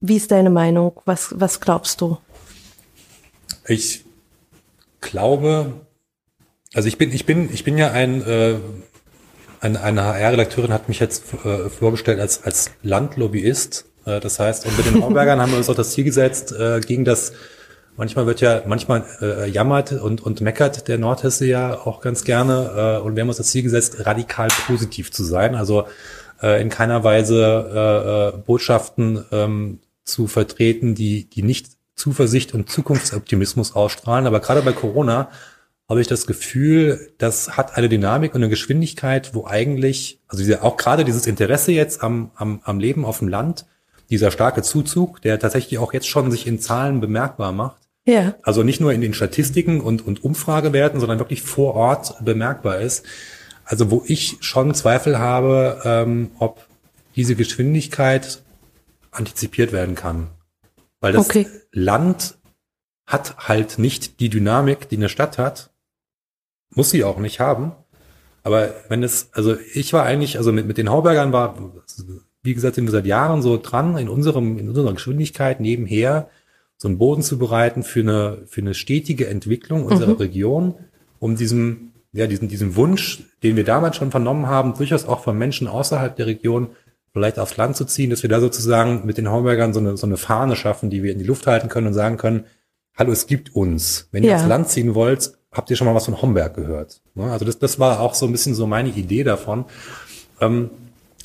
Wie 0.00 0.16
ist 0.16 0.30
deine 0.30 0.50
Meinung? 0.50 1.00
Was, 1.04 1.34
was 1.38 1.60
glaubst 1.60 2.00
du? 2.00 2.18
Ich 3.66 4.04
glaube, 5.00 5.72
also 6.74 6.88
ich 6.88 6.98
bin, 6.98 7.12
ich 7.12 7.24
bin, 7.24 7.52
ich 7.52 7.64
bin 7.64 7.78
ja 7.78 7.90
ein, 7.90 8.22
äh, 8.26 8.56
eine, 9.60 9.80
eine 9.80 10.04
HR-Redakteurin 10.04 10.72
hat 10.72 10.88
mich 10.88 11.00
jetzt 11.00 11.32
äh, 11.44 11.70
vorgestellt 11.70 12.20
als, 12.20 12.42
als 12.42 12.70
Landlobbyist. 12.82 13.86
Äh, 14.04 14.20
das 14.20 14.38
heißt, 14.38 14.66
und 14.66 14.76
mit 14.76 14.86
den 14.86 15.02
Hornbergern 15.02 15.40
haben 15.40 15.50
wir 15.50 15.58
uns 15.58 15.68
auch 15.68 15.74
das 15.74 15.90
Ziel 15.90 16.04
gesetzt, 16.04 16.52
äh, 16.52 16.80
gegen 16.80 17.04
das, 17.04 17.32
manchmal 17.96 18.26
wird 18.26 18.40
ja, 18.40 18.62
manchmal 18.66 19.04
äh, 19.20 19.48
jammert 19.48 19.92
und, 19.92 20.20
und 20.20 20.40
meckert 20.40 20.88
der 20.88 20.98
Nordhesse 20.98 21.46
ja 21.46 21.74
auch 21.74 22.00
ganz 22.00 22.24
gerne. 22.24 22.98
Äh, 23.00 23.04
und 23.04 23.16
wir 23.16 23.22
haben 23.22 23.28
uns 23.28 23.38
das 23.38 23.48
Ziel 23.48 23.62
gesetzt, 23.62 24.06
radikal 24.06 24.48
positiv 24.66 25.12
zu 25.12 25.24
sein. 25.24 25.54
Also 25.54 25.86
äh, 26.42 26.60
in 26.60 26.68
keiner 26.68 27.04
Weise 27.04 27.70
äh, 27.72 28.38
äh, 28.38 28.42
Botschaften 28.42 29.24
ähm, 29.32 29.80
zu 30.04 30.26
vertreten, 30.26 30.94
die, 30.94 31.28
die 31.28 31.42
nicht 31.42 31.68
Zuversicht 31.96 32.54
und 32.54 32.68
Zukunftsoptimismus 32.68 33.74
ausstrahlen. 33.74 34.26
Aber 34.26 34.40
gerade 34.40 34.62
bei 34.62 34.72
Corona 34.72 35.30
habe 35.88 36.00
ich 36.00 36.06
das 36.06 36.26
Gefühl, 36.26 37.12
das 37.18 37.56
hat 37.56 37.76
eine 37.76 37.88
Dynamik 37.88 38.34
und 38.34 38.42
eine 38.42 38.50
Geschwindigkeit, 38.50 39.34
wo 39.34 39.46
eigentlich, 39.46 40.20
also 40.28 40.42
diese, 40.42 40.62
auch 40.62 40.76
gerade 40.76 41.04
dieses 41.04 41.26
Interesse 41.26 41.72
jetzt 41.72 42.02
am, 42.02 42.30
am, 42.36 42.60
am 42.64 42.80
Leben 42.80 43.04
auf 43.04 43.18
dem 43.18 43.28
Land, 43.28 43.66
dieser 44.14 44.30
starke 44.30 44.62
Zuzug, 44.62 45.20
der 45.22 45.40
tatsächlich 45.40 45.78
auch 45.80 45.92
jetzt 45.92 46.06
schon 46.06 46.30
sich 46.30 46.46
in 46.46 46.60
Zahlen 46.60 47.00
bemerkbar 47.00 47.50
macht. 47.50 47.82
Ja. 48.06 48.36
Also 48.42 48.62
nicht 48.62 48.80
nur 48.80 48.92
in 48.92 49.00
den 49.00 49.12
Statistiken 49.12 49.80
und, 49.80 50.06
und 50.06 50.22
Umfragewerten, 50.22 51.00
sondern 51.00 51.18
wirklich 51.18 51.42
vor 51.42 51.74
Ort 51.74 52.14
bemerkbar 52.24 52.78
ist. 52.78 53.04
Also 53.64 53.90
wo 53.90 54.04
ich 54.06 54.36
schon 54.40 54.72
Zweifel 54.74 55.18
habe, 55.18 55.80
ähm, 55.84 56.30
ob 56.38 56.64
diese 57.16 57.34
Geschwindigkeit 57.34 58.42
antizipiert 59.10 59.72
werden 59.72 59.96
kann. 59.96 60.28
Weil 61.00 61.12
das 61.12 61.26
okay. 61.26 61.48
Land 61.72 62.38
hat 63.06 63.36
halt 63.48 63.78
nicht 63.78 64.20
die 64.20 64.28
Dynamik, 64.28 64.88
die 64.88 64.96
eine 64.96 65.08
Stadt 65.08 65.38
hat. 65.38 65.70
Muss 66.70 66.90
sie 66.90 67.02
auch 67.02 67.18
nicht 67.18 67.40
haben. 67.40 67.72
Aber 68.44 68.74
wenn 68.88 69.02
es, 69.02 69.30
also 69.32 69.56
ich 69.72 69.92
war 69.92 70.04
eigentlich, 70.04 70.36
also 70.38 70.52
mit, 70.52 70.66
mit 70.66 70.78
den 70.78 70.90
Haubergern 70.90 71.32
war, 71.32 71.56
wie 72.44 72.54
gesagt, 72.54 72.76
sind 72.76 72.84
wir 72.84 72.92
seit 72.92 73.06
Jahren 73.06 73.42
so 73.42 73.58
dran, 73.60 73.96
in 73.96 74.08
unserem, 74.08 74.58
in 74.58 74.68
unserer 74.68 74.92
Geschwindigkeit 74.92 75.60
nebenher 75.60 76.28
so 76.76 76.88
einen 76.88 76.98
Boden 76.98 77.22
zu 77.22 77.38
bereiten 77.38 77.82
für 77.82 78.00
eine, 78.00 78.38
für 78.46 78.60
eine 78.60 78.74
stetige 78.74 79.26
Entwicklung 79.28 79.86
unserer 79.86 80.12
mhm. 80.12 80.18
Region, 80.18 80.74
um 81.18 81.36
diesem, 81.36 81.92
ja, 82.12 82.26
diesen, 82.26 82.48
diesem 82.48 82.76
Wunsch, 82.76 83.22
den 83.42 83.56
wir 83.56 83.64
damals 83.64 83.96
schon 83.96 84.10
vernommen 84.10 84.46
haben, 84.46 84.74
durchaus 84.74 85.06
auch 85.06 85.24
von 85.24 85.38
Menschen 85.38 85.66
außerhalb 85.66 86.14
der 86.14 86.26
Region, 86.26 86.68
vielleicht 87.12 87.38
aufs 87.38 87.56
Land 87.56 87.76
zu 87.76 87.86
ziehen, 87.86 88.10
dass 88.10 88.22
wir 88.22 88.28
da 88.28 88.40
sozusagen 88.40 89.06
mit 89.06 89.16
den 89.16 89.30
Hombergern 89.30 89.72
so 89.72 89.80
eine, 89.80 89.96
so 89.96 90.06
eine 90.06 90.18
Fahne 90.18 90.54
schaffen, 90.54 90.90
die 90.90 91.02
wir 91.02 91.12
in 91.12 91.18
die 91.18 91.24
Luft 91.24 91.46
halten 91.46 91.70
können 91.70 91.86
und 91.86 91.94
sagen 91.94 92.18
können, 92.18 92.44
hallo, 92.94 93.12
es 93.12 93.26
gibt 93.26 93.54
uns. 93.54 94.08
Wenn 94.12 94.22
ihr 94.22 94.30
ja. 94.30 94.36
aufs 94.36 94.46
Land 94.46 94.68
ziehen 94.68 94.94
wollt, 94.94 95.32
habt 95.50 95.70
ihr 95.70 95.76
schon 95.76 95.86
mal 95.86 95.94
was 95.94 96.04
von 96.04 96.20
Homberg 96.20 96.54
gehört. 96.54 97.00
Ne? 97.14 97.30
Also 97.30 97.46
das, 97.46 97.58
das 97.58 97.78
war 97.78 98.00
auch 98.00 98.14
so 98.14 98.26
ein 98.26 98.32
bisschen 98.32 98.54
so 98.54 98.66
meine 98.66 98.90
Idee 98.90 99.24
davon. 99.24 99.64
Ähm, 100.40 100.70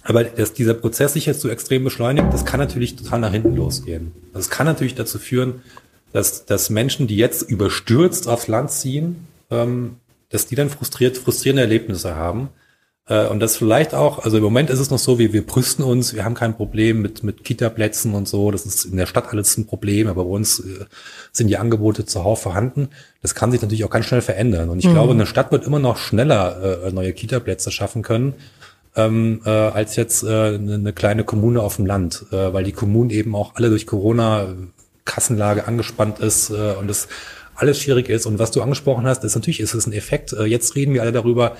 aber 0.03 0.23
dass 0.23 0.53
dieser 0.53 0.73
Prozess 0.73 1.13
sich 1.13 1.25
jetzt 1.25 1.41
so 1.41 1.49
extrem 1.49 1.83
beschleunigt, 1.83 2.27
das 2.31 2.45
kann 2.45 2.59
natürlich 2.59 2.95
total 2.95 3.19
nach 3.19 3.31
hinten 3.31 3.55
losgehen. 3.55 4.11
Das 4.33 4.49
kann 4.49 4.65
natürlich 4.65 4.95
dazu 4.95 5.19
führen, 5.19 5.61
dass, 6.13 6.45
dass 6.45 6.69
Menschen, 6.69 7.07
die 7.07 7.17
jetzt 7.17 7.43
überstürzt 7.43 8.27
aufs 8.27 8.47
Land 8.47 8.71
ziehen, 8.71 9.27
ähm, 9.51 9.97
dass 10.29 10.47
die 10.47 10.55
dann 10.55 10.69
frustriert, 10.69 11.17
frustrierende 11.17 11.63
Erlebnisse 11.63 12.15
haben 12.15 12.49
Äh, 13.09 13.27
und 13.27 13.39
das 13.39 13.57
vielleicht 13.57 13.93
auch, 13.93 14.23
also 14.23 14.37
im 14.37 14.43
Moment 14.43 14.69
ist 14.69 14.79
es 14.79 14.91
noch 14.91 14.99
so, 14.99 15.19
wir, 15.19 15.33
wir 15.33 15.45
brüsten 15.45 15.83
uns, 15.83 16.13
wir 16.13 16.23
haben 16.23 16.35
kein 16.35 16.55
Problem 16.55 17.01
mit, 17.01 17.23
mit 17.23 17.43
Kita-Plätzen 17.43 18.13
und 18.13 18.27
so. 18.27 18.51
Das 18.51 18.65
ist 18.65 18.85
in 18.85 18.97
der 18.97 19.07
Stadt 19.07 19.29
alles 19.29 19.57
ein 19.57 19.65
Problem, 19.65 20.07
aber 20.07 20.23
bei 20.23 20.29
uns 20.29 20.59
äh, 20.59 20.85
sind 21.31 21.47
die 21.47 21.57
Angebote 21.57 22.05
zuhauf 22.05 22.41
vorhanden. 22.41 22.89
Das 23.21 23.35
kann 23.35 23.51
sich 23.51 23.61
natürlich 23.61 23.83
auch 23.83 23.89
ganz 23.89 24.05
schnell 24.05 24.21
verändern. 24.21 24.69
Und 24.69 24.79
ich 24.79 24.85
mhm. 24.85 24.93
glaube, 24.93 25.13
eine 25.13 25.25
Stadt 25.25 25.51
wird 25.51 25.65
immer 25.65 25.79
noch 25.79 25.97
schneller 25.97 26.83
äh, 26.85 26.91
neue 26.91 27.11
Kita-Plätze 27.13 27.71
schaffen 27.71 28.03
können, 28.03 28.35
ähm, 28.95 29.41
äh, 29.45 29.49
als 29.49 29.95
jetzt 29.95 30.23
äh, 30.23 30.55
eine 30.55 30.93
kleine 30.93 31.23
Kommune 31.23 31.61
auf 31.61 31.75
dem 31.77 31.85
Land, 31.85 32.25
äh, 32.31 32.53
weil 32.53 32.63
die 32.63 32.71
Kommunen 32.71 33.09
eben 33.09 33.35
auch 33.35 33.55
alle 33.55 33.69
durch 33.69 33.85
Corona 33.85 34.55
Kassenlage 35.05 35.67
angespannt 35.67 36.19
ist 36.19 36.49
äh, 36.49 36.73
und 36.79 36.87
das 36.87 37.07
alles 37.55 37.79
schwierig 37.79 38.09
ist. 38.09 38.25
Und 38.25 38.39
was 38.39 38.51
du 38.51 38.61
angesprochen 38.61 39.05
hast, 39.05 39.23
ist 39.23 39.35
natürlich 39.35 39.59
ist 39.59 39.73
es 39.73 39.87
ein 39.87 39.93
Effekt. 39.93 40.33
Äh, 40.33 40.45
jetzt 40.45 40.75
reden 40.75 40.93
wir 40.93 41.01
alle 41.01 41.11
darüber, 41.11 41.55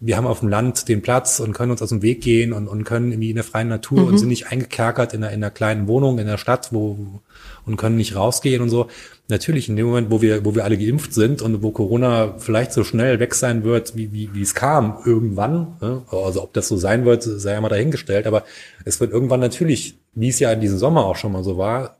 wir 0.00 0.16
haben 0.16 0.26
auf 0.26 0.40
dem 0.40 0.48
Land 0.48 0.88
den 0.88 1.02
Platz 1.02 1.40
und 1.40 1.52
können 1.52 1.70
uns 1.70 1.80
aus 1.80 1.88
dem 1.90 2.02
Weg 2.02 2.20
gehen 2.20 2.52
und, 2.52 2.68
und 2.68 2.84
können 2.84 3.12
irgendwie 3.12 3.30
in 3.30 3.36
der 3.36 3.44
freien 3.44 3.68
Natur 3.68 4.02
mhm. 4.02 4.08
und 4.08 4.18
sind 4.18 4.28
nicht 4.28 4.48
eingekerkert 4.48 5.14
in 5.14 5.22
einer, 5.22 5.32
in 5.32 5.42
einer 5.42 5.50
kleinen 5.50 5.86
Wohnung 5.86 6.18
in 6.18 6.26
der 6.26 6.38
Stadt, 6.38 6.72
wo 6.72 7.22
und 7.64 7.76
können 7.76 7.96
nicht 7.96 8.14
rausgehen 8.14 8.60
und 8.60 8.68
so. 8.68 8.88
Natürlich 9.28 9.70
in 9.70 9.76
dem 9.76 9.86
Moment, 9.86 10.10
wo 10.10 10.20
wir, 10.20 10.44
wo 10.44 10.54
wir 10.54 10.64
alle 10.64 10.76
geimpft 10.76 11.14
sind 11.14 11.40
und 11.40 11.62
wo 11.62 11.70
Corona 11.70 12.34
vielleicht 12.38 12.72
so 12.72 12.84
schnell 12.84 13.20
weg 13.20 13.34
sein 13.34 13.64
wird, 13.64 13.96
wie, 13.96 14.12
wie, 14.12 14.34
wie 14.34 14.42
es 14.42 14.54
kam, 14.54 14.98
irgendwann, 15.06 15.76
ne? 15.80 16.02
also 16.10 16.42
ob 16.42 16.52
das 16.52 16.68
so 16.68 16.76
sein 16.76 17.06
wird, 17.06 17.22
sei 17.22 17.52
ja 17.52 17.60
mal 17.60 17.70
dahingestellt, 17.70 18.26
aber 18.26 18.44
es 18.84 19.00
wird 19.00 19.12
irgendwann 19.12 19.40
natürlich, 19.40 19.98
wie 20.12 20.28
es 20.28 20.40
ja 20.40 20.52
in 20.52 20.60
diesem 20.60 20.76
Sommer 20.76 21.06
auch 21.06 21.16
schon 21.16 21.32
mal 21.32 21.42
so 21.42 21.56
war, 21.56 21.96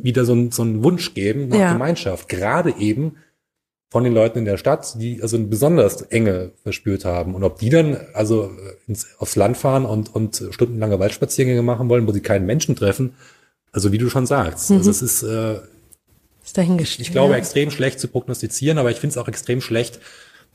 wieder 0.00 0.24
so, 0.24 0.34
ein, 0.34 0.52
so 0.52 0.62
einen 0.62 0.84
Wunsch 0.84 1.14
geben 1.14 1.48
nach 1.48 1.58
ja. 1.58 1.72
Gemeinschaft. 1.72 2.28
Gerade 2.28 2.72
eben, 2.78 3.16
von 3.90 4.04
den 4.04 4.12
Leuten 4.12 4.40
in 4.40 4.44
der 4.44 4.58
Stadt, 4.58 5.00
die 5.00 5.22
also 5.22 5.36
eine 5.36 5.46
besonders 5.46 6.02
enge 6.02 6.52
verspürt 6.62 7.04
haben. 7.04 7.34
Und 7.34 7.42
ob 7.42 7.58
die 7.58 7.70
dann 7.70 7.96
also 8.12 8.50
ins, 8.86 9.06
aufs 9.18 9.34
Land 9.34 9.56
fahren 9.56 9.86
und, 9.86 10.14
und 10.14 10.44
stundenlange 10.50 10.98
Waldspaziergänge 10.98 11.62
machen 11.62 11.88
wollen, 11.88 12.06
wo 12.06 12.12
sie 12.12 12.20
keinen 12.20 12.44
Menschen 12.44 12.76
treffen, 12.76 13.14
also 13.72 13.90
wie 13.90 13.98
du 13.98 14.10
schon 14.10 14.26
sagst, 14.26 14.70
mhm. 14.70 14.76
also 14.76 14.90
es 14.90 15.02
ist, 15.02 15.22
äh, 15.22 15.60
ist 16.48 16.58
dahingestellt. 16.58 17.00
Ich, 17.00 17.08
ich 17.08 17.12
glaube, 17.12 17.32
ja. 17.32 17.38
extrem 17.38 17.70
schlecht 17.70 18.00
zu 18.00 18.08
prognostizieren, 18.08 18.78
aber 18.78 18.90
ich 18.90 18.98
finde 18.98 19.12
es 19.12 19.18
auch 19.18 19.28
extrem 19.28 19.60
schlecht, 19.60 20.00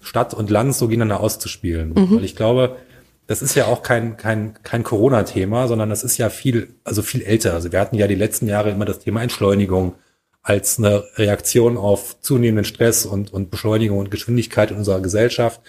Stadt 0.02 0.34
und 0.34 0.50
Land 0.50 0.76
so 0.76 0.88
gegeneinander 0.88 1.24
auszuspielen. 1.24 1.89
Mhm. 1.89 2.18
Weil 2.18 2.26
ich 2.26 2.36
glaube, 2.36 2.78
das 3.28 3.41
ist 3.41 3.56
ja 3.56 3.68
auch 3.68 3.84
kein, 3.84 4.18
kein, 4.18 4.62
kein 4.64 4.84
Corona-Thema, 4.84 5.68
sondern 5.68 5.89
das 5.89 6.04
ist 6.04 6.18
ja 6.18 6.30
viel, 6.30 6.76
also 6.84 7.02
viel 7.02 7.22
älter. 7.22 7.54
Also 7.54 7.72
wir 7.72 7.80
hatten 7.80 7.96
ja 7.96 8.08
die 8.08 8.16
letzten 8.16 8.48
Jahre 8.48 8.72
immer 8.72 8.86
das 8.86 9.00
Thema 9.00 9.22
Entschleunigung, 9.24 9.96
als 10.41 10.78
eine 10.78 11.06
Reaktion 11.16 11.78
auf 11.78 12.20
zunehmenden 12.20 12.66
Stress 12.66 13.06
und, 13.06 13.32
und 13.32 13.50
Beschleunigung 13.50 13.98
und 14.00 14.12
Geschwindigkeit 14.12 14.72
in 14.72 14.78
unserer 14.78 15.00
Gesellschaft. 15.00 15.62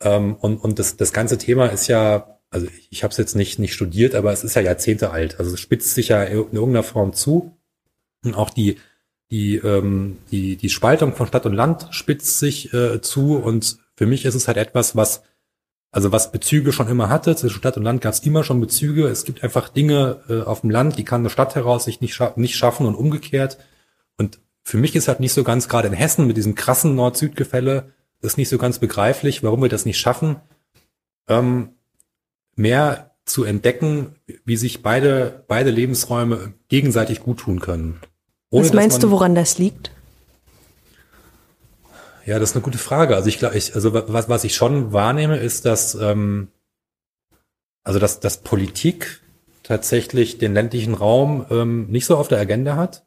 Ähm, 0.00 0.36
und 0.36 0.58
und 0.58 0.78
das, 0.78 0.96
das 0.96 1.12
ganze 1.12 1.38
Thema 1.38 1.66
ist 1.66 1.88
ja, 1.88 2.38
also 2.50 2.68
ich, 2.68 2.86
ich 2.90 3.02
habe 3.02 3.10
es 3.10 3.18
jetzt 3.18 3.34
nicht, 3.34 3.58
nicht 3.58 3.74
studiert, 3.74 4.14
aber 4.14 4.32
es 4.32 4.44
ist 4.44 4.54
ja 4.54 4.62
Jahrzehnte 4.62 5.10
alt. 5.10 5.40
Also 5.40 5.54
es 5.54 5.60
spitzt 5.60 5.94
sich 5.94 6.08
ja 6.08 6.22
in 6.22 6.36
irgendeiner 6.52 6.84
Form 6.84 7.14
zu. 7.14 7.56
Und 8.22 8.34
auch 8.34 8.50
die, 8.50 8.76
die, 9.30 9.56
ähm, 9.56 10.18
die, 10.30 10.56
die 10.56 10.70
Spaltung 10.70 11.14
von 11.14 11.26
Stadt 11.26 11.46
und 11.46 11.54
Land 11.54 11.88
spitzt 11.90 12.38
sich 12.38 12.72
äh, 12.72 13.00
zu. 13.00 13.36
Und 13.36 13.78
für 13.96 14.06
mich 14.06 14.24
ist 14.24 14.34
es 14.34 14.46
halt 14.48 14.56
etwas, 14.56 14.96
was 14.96 15.22
also 15.96 16.12
was 16.12 16.30
Bezüge 16.30 16.72
schon 16.72 16.88
immer 16.88 17.08
hatte, 17.08 17.34
zwischen 17.36 17.56
Stadt 17.56 17.78
und 17.78 17.82
Land 17.82 18.02
gab 18.02 18.12
es 18.12 18.20
immer 18.20 18.44
schon 18.44 18.60
Bezüge. 18.60 19.06
Es 19.06 19.24
gibt 19.24 19.42
einfach 19.42 19.70
Dinge 19.70 20.20
äh, 20.28 20.42
auf 20.42 20.60
dem 20.60 20.68
Land, 20.68 20.98
die 20.98 21.04
kann 21.04 21.22
eine 21.22 21.30
Stadt 21.30 21.54
heraus 21.54 21.84
sich 21.86 22.02
nicht, 22.02 22.14
scha 22.14 22.34
nicht 22.36 22.54
schaffen 22.54 22.84
und 22.84 22.94
umgekehrt. 22.94 23.56
Und 24.18 24.38
für 24.62 24.76
mich 24.76 24.94
ist 24.94 25.08
halt 25.08 25.20
nicht 25.20 25.32
so 25.32 25.42
ganz, 25.42 25.70
gerade 25.70 25.88
in 25.88 25.94
Hessen 25.94 26.26
mit 26.26 26.36
diesem 26.36 26.54
krassen 26.54 26.94
Nord-Süd-Gefälle, 26.96 27.94
ist 28.20 28.36
nicht 28.36 28.50
so 28.50 28.58
ganz 28.58 28.78
begreiflich, 28.78 29.42
warum 29.42 29.62
wir 29.62 29.70
das 29.70 29.86
nicht 29.86 29.98
schaffen, 29.98 30.36
ähm, 31.28 31.70
mehr 32.56 33.12
zu 33.24 33.44
entdecken, 33.44 34.16
wie 34.44 34.56
sich 34.56 34.82
beide, 34.82 35.44
beide 35.48 35.70
Lebensräume 35.70 36.52
gegenseitig 36.68 37.20
gut 37.20 37.38
tun 37.38 37.60
können. 37.60 38.00
Ohne, 38.50 38.64
Was 38.64 38.72
meinst 38.72 39.02
du, 39.02 39.10
woran 39.10 39.34
das 39.34 39.58
liegt? 39.58 39.90
Ja, 42.24 42.38
das 42.38 42.50
ist 42.50 42.56
eine 42.56 42.62
gute 42.62 42.78
Frage. 42.78 43.14
Also 43.14 43.28
ich 43.28 43.38
glaube, 43.38 43.56
ich, 43.56 43.74
also 43.74 43.92
was, 43.94 44.28
was 44.28 44.44
ich 44.44 44.54
schon 44.54 44.92
wahrnehme, 44.92 45.36
ist, 45.36 45.64
dass 45.64 45.94
ähm, 45.94 46.48
also 47.86 48.00
dass, 48.00 48.18
dass 48.18 48.38
Politik 48.38 49.22
tatsächlich 49.62 50.38
den 50.38 50.54
ländlichen 50.54 50.94
Raum 50.94 51.46
ähm, 51.50 51.86
nicht 51.88 52.04
so 52.06 52.16
auf 52.16 52.26
der 52.26 52.40
Agenda 52.40 52.74
hat. 52.74 53.06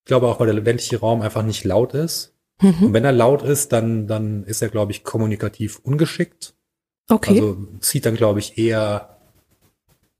Ich 0.00 0.08
glaube 0.08 0.26
auch, 0.26 0.40
weil 0.40 0.46
der 0.46 0.60
ländliche 0.60 0.98
Raum 0.98 1.22
einfach 1.22 1.44
nicht 1.44 1.64
laut 1.64 1.94
ist. 1.94 2.34
Mhm. 2.60 2.86
Und 2.86 2.92
wenn 2.92 3.04
er 3.04 3.12
laut 3.12 3.42
ist, 3.42 3.72
dann, 3.72 4.08
dann 4.08 4.42
ist 4.42 4.62
er, 4.62 4.68
glaube 4.68 4.90
ich, 4.90 5.04
kommunikativ 5.04 5.78
ungeschickt. 5.78 6.54
Okay. 7.08 7.34
Also 7.34 7.68
zieht 7.78 8.04
dann, 8.04 8.16
glaube 8.16 8.40
ich, 8.40 8.58
eher, 8.58 9.16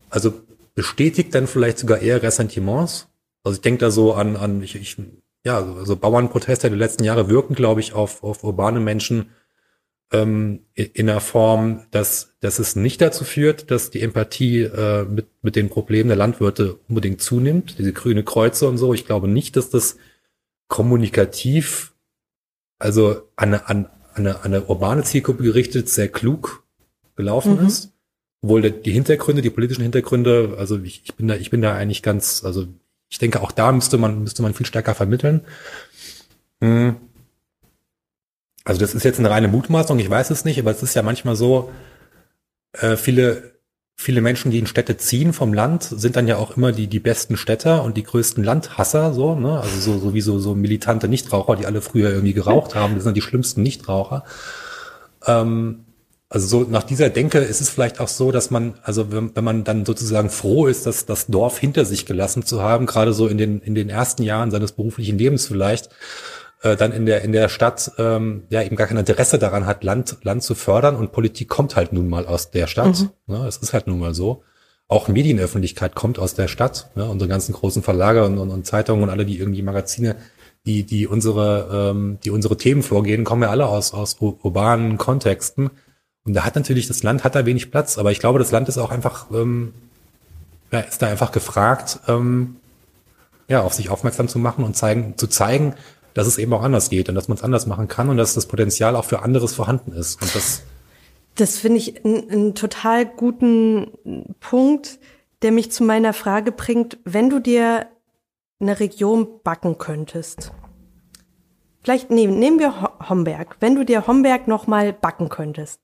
also 0.09 0.33
bestätigt 0.77 1.35
dann 1.35 1.49
vielleicht 1.49 1.79
sogar 1.79 1.99
eher 1.99 2.23
Ressentiments. 2.23 3.09
Also 3.47 3.59
ich 3.59 3.63
denke 3.63 3.79
da 3.79 3.93
so 3.93 4.13
an, 4.13 4.35
an 4.35 4.61
ich, 4.61 4.75
ich, 4.75 4.97
ja, 5.45 5.65
also 5.65 5.95
Bauernproteste 5.95 6.69
der 6.69 6.77
letzten 6.77 7.05
Jahre 7.05 7.29
wirken, 7.29 7.55
glaube 7.55 7.79
ich, 7.81 7.93
auf, 7.93 8.25
auf 8.25 8.43
urbane 8.43 8.81
Menschen 8.81 9.31
ähm, 10.11 10.65
in 10.75 11.07
der 11.07 11.21
Form, 11.21 11.87
dass, 11.93 12.35
dass 12.41 12.59
es 12.59 12.75
nicht 12.75 13.01
dazu 13.01 13.23
führt, 13.23 13.71
dass 13.71 13.91
die 13.91 14.03
Empathie 14.03 14.63
äh, 14.63 15.05
mit, 15.05 15.29
mit 15.43 15.55
den 15.55 15.69
Problemen 15.69 16.09
der 16.09 16.17
Landwirte 16.17 16.81
unbedingt 16.89 17.23
zunimmt, 17.23 17.79
diese 17.79 17.93
grüne 17.93 18.25
Kreuze 18.25 18.69
und 18.69 18.79
so. 18.79 18.93
Ich 18.95 19.07
glaube 19.07 19.29
nicht, 19.29 19.55
dass 19.55 19.71
das 19.71 19.97
kommunikativ, 20.67 21.95
also 22.81 23.23
an 23.37 23.55
eine, 23.55 23.69
an 23.69 23.89
eine, 24.15 24.43
eine 24.43 24.65
urbane 24.65 25.05
Zielgruppe 25.05 25.45
gerichtet, 25.45 25.89
sehr 25.89 26.09
klug 26.09 26.65
gelaufen 27.15 27.61
mhm. 27.61 27.67
ist. 27.69 27.93
Obwohl 28.43 28.69
die 28.73 28.93
Hintergründe, 28.93 29.41
die 29.41 29.51
politischen 29.51 29.83
Hintergründe, 29.83 30.57
also 30.59 30.81
ich, 30.81 31.03
ich 31.05 31.15
bin 31.15 31.29
da, 31.29 31.37
ich 31.37 31.51
bin 31.51 31.63
da 31.63 31.77
eigentlich 31.77 32.03
ganz, 32.03 32.43
also 32.45 32.67
ich 33.09 33.19
denke, 33.19 33.41
auch 33.41 33.53
da 33.53 33.73
müsste 33.73 33.99
man, 33.99 34.23
müsste 34.23 34.43
man 34.43 34.55
viel 34.55 34.67
stärker 34.67 34.95
vermitteln. 34.95 35.43
Hm. 36.61 36.97
Also 38.65 38.81
das 38.81 38.95
ist 38.95 39.05
jetzt 39.05 39.21
eine 39.21 39.31
reine 39.31 39.49
Mutmaßung, 39.49 39.99
ich 39.99 40.11
weiß 40.11 40.31
es 40.31 40.45
nicht, 40.45 40.59
aber 40.59 40.73
es 40.73 40.83
ist 40.83 40.95
ja 40.95 41.03
manchmal 41.03 41.37
so, 41.37 41.71
äh, 42.73 42.97
viele, 42.97 43.61
viele 43.97 44.21
Menschen, 44.21 44.51
die 44.51 44.59
in 44.59 44.67
Städte 44.67 44.97
ziehen 44.97 45.33
vom 45.33 45.55
Land, 45.55 45.85
sind 45.85 46.17
dann 46.17 46.27
ja 46.27 46.37
auch 46.37 46.57
immer 46.57 46.73
die, 46.73 46.89
die 46.89 46.99
besten 46.99 47.37
Städter 47.37 47.85
und 47.85 47.97
die 47.97 48.03
größten 48.03 48.45
Landhasser, 48.45 49.15
so, 49.15 49.35
ne? 49.35 49.61
Also 49.61 49.81
so, 49.81 49.99
so 49.99 50.15
wie 50.15 50.21
so, 50.21 50.39
so 50.39 50.55
militante 50.55 51.09
Nichtraucher, 51.09 51.57
die 51.57 51.67
alle 51.67 51.81
früher 51.81 52.11
irgendwie 52.11 52.35
geraucht 52.35 52.75
haben, 52.75 52.95
das 52.97 53.05
sind 53.05 53.17
die 53.17 53.23
schlimmsten 53.23 53.63
Nichtraucher. 53.63 54.25
Ähm, 55.27 55.86
also 56.29 56.47
so 56.47 56.69
nach 56.69 56.83
dieser 56.83 57.09
Denke 57.09 57.39
ist 57.39 57.61
es 57.61 57.71
vielleicht 57.71 58.01
auch 58.01 58.09
so, 58.09 58.33
dass 58.33 58.51
man, 58.51 58.75
also 58.83 59.13
wenn, 59.13 59.35
wenn 59.37 59.45
man 59.45 59.65
dann 59.65 59.85
sozusagen 59.85 60.29
froh 60.29 60.67
ist, 60.67 60.87
dass 60.87 61.07
das 61.07 61.27
Dorf 61.29 61.59
hinter 61.59 61.85
sich 61.85 62.05
gelassen 62.05 62.45
zu 62.45 62.63
haben, 62.63 62.87
gerade 62.87 63.13
so 63.13 63.29
in 63.29 63.39
den, 63.39 63.61
in 63.61 63.75
den 63.75 63.89
ersten 63.89 64.25
Jahren 64.25 64.51
seines 64.51 64.73
beruflichen 64.73 65.19
Lebens 65.19 65.47
vielleicht, 65.47 65.91
äh, 66.63 66.77
dann 66.77 66.91
in 66.93 67.07
der 67.07 67.23
in 67.23 67.33
der 67.33 67.49
Stadt 67.49 67.93
ähm, 67.99 68.45
ja 68.51 68.63
eben 68.63 68.75
gar 68.75 68.89
kein 68.89 68.97
Interesse 68.97 69.39
daran 69.39 69.67
hat, 69.67 69.85
Land 69.85 70.17
Land 70.23 70.43
zu 70.43 70.55
fördern 70.57 70.97
und 70.97 71.13
Politik 71.13 71.49
kommt 71.49 71.77
halt 71.77 71.93
nun 71.93 72.09
mal 72.09 72.27
aus 72.27 72.51
der 72.51 72.67
Stadt. 72.67 72.99
Mhm. 72.99 73.11
Ne? 73.27 73.47
Es 73.47 73.59
ist 73.59 73.73
halt 73.73 73.87
nun 73.87 74.01
mal 74.01 74.15
so. 74.15 74.43
Auch 74.89 75.09
Medienöffentlichkeit 75.09 75.95
kommt 75.95 76.19
aus 76.19 76.35
der 76.35 76.49
Stadt. 76.49 76.91
Ne? 76.95 77.05
Unsere 77.09 77.29
ganzen 77.29 77.53
großen 77.53 77.83
Verlage 77.83 78.25
und, 78.25 78.39
und, 78.39 78.51
und 78.51 78.67
Zeitungen 78.67 79.03
und 79.03 79.11
alle, 79.11 79.27
die 79.27 79.39
irgendwie 79.39 79.63
Magazine, 79.63 80.17
die 80.65 80.85
die 80.85 81.07
unsere 81.07 81.91
ähm, 81.93 82.19
die 82.25 82.31
unsere 82.31 82.57
Themen 82.57 82.83
vorgehen, 82.83 83.23
kommen 83.23 83.43
ja 83.43 83.51
alle 83.51 83.67
aus 83.67 83.95
aus 83.95 84.17
urbanen 84.21 84.99
Kontexten. 84.99 85.71
Und 86.27 86.35
da 86.35 86.45
hat 86.45 86.57
natürlich 86.57 86.89
das 86.89 87.03
Land 87.03 87.25
hat 87.25 87.35
da 87.35 87.47
wenig 87.47 87.71
Platz, 87.71 87.99
aber 87.99 88.11
ich 88.11 88.19
glaube, 88.19 88.39
das 88.39 88.51
Land 88.51 88.69
ist 88.69 88.79
auch 88.79 88.91
einfach 88.91 89.31
ähm, 89.33 89.73
ja, 90.73 90.81
ist 90.81 91.01
da 91.01 91.07
einfach 91.07 91.33
gefragt, 91.33 92.01
ähm, 92.09 92.57
ja, 93.49 93.63
auf 93.63 93.75
sich 93.75 93.91
aufmerksam 93.91 94.29
zu 94.29 94.39
machen 94.39 94.65
und 94.65 94.77
zeigen, 94.77 95.17
zu 95.17 95.29
zeigen, 95.29 95.75
dass 96.15 96.27
es 96.27 96.39
eben 96.39 96.53
auch 96.53 96.63
anders 96.63 96.91
geht 96.91 97.09
und 97.09 97.15
dass 97.15 97.29
man 97.29 97.37
es 97.37 97.45
anders 97.45 97.67
machen 97.67 97.87
kann 97.87 98.09
und 98.09 98.17
dass 98.17 98.35
das 98.35 98.47
Potenzial 98.47 98.97
auch 98.97 99.05
für 99.05 99.23
anderes 99.23 99.55
vorhanden 99.55 99.93
ist. 99.93 100.21
Und 100.21 100.35
das 100.35 100.63
das 101.37 101.59
finde 101.59 101.79
ich 101.79 102.03
einen 102.05 102.55
total 102.55 103.05
guten 103.05 104.35
Punkt, 104.41 104.99
der 105.43 105.53
mich 105.53 105.71
zu 105.71 105.85
meiner 105.85 106.15
Frage 106.15 106.51
bringt, 106.51 106.99
wenn 107.05 107.29
du 107.29 107.41
dir 107.41 107.87
eine 108.59 108.81
Region 108.81 109.29
backen 109.45 109.77
könntest. 109.77 110.53
Vielleicht 111.83 112.11
nehmen, 112.11 112.39
nehmen 112.39 112.59
wir 112.59 112.91
Homberg. 113.09 113.59
Wenn 113.61 113.75
du 113.75 113.85
dir 113.85 114.07
Homberg 114.07 114.49
nochmal 114.49 114.95
backen 114.95 115.29
könntest, 115.29 115.79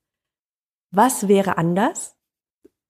was 0.92 1.28
wäre 1.28 1.58
anders? 1.58 2.14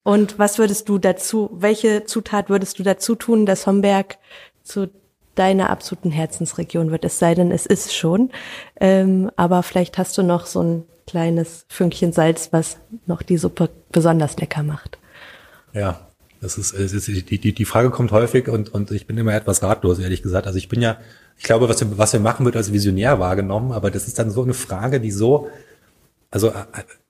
Und 0.05 0.39
was 0.39 0.59
würdest 0.59 0.89
du 0.89 0.99
dazu, 0.99 1.51
welche 1.55 2.05
Zutat 2.05 2.51
würdest 2.51 2.79
du 2.79 2.83
dazu 2.83 3.15
tun, 3.15 3.47
dass 3.47 3.67
Homberg 3.67 4.19
zu 4.65 4.91
deiner 5.35 5.71
absoluten 5.71 6.11
Herzensregion 6.11 6.91
wird, 6.91 7.05
es 7.05 7.19
sei 7.19 7.35
denn, 7.35 7.51
es 7.51 7.65
ist 7.65 7.95
schon. 7.95 8.31
Ähm, 8.79 9.31
aber 9.37 9.63
vielleicht 9.63 9.97
hast 9.97 10.19
du 10.19 10.23
noch 10.23 10.47
so 10.47 10.63
ein 10.63 10.85
kleines 11.07 11.65
Fünkchen 11.69 12.13
Salz, 12.13 12.49
was 12.53 12.79
noch 13.07 13.23
die 13.23 13.39
Suppe 13.39 13.71
besonders 13.91 14.37
lecker 14.37 14.63
macht. 14.63 14.99
Ja, 15.73 16.09
das 16.41 16.59
ist, 16.59 16.75
das 16.75 16.93
ist 16.93 17.07
die, 17.31 17.39
die, 17.39 17.55
die 17.55 17.65
Frage 17.65 17.91
kommt 17.91 18.11
häufig 18.11 18.49
und, 18.49 18.75
und 18.75 18.91
ich 18.91 19.07
bin 19.07 19.17
immer 19.17 19.35
etwas 19.35 19.63
ratlos, 19.63 19.99
ehrlich 20.01 20.23
gesagt. 20.23 20.47
Also 20.47 20.59
ich 20.59 20.69
bin 20.69 20.83
ja, 20.83 20.99
ich 21.39 21.45
glaube, 21.45 21.69
was 21.69 21.81
wir, 21.81 21.97
was 21.97 22.13
wir 22.13 22.21
machen, 22.21 22.45
wird 22.45 22.57
als 22.57 22.73
visionär 22.73 23.19
wahrgenommen, 23.21 23.73
aber 23.73 23.91
das 23.91 24.09
ist 24.09 24.19
dann 24.19 24.31
so 24.31 24.43
eine 24.43 24.55
Frage, 24.55 25.01
die 25.01 25.13
so, 25.13 25.49
also 26.33 26.49
äh, 26.49 26.55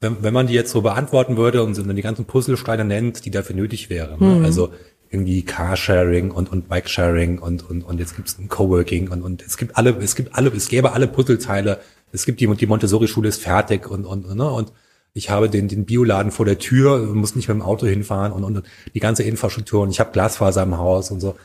wenn, 0.01 0.23
wenn 0.23 0.35
man 0.35 0.49
die 0.49 0.53
jetzt 0.53 0.73
so 0.73 0.83
beantworten 0.83 1.39
würde 1.39 1.63
und 1.63 1.79
dann 1.79 1.97
die 1.97 2.03
ganzen 2.03 2.27
Puzzlesteine 2.27 2.85
nennt, 2.85 3.25
die 3.25 3.31
dafür 3.31 3.57
nötig 3.57 3.89
wären. 3.89 4.21
Ne? 4.21 4.35
Mhm. 4.41 4.45
Also 4.45 4.73
irgendwie 5.11 5.43
Carsharing 5.43 6.31
und, 6.31 6.51
und 6.51 6.69
Bikesharing 6.69 7.39
und, 7.39 7.69
und, 7.69 7.83
und 7.83 7.99
jetzt 7.99 8.17
gibt's 8.17 8.39
ein 8.39 8.49
Coworking 8.49 9.11
und, 9.11 9.23
und 9.23 9.43
es 9.43 9.57
gibt 9.57 9.77
alle, 9.77 9.97
es 9.99 10.17
gibt 10.17 10.35
alle, 10.35 10.51
es 10.51 10.69
gäbe 10.69 10.93
alle 10.93 11.07
Puzzleteile. 11.07 11.81
Es 12.13 12.27
gibt 12.27 12.41
die, 12.41 12.47
die 12.57 12.67
Montessori-Schule 12.67 13.29
ist 13.29 13.43
fertig 13.43 13.89
und, 13.89 14.05
und, 14.05 14.35
ne, 14.35 14.51
und 14.51 14.73
ich 15.15 15.31
habe 15.31 15.49
den, 15.49 15.69
den 15.69 15.85
Bioladen 15.85 16.33
vor 16.33 16.47
der 16.47 16.59
Tür, 16.59 16.99
muss 17.15 17.37
nicht 17.37 17.49
mit 17.49 17.57
dem 17.57 17.63
Auto 17.63 17.87
hinfahren 17.87 18.33
und, 18.33 18.45
und 18.45 18.63
die 18.93 19.01
ganze 19.01 19.23
Infrastruktur 19.23 19.83
und 19.83 19.91
ich 19.91 20.01
habe 20.01 20.13
Glasfaser 20.13 20.63
im 20.63 20.79
Haus 20.79 21.11
und 21.11 21.21
so. 21.21 21.37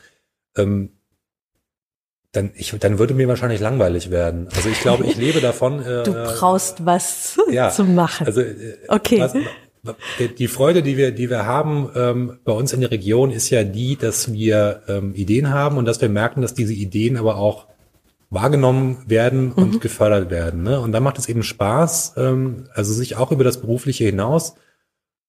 Ähm, 0.56 0.90
dann, 2.38 2.50
ich, 2.54 2.70
dann 2.78 2.98
würde 2.98 3.14
mir 3.14 3.28
wahrscheinlich 3.28 3.60
langweilig 3.60 4.10
werden. 4.10 4.48
Also 4.54 4.68
ich 4.68 4.80
glaube, 4.80 5.04
ich 5.04 5.16
lebe 5.26 5.40
davon. 5.40 5.80
Äh, 5.80 6.04
du 6.04 6.12
brauchst 6.12 6.86
was 6.86 7.36
ja, 7.50 7.70
zu 7.70 7.84
machen. 7.84 8.26
Also 8.26 8.40
äh, 8.40 8.76
okay. 8.88 9.20
Was, 9.20 9.34
die 10.38 10.48
Freude, 10.48 10.82
die 10.82 10.96
wir, 10.96 11.12
die 11.12 11.30
wir 11.30 11.46
haben 11.46 11.90
ähm, 11.94 12.38
bei 12.44 12.52
uns 12.52 12.72
in 12.72 12.80
der 12.80 12.90
Region, 12.90 13.30
ist 13.30 13.50
ja 13.50 13.64
die, 13.64 13.96
dass 13.96 14.32
wir 14.32 14.82
ähm, 14.88 15.14
Ideen 15.14 15.50
haben 15.50 15.78
und 15.78 15.84
dass 15.84 16.00
wir 16.00 16.08
merken, 16.08 16.42
dass 16.42 16.54
diese 16.54 16.74
Ideen 16.74 17.16
aber 17.16 17.36
auch 17.36 17.66
wahrgenommen 18.30 18.98
werden 19.06 19.52
und 19.52 19.74
mhm. 19.74 19.80
gefördert 19.80 20.30
werden. 20.30 20.62
Ne? 20.62 20.80
Und 20.80 20.92
dann 20.92 21.02
macht 21.02 21.18
es 21.18 21.28
eben 21.28 21.42
Spaß, 21.42 22.14
ähm, 22.18 22.68
also 22.74 22.92
sich 22.92 23.16
auch 23.16 23.32
über 23.32 23.44
das 23.44 23.60
Berufliche 23.60 24.04
hinaus 24.04 24.54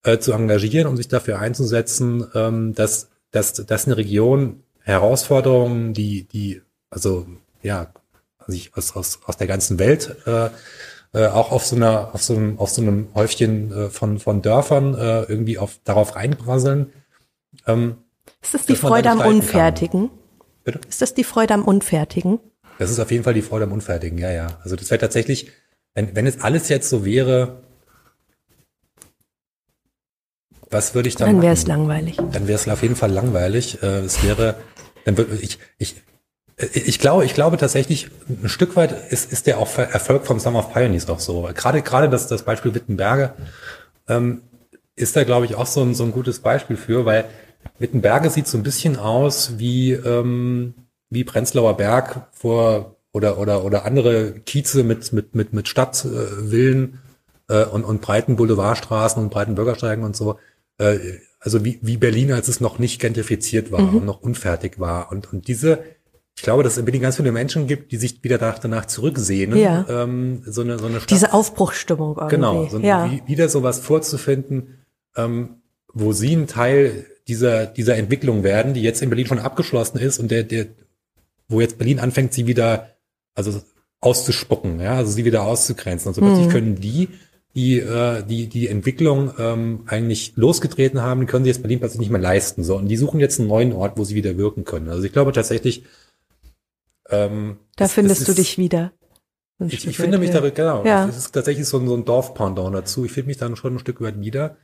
äh, 0.04 0.18
zu 0.18 0.34
engagieren 0.34 0.88
und 0.88 0.98
sich 0.98 1.08
dafür 1.08 1.40
einzusetzen, 1.40 2.28
ähm, 2.36 2.74
dass, 2.74 3.10
dass, 3.32 3.54
dass 3.54 3.86
eine 3.86 3.98
Region 3.98 4.64
Herausforderungen, 4.82 5.94
die, 5.94 6.28
die, 6.28 6.62
also 6.90 7.28
ja, 7.62 7.94
sich 8.48 8.76
aus, 8.76 8.96
aus, 8.96 9.20
aus 9.26 9.38
der 9.38 9.48
ganzen 9.48 9.80
Welt 9.80 10.16
äh, 10.26 10.50
äh, 11.14 11.28
auch 11.28 11.52
auf 11.52 11.66
so 11.66 11.76
einer, 11.76 12.14
auf 12.14 12.24
so 12.24 12.36
einem, 12.36 12.60
auf 12.60 12.70
so 12.70 12.82
einem 12.82 13.10
Häufchen 13.16 13.72
äh, 13.72 13.90
von, 13.90 14.20
von 14.20 14.42
Dörfern 14.42 14.96
äh, 14.96 15.24
irgendwie 15.24 15.58
auf, 15.58 15.80
darauf 15.84 16.16
reinprasseln. 16.16 16.94
Ähm, 17.66 17.98
ist 18.42 18.54
das 18.54 18.66
die 18.66 18.76
Freude 18.76 19.10
am 19.10 19.20
Unfertigen? 19.20 20.12
Bitte? 20.64 20.80
Ist 20.88 21.02
das 21.02 21.14
die 21.14 21.24
Freude 21.24 21.56
am 21.56 21.64
Unfertigen? 21.64 22.40
Das 22.78 22.92
ist 22.92 23.00
auf 23.00 23.12
jeden 23.12 23.24
Fall 23.24 23.34
die 23.34 23.42
Freude 23.42 23.66
am 23.66 23.72
Unfertigen, 23.72 24.18
ja, 24.18 24.32
ja. 24.32 24.60
Also 24.64 24.76
das 24.76 24.90
wäre 24.92 25.00
tatsächlich, 25.00 25.52
wenn, 25.96 26.16
wenn 26.16 26.28
es 26.28 26.40
alles 26.42 26.70
jetzt 26.70 26.90
so 26.90 27.06
wäre, 27.06 27.64
was 30.70 30.94
würde 30.94 31.10
ich 31.10 31.16
dann 31.16 31.34
Dann 31.34 31.42
wäre 31.42 31.54
es 31.54 31.66
langweilig. 31.66 32.18
Dann 32.18 32.48
wäre 32.48 32.54
es 32.60 32.68
auf 32.68 32.84
jeden 32.84 32.96
Fall 32.96 33.12
langweilig. 33.12 33.82
Äh, 33.82 34.02
es 34.02 34.24
wäre, 34.24 34.56
dann 35.06 35.18
würde 35.18 35.36
ich, 35.42 35.58
ich, 35.80 35.96
ich 36.74 37.00
glaube, 37.00 37.26
ich 37.26 37.34
glaube 37.34 37.58
tatsächlich, 37.58 38.10
ein 38.28 38.50
Stück 38.50 38.76
weit 38.76 39.12
ist, 39.12 39.32
ist 39.32 39.48
der 39.48 39.60
auch 39.60 39.78
Erfolg 39.78 40.26
vom 40.26 40.40
Summer 40.40 40.60
of 40.60 40.74
Pioneers 40.74 41.10
auch 41.10 41.20
so. 41.20 41.50
Gerade, 41.54 41.82
gerade 41.82 42.10
das, 42.10 42.28
das 42.28 42.44
Beispiel 42.44 42.76
Wittenberge 42.76 43.34
ähm, 44.08 44.42
ist 44.96 45.16
da, 45.16 45.24
glaube 45.24 45.46
ich, 45.46 45.56
auch 45.56 45.66
so 45.66 45.82
ein, 45.82 45.96
so 45.96 46.04
ein 46.04 46.12
gutes 46.12 46.40
Beispiel 46.40 46.76
für, 46.76 47.06
weil 47.06 47.26
Wittenberge 47.78 48.30
sieht 48.30 48.48
so 48.48 48.58
ein 48.58 48.64
bisschen 48.64 48.98
aus 48.98 49.58
wie, 49.58 49.94
ähm, 49.94 50.74
wie 51.10 51.24
Prenzlauer 51.24 51.78
Berg 51.78 52.28
vor 52.34 52.98
oder, 53.14 53.40
oder, 53.40 53.64
oder 53.64 53.86
andere 53.86 54.34
Kieze 54.34 54.84
mit, 54.84 55.14
mit, 55.14 55.36
mit, 55.36 55.54
mit 55.54 55.68
Stadtvillen 55.68 57.00
äh, 57.48 57.64
und, 57.64 57.86
und 57.86 58.02
breiten 58.02 58.36
Boulevardstraßen 58.36 59.24
und 59.24 59.30
breiten 59.30 59.56
Bürgersteigen 59.56 60.04
und 60.04 60.16
so. 60.16 60.38
Äh, 60.78 61.00
also 61.40 61.64
wie, 61.64 61.80
wie 61.82 61.96
Berlin, 61.96 62.34
als 62.34 62.50
es 62.50 62.60
noch 62.60 62.80
nicht 62.80 63.00
gentrifiziert 63.00 63.72
war 63.72 63.82
mhm. 63.82 63.98
und 63.98 64.06
noch 64.06 64.22
unfertig 64.22 64.80
war. 64.80 65.10
Und, 65.10 65.32
und 65.32 65.48
diese, 65.48 65.80
ich 66.40 66.44
glaube, 66.44 66.64
dass 66.64 66.74
es 66.74 66.80
in 66.80 66.86
Berlin 66.86 67.02
ganz 67.02 67.18
viele 67.18 67.34
Menschen 67.34 67.68
gibt, 67.68 67.92
die 67.92 67.98
sich 67.98 68.24
wieder 68.24 68.38
danach 68.38 68.86
zurücksehen. 68.86 69.58
Ja. 69.58 69.86
Ähm, 69.90 70.42
so 70.46 70.62
eine, 70.62 70.80
so 70.80 70.86
eine 70.86 71.02
Stadt. 71.02 71.12
Diese 71.12 71.34
Aufbruchstimmung 71.34 72.16
irgendwie. 72.16 72.36
Genau, 72.38 72.66
so 72.66 72.80
ja. 72.80 73.12
wieder 73.28 73.50
sowas 73.50 73.80
vorzufinden, 73.80 74.86
ähm, 75.18 75.58
wo 75.94 76.14
sie 76.14 76.34
ein 76.34 76.48
Teil 76.48 77.06
dieser, 77.28 77.66
dieser 77.66 77.98
Entwicklung 77.98 78.44
werden, 78.44 78.74
die 78.74 78.82
jetzt 78.82 79.02
in 79.02 79.10
Berlin 79.10 79.26
schon 79.26 79.40
abgeschlossen 79.40 79.98
ist 79.98 80.18
und 80.18 80.32
der, 80.32 80.44
der, 80.44 80.68
wo 81.50 81.60
jetzt 81.60 81.78
Berlin 81.78 82.00
anfängt, 82.00 82.32
sie 82.32 82.48
wieder, 82.48 82.88
also 83.36 83.60
auszuspucken, 84.00 84.80
ja, 84.80 84.94
also 84.94 85.12
sie 85.12 85.26
wieder 85.26 85.44
auszugrenzen. 85.44 86.08
Und 86.08 86.14
so 86.14 86.22
plötzlich 86.22 86.48
mhm. 86.48 86.52
können 86.52 86.76
die, 86.76 87.10
die, 87.54 87.80
äh, 87.80 88.24
die, 88.24 88.48
die 88.48 88.70
Entwicklung 88.70 89.34
ähm, 89.38 89.84
eigentlich 89.88 90.32
losgetreten 90.38 91.02
haben, 91.02 91.20
die 91.20 91.26
können 91.26 91.44
sie 91.44 91.50
jetzt 91.50 91.62
Berlin 91.62 91.80
plötzlich 91.80 92.00
nicht 92.00 92.12
mehr 92.12 92.22
leisten. 92.22 92.64
So, 92.64 92.78
und 92.78 92.88
die 92.88 92.96
suchen 92.96 93.20
jetzt 93.20 93.42
einen 93.42 93.50
neuen 93.50 93.74
Ort, 93.74 93.98
wo 93.98 94.06
sie 94.06 94.16
wieder 94.16 94.38
wirken 94.38 94.64
können. 94.64 94.88
Also 94.88 95.04
ich 95.04 95.12
glaube 95.12 95.34
tatsächlich, 95.34 95.84
ähm, 97.10 97.58
da 97.76 97.86
es, 97.86 97.94
findest 97.94 98.22
es 98.22 98.28
du 98.28 98.34
dich 98.34 98.58
wieder. 98.58 98.92
Ich, 99.68 99.86
ich 99.86 99.98
finde 99.98 100.18
mich 100.18 100.32
da, 100.32 100.40
genau, 100.50 100.86
ja. 100.86 101.06
es 101.08 101.18
ist 101.18 101.32
tatsächlich 101.34 101.68
so 101.68 101.80
ein, 101.80 101.88
so 101.88 101.96
ein 101.96 102.06
Dorfpendant 102.06 102.74
dazu. 102.74 103.04
Ich 103.04 103.12
finde 103.12 103.28
mich 103.28 103.38
dann 103.38 103.58
schon 103.58 103.76
ein 103.76 103.80
Stück 103.80 104.00
weit 104.00 104.20
wieder. 104.22 104.58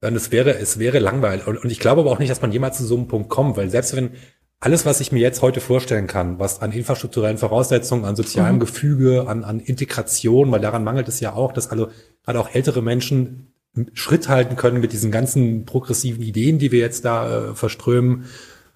Und 0.00 0.16
es 0.16 0.32
wäre, 0.32 0.58
es 0.58 0.80
wäre 0.80 0.98
langweilig. 0.98 1.46
Und, 1.46 1.58
und 1.58 1.70
ich 1.70 1.78
glaube 1.78 2.00
aber 2.00 2.10
auch 2.10 2.18
nicht, 2.18 2.30
dass 2.30 2.42
man 2.42 2.50
jemals 2.50 2.76
zu 2.76 2.84
so 2.84 2.96
einem 2.96 3.06
Punkt 3.06 3.28
kommt, 3.28 3.56
weil 3.56 3.70
selbst 3.70 3.94
wenn 3.94 4.10
alles, 4.58 4.84
was 4.84 5.00
ich 5.00 5.12
mir 5.12 5.20
jetzt 5.20 5.42
heute 5.42 5.60
vorstellen 5.60 6.08
kann, 6.08 6.40
was 6.40 6.60
an 6.60 6.72
infrastrukturellen 6.72 7.38
Voraussetzungen, 7.38 8.04
an 8.04 8.16
sozialem 8.16 8.56
mhm. 8.56 8.60
Gefüge, 8.60 9.28
an, 9.28 9.44
an 9.44 9.60
Integration, 9.60 10.50
weil 10.50 10.60
daran 10.60 10.82
mangelt 10.84 11.08
es 11.08 11.20
ja 11.20 11.34
auch, 11.34 11.52
dass 11.52 11.70
also 11.70 11.88
gerade 12.24 12.40
auch 12.40 12.52
ältere 12.52 12.82
Menschen 12.82 13.52
Schritt 13.94 14.28
halten 14.28 14.56
können 14.56 14.80
mit 14.80 14.92
diesen 14.92 15.10
ganzen 15.10 15.64
progressiven 15.64 16.22
Ideen, 16.22 16.58
die 16.58 16.72
wir 16.72 16.80
jetzt 16.80 17.04
da 17.04 17.50
äh, 17.50 17.54
verströmen 17.54 18.26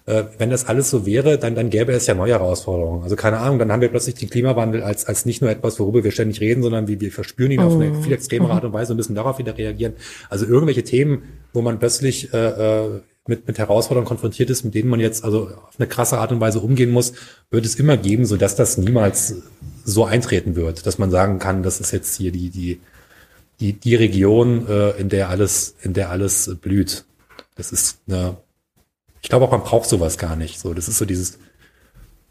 äh, 0.07 0.25
wenn 0.39 0.51
das 0.51 0.67
alles 0.67 0.89
so 0.89 1.05
wäre, 1.05 1.37
dann, 1.37 1.55
dann 1.57 1.69
gäbe 1.69 1.93
es 1.93 2.07
ja 2.07 2.15
neue 2.15 2.33
Herausforderungen. 2.33 3.03
Also 3.03 3.17
keine 3.17 3.39
Ahnung, 3.39 3.59
dann 3.59 3.73
haben 3.73 3.81
wir 3.81 3.89
plötzlich 3.89 4.15
den 4.15 4.31
Klimawandel 4.31 4.83
als, 4.83 5.05
als 5.05 5.27
nicht 5.27 5.43
nur 5.43 5.51
etwas, 5.51 5.81
worüber 5.81 6.05
wir 6.05 6.13
ständig 6.13 6.41
reden, 6.41 6.63
sondern 6.63 6.87
wie 6.87 7.01
wir 7.01 7.11
verspüren 7.11 7.51
ihn 7.51 7.61
oh. 7.61 7.65
auf 7.65 7.75
eine 7.75 7.91
mhm. 7.91 8.03
viel 8.03 8.13
extremere 8.13 8.53
Art 8.53 8.65
und 8.65 8.73
Weise 8.73 8.93
und 8.93 8.99
müssen 8.99 9.17
darauf 9.17 9.39
wieder 9.39 9.59
reagieren. 9.59 9.95
Also 10.31 10.47
irgendwelche 10.47 10.85
Themen, 10.85 11.25
wo 11.53 11.61
man 11.61 11.81
plötzlich 11.81 12.33
äh, 12.33 12.85
äh, 12.85 13.01
mit, 13.27 13.49
mit 13.49 13.59
Herausforderungen 13.59 14.07
konfrontiert 14.07 14.49
ist, 14.49 14.65
mit 14.65 14.75
denen 14.75 14.89
man 14.89 15.01
jetzt 15.01 15.25
also 15.25 15.49
auf 15.49 15.75
eine 15.79 15.89
krasse 15.89 16.19
Art 16.19 16.31
und 16.31 16.41
Weise 16.41 16.61
umgehen 16.61 16.91
muss, 16.91 17.13
wird 17.51 17.67
es 17.67 17.75
immer 17.75 17.97
geben, 17.97 18.27
so 18.27 18.37
dass 18.37 18.55
das 18.55 18.79
niemals 18.79 19.43
so 19.85 20.05
eintreten 20.05 20.55
wird, 20.55 20.87
dass 20.87 20.99
man 20.99 21.11
sagen 21.11 21.41
kann, 21.41 21.65
das 21.65 21.81
ist 21.81 21.91
jetzt 21.91 22.17
hier 22.17 22.31
die, 22.31 22.51
die, 22.51 22.81
die, 23.59 23.73
die 23.73 23.97
Region, 23.97 24.69
äh, 24.69 24.91
in 25.01 25.09
der 25.09 25.31
alles, 25.31 25.75
in 25.83 25.95
der 25.95 26.11
alles 26.11 26.57
blüht. 26.61 27.05
Das 27.57 27.73
ist 27.73 27.99
eine 28.07 28.37
ich 29.23 29.29
glaube 29.29 29.45
auch, 29.45 29.51
man 29.51 29.63
braucht 29.63 29.89
sowas 29.89 30.19
gar 30.19 30.37
nicht. 30.37 30.59
So, 30.59 30.75
das 30.75 30.89
ist 30.89 30.99
so 30.99 31.05
dieses, 31.05 31.39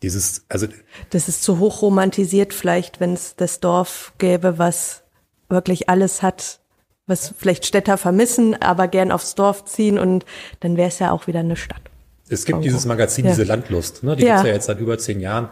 dieses, 0.01 0.45
also. 0.49 0.67
Das 1.09 1.27
ist 1.27 1.43
zu 1.43 1.59
hoch 1.59 1.81
romantisiert 1.81 2.53
vielleicht, 2.53 2.99
wenn 2.99 3.13
es 3.13 3.35
das 3.35 3.59
Dorf 3.59 4.13
gäbe, 4.17 4.57
was 4.57 5.03
wirklich 5.49 5.89
alles 5.89 6.21
hat, 6.21 6.59
was 7.07 7.33
vielleicht 7.37 7.65
Städter 7.65 7.97
vermissen, 7.97 8.59
aber 8.61 8.87
gern 8.87 9.11
aufs 9.11 9.35
Dorf 9.35 9.65
ziehen 9.65 9.99
und 9.99 10.25
dann 10.59 10.77
wäre 10.77 10.89
es 10.89 10.99
ja 10.99 11.11
auch 11.11 11.27
wieder 11.27 11.39
eine 11.39 11.55
Stadt. 11.55 11.81
Es 12.27 12.45
gibt 12.45 12.63
dieses 12.63 12.85
Magazin, 12.85 13.25
ja. 13.25 13.31
diese 13.31 13.43
Landlust, 13.43 14.03
ne? 14.03 14.15
die 14.15 14.23
ja. 14.23 14.35
gibt's 14.35 14.47
ja 14.47 14.53
jetzt 14.53 14.65
seit 14.65 14.79
über 14.79 14.97
zehn 14.97 15.19
Jahren. 15.19 15.49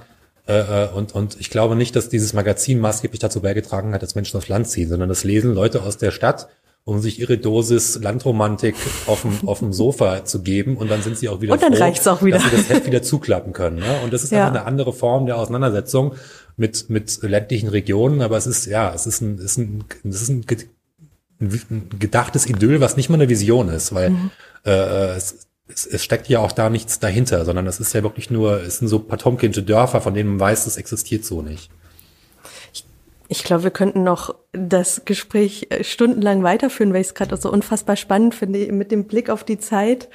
Äh, 0.48 0.86
äh, 0.86 0.90
und, 0.90 1.14
und 1.14 1.40
ich 1.40 1.50
glaube 1.50 1.76
nicht, 1.76 1.96
dass 1.96 2.10
dieses 2.10 2.34
Magazin 2.34 2.80
maßgeblich 2.80 3.20
dazu 3.20 3.42
beigetragen 3.42 3.94
hat, 3.94 4.02
dass 4.02 4.16
Menschen 4.16 4.38
aufs 4.38 4.50
Land 4.50 4.68
ziehen, 4.68 4.90
sondern 4.90 5.10
das 5.10 5.24
lesen 5.24 5.54
Leute 5.54 5.84
aus 5.84 5.98
der 5.98 6.12
Stadt, 6.12 6.50
um 6.86 7.00
sich 7.00 7.20
ihre 7.20 7.38
Dosis 7.38 8.00
Landromantik 8.02 8.76
auf 9.08 9.22
dem, 9.22 9.40
auf 9.48 9.60
dem 9.60 9.72
Sofa 9.72 10.26
zu 10.26 10.42
geben 10.42 10.76
und 10.78 10.92
dann 10.92 11.02
sind 11.02 11.18
sie 11.18 11.30
auch 11.30 11.42
wieder 11.42 11.54
und 11.54 11.62
dann 11.62 11.74
froh, 11.74 11.84
reicht's 11.84 12.08
auch 12.08 12.22
wieder. 12.22 12.38
dass 12.38 12.50
sie 12.50 12.58
das 12.58 12.70
Heft 12.70 12.86
wieder 12.86 13.02
zuklappen 13.02 13.54
können. 13.54 13.78
Ne? 13.78 14.02
Und 14.04 14.12
das 14.12 14.24
ist 14.24 14.32
ja. 14.32 14.48
einfach 14.48 14.60
eine 14.60 14.68
andere 14.68 14.92
Form 14.92 15.26
der 15.26 15.38
Auseinandersetzung 15.38 16.16
mit, 16.58 16.90
mit 16.90 17.22
ländlichen 17.22 17.70
Regionen, 17.70 18.22
aber 18.22 18.38
es 18.38 18.48
ist, 18.48 18.66
ja, 18.66 18.94
es 18.94 19.08
ist 19.08 19.22
ein, 19.22 19.36
es 19.36 19.44
ist 19.44 19.58
ein, 19.58 19.84
es 20.04 20.22
ist 20.22 20.30
ein, 20.30 20.46
ein 21.40 21.90
gedachtes 22.00 22.46
Idyll, 22.48 22.82
was 22.82 22.98
nicht 22.98 23.10
mal 23.10 23.16
eine 23.16 23.30
Vision 23.30 23.70
ist, 23.70 23.96
weil 23.96 24.10
mhm. 24.10 24.32
äh, 24.66 25.16
es, 25.16 25.48
es, 25.68 25.86
es 25.86 26.04
steckt 26.04 26.28
ja 26.28 26.40
auch 26.40 26.52
da 26.52 26.70
nichts 26.70 27.00
dahinter, 27.00 27.46
sondern 27.46 27.66
es 27.66 27.80
ist 27.80 27.94
ja 27.94 28.04
wirklich 28.04 28.30
nur, 28.30 28.62
es 28.62 28.80
sind 28.80 28.90
so 28.90 29.00
Potomkinsche 29.00 29.64
Dörfer, 29.64 30.02
von 30.02 30.14
denen 30.14 30.32
man 30.32 30.40
weiß, 30.42 30.66
das 30.66 30.78
existiert 30.78 31.24
so 31.24 31.42
nicht. 31.42 31.72
Ich 33.34 33.44
glaube, 33.44 33.64
wir 33.64 33.72
könnten 33.72 34.04
noch 34.04 34.36
das 34.52 35.06
Gespräch 35.06 35.66
äh, 35.72 35.84
stundenlang 35.84 36.44
weiterführen, 36.44 36.94
weil 36.94 37.02
ich 37.02 37.08
es 37.08 37.16
gerade 37.16 37.36
so 37.36 37.52
unfassbar 37.52 37.96
spannend 37.96 38.36
finde. 38.36 38.72
Mit 38.72 38.92
dem 38.92 39.06
Blick 39.06 39.32
auf 39.32 39.44
die 39.44 39.58
Zeit 39.58 40.08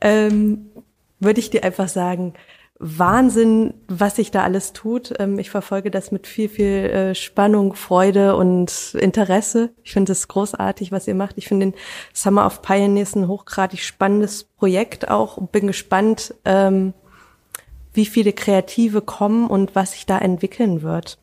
ähm, 0.00 0.70
würde 1.18 1.40
ich 1.40 1.50
dir 1.50 1.64
einfach 1.64 1.88
sagen, 1.88 2.34
Wahnsinn, 2.78 3.74
was 3.88 4.14
sich 4.14 4.30
da 4.30 4.44
alles 4.44 4.72
tut. 4.72 5.12
Ähm, 5.18 5.40
ich 5.40 5.50
verfolge 5.50 5.90
das 5.90 6.12
mit 6.12 6.28
viel, 6.28 6.48
viel 6.48 6.66
äh, 6.66 7.14
Spannung, 7.16 7.74
Freude 7.74 8.36
und 8.36 8.94
Interesse. 8.96 9.70
Ich 9.82 9.92
finde 9.92 10.12
es 10.12 10.28
großartig, 10.28 10.92
was 10.92 11.08
ihr 11.08 11.16
macht. 11.16 11.38
Ich 11.38 11.48
finde 11.48 11.66
den 11.66 11.74
Summer 12.12 12.46
of 12.46 12.62
Pioneers 12.62 13.16
ein 13.16 13.26
hochgradig 13.26 13.80
spannendes 13.80 14.44
Projekt 14.44 15.10
auch 15.10 15.38
und 15.38 15.50
bin 15.50 15.66
gespannt, 15.66 16.36
ähm, 16.44 16.94
wie 17.94 18.06
viele 18.06 18.32
Kreative 18.32 19.02
kommen 19.02 19.48
und 19.48 19.74
was 19.74 19.90
sich 19.92 20.06
da 20.06 20.18
entwickeln 20.18 20.82
wird. 20.82 21.18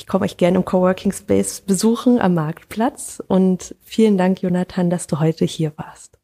Ich 0.00 0.06
komme 0.06 0.24
euch 0.24 0.38
gerne 0.38 0.56
im 0.56 0.64
Coworking 0.64 1.12
Space 1.12 1.60
besuchen 1.60 2.18
am 2.18 2.32
Marktplatz 2.32 3.22
und 3.28 3.74
vielen 3.82 4.16
Dank, 4.16 4.40
Jonathan, 4.40 4.88
dass 4.88 5.06
du 5.06 5.20
heute 5.20 5.44
hier 5.44 5.74
warst. 5.76 6.16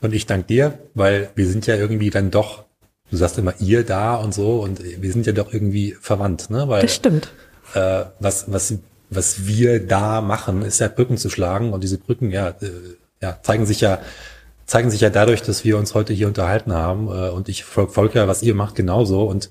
Und 0.00 0.14
ich 0.14 0.26
danke 0.26 0.46
dir, 0.46 0.78
weil 0.94 1.30
wir 1.34 1.48
sind 1.48 1.66
ja 1.66 1.74
irgendwie 1.74 2.10
dann 2.10 2.30
doch, 2.30 2.62
du 3.10 3.16
sagst 3.16 3.36
immer 3.36 3.52
ihr 3.58 3.84
da 3.84 4.14
und 4.14 4.32
so 4.32 4.60
und 4.60 4.80
wir 4.84 5.12
sind 5.12 5.26
ja 5.26 5.32
doch 5.32 5.52
irgendwie 5.52 5.96
verwandt, 6.00 6.48
ne? 6.48 6.68
Weil, 6.68 6.82
das 6.82 6.94
stimmt. 6.94 7.32
Äh, 7.74 8.04
was, 8.20 8.52
was 8.52 8.78
was 9.10 9.48
wir 9.48 9.84
da 9.84 10.20
machen, 10.20 10.62
ist 10.62 10.78
ja 10.78 10.86
Brücken 10.86 11.16
zu 11.16 11.28
schlagen 11.28 11.72
und 11.72 11.82
diese 11.82 11.98
Brücken, 11.98 12.30
ja, 12.30 12.50
äh, 12.50 12.70
ja, 13.20 13.40
zeigen 13.42 13.66
sich 13.66 13.80
ja, 13.80 13.98
zeigen 14.64 14.92
sich 14.92 15.00
ja 15.00 15.10
dadurch, 15.10 15.42
dass 15.42 15.64
wir 15.64 15.76
uns 15.76 15.92
heute 15.94 16.12
hier 16.12 16.28
unterhalten 16.28 16.72
haben 16.72 17.08
äh, 17.08 17.30
und 17.30 17.48
ich 17.48 17.64
folge 17.64 18.20
ja, 18.20 18.28
was 18.28 18.44
ihr 18.44 18.54
macht, 18.54 18.76
genauso 18.76 19.24
und 19.24 19.50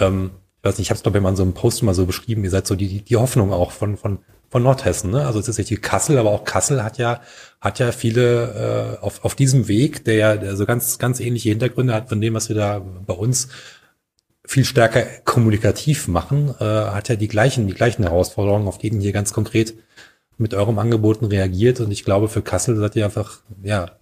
ähm, 0.00 0.32
weiß 0.64 0.78
nicht, 0.78 0.86
ich 0.86 0.90
habe 0.90 0.96
es 0.96 1.02
glaube 1.02 1.18
ich 1.18 1.22
mal 1.22 1.30
in 1.30 1.36
so 1.36 1.42
einem 1.42 1.54
Post 1.54 1.82
mal 1.82 1.94
so 1.94 2.06
beschrieben, 2.06 2.44
ihr 2.44 2.50
seid 2.50 2.66
so 2.66 2.74
die, 2.74 3.02
die 3.02 3.16
Hoffnung 3.16 3.52
auch 3.52 3.72
von, 3.72 3.96
von, 3.96 4.18
von 4.50 4.62
Nordhessen. 4.62 5.10
Ne? 5.10 5.26
Also 5.26 5.38
es 5.38 5.48
ist 5.48 5.58
richtig 5.58 5.82
Kassel, 5.82 6.18
aber 6.18 6.30
auch 6.30 6.44
Kassel 6.44 6.82
hat 6.82 6.98
ja, 6.98 7.20
hat 7.60 7.78
ja 7.78 7.92
viele 7.92 8.98
äh, 9.00 9.04
auf, 9.04 9.24
auf 9.24 9.34
diesem 9.34 9.68
Weg, 9.68 10.04
der 10.04 10.14
ja 10.14 10.36
der 10.36 10.56
so 10.56 10.66
ganz, 10.66 10.98
ganz 10.98 11.20
ähnliche 11.20 11.50
Hintergründe 11.50 11.94
hat 11.94 12.08
von 12.08 12.20
dem, 12.20 12.34
was 12.34 12.48
wir 12.48 12.56
da 12.56 12.80
bei 13.06 13.14
uns 13.14 13.48
viel 14.46 14.64
stärker 14.64 15.02
kommunikativ 15.24 16.08
machen, 16.08 16.54
äh, 16.60 16.64
hat 16.64 17.08
ja 17.08 17.16
die 17.16 17.28
gleichen, 17.28 17.66
die 17.66 17.74
gleichen 17.74 18.02
Herausforderungen, 18.02 18.68
auf 18.68 18.78
denen 18.78 19.00
hier 19.00 19.12
ganz 19.12 19.32
konkret 19.32 19.74
mit 20.36 20.54
eurem 20.54 20.78
Angeboten 20.78 21.24
reagiert. 21.26 21.80
Und 21.80 21.90
ich 21.90 22.04
glaube, 22.04 22.28
für 22.28 22.42
Kassel 22.42 22.76
seid 22.76 22.96
ihr 22.96 23.04
einfach, 23.06 23.40
ja, 23.62 23.92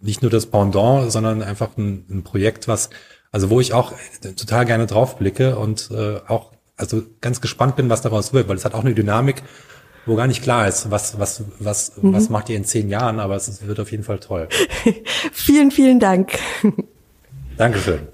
nicht 0.00 0.22
nur 0.22 0.30
das 0.30 0.46
Pendant, 0.46 1.10
sondern 1.10 1.42
einfach 1.42 1.76
ein, 1.76 2.04
ein 2.10 2.22
Projekt, 2.22 2.68
was 2.68 2.90
also 3.32 3.50
wo 3.50 3.60
ich 3.60 3.72
auch 3.72 3.92
total 4.36 4.66
gerne 4.66 4.86
drauf 4.86 5.16
blicke 5.16 5.56
und 5.56 5.90
äh, 5.90 6.20
auch 6.28 6.52
also 6.76 7.02
ganz 7.20 7.40
gespannt 7.40 7.76
bin, 7.76 7.88
was 7.88 8.02
daraus 8.02 8.32
wird, 8.32 8.48
weil 8.48 8.56
es 8.56 8.64
hat 8.64 8.74
auch 8.74 8.84
eine 8.84 8.94
Dynamik, 8.94 9.42
wo 10.06 10.16
gar 10.16 10.26
nicht 10.26 10.42
klar 10.42 10.68
ist, 10.68 10.90
was, 10.90 11.18
was, 11.18 11.44
was, 11.58 11.96
mhm. 11.96 12.12
was 12.12 12.28
macht 12.28 12.48
ihr 12.50 12.56
in 12.56 12.64
zehn 12.64 12.88
Jahren, 12.88 13.20
aber 13.20 13.36
es 13.36 13.66
wird 13.66 13.80
auf 13.80 13.90
jeden 13.90 14.04
Fall 14.04 14.18
toll. 14.18 14.48
vielen, 15.32 15.70
vielen 15.70 16.00
Dank. 16.00 16.38
Dankeschön. 17.56 18.08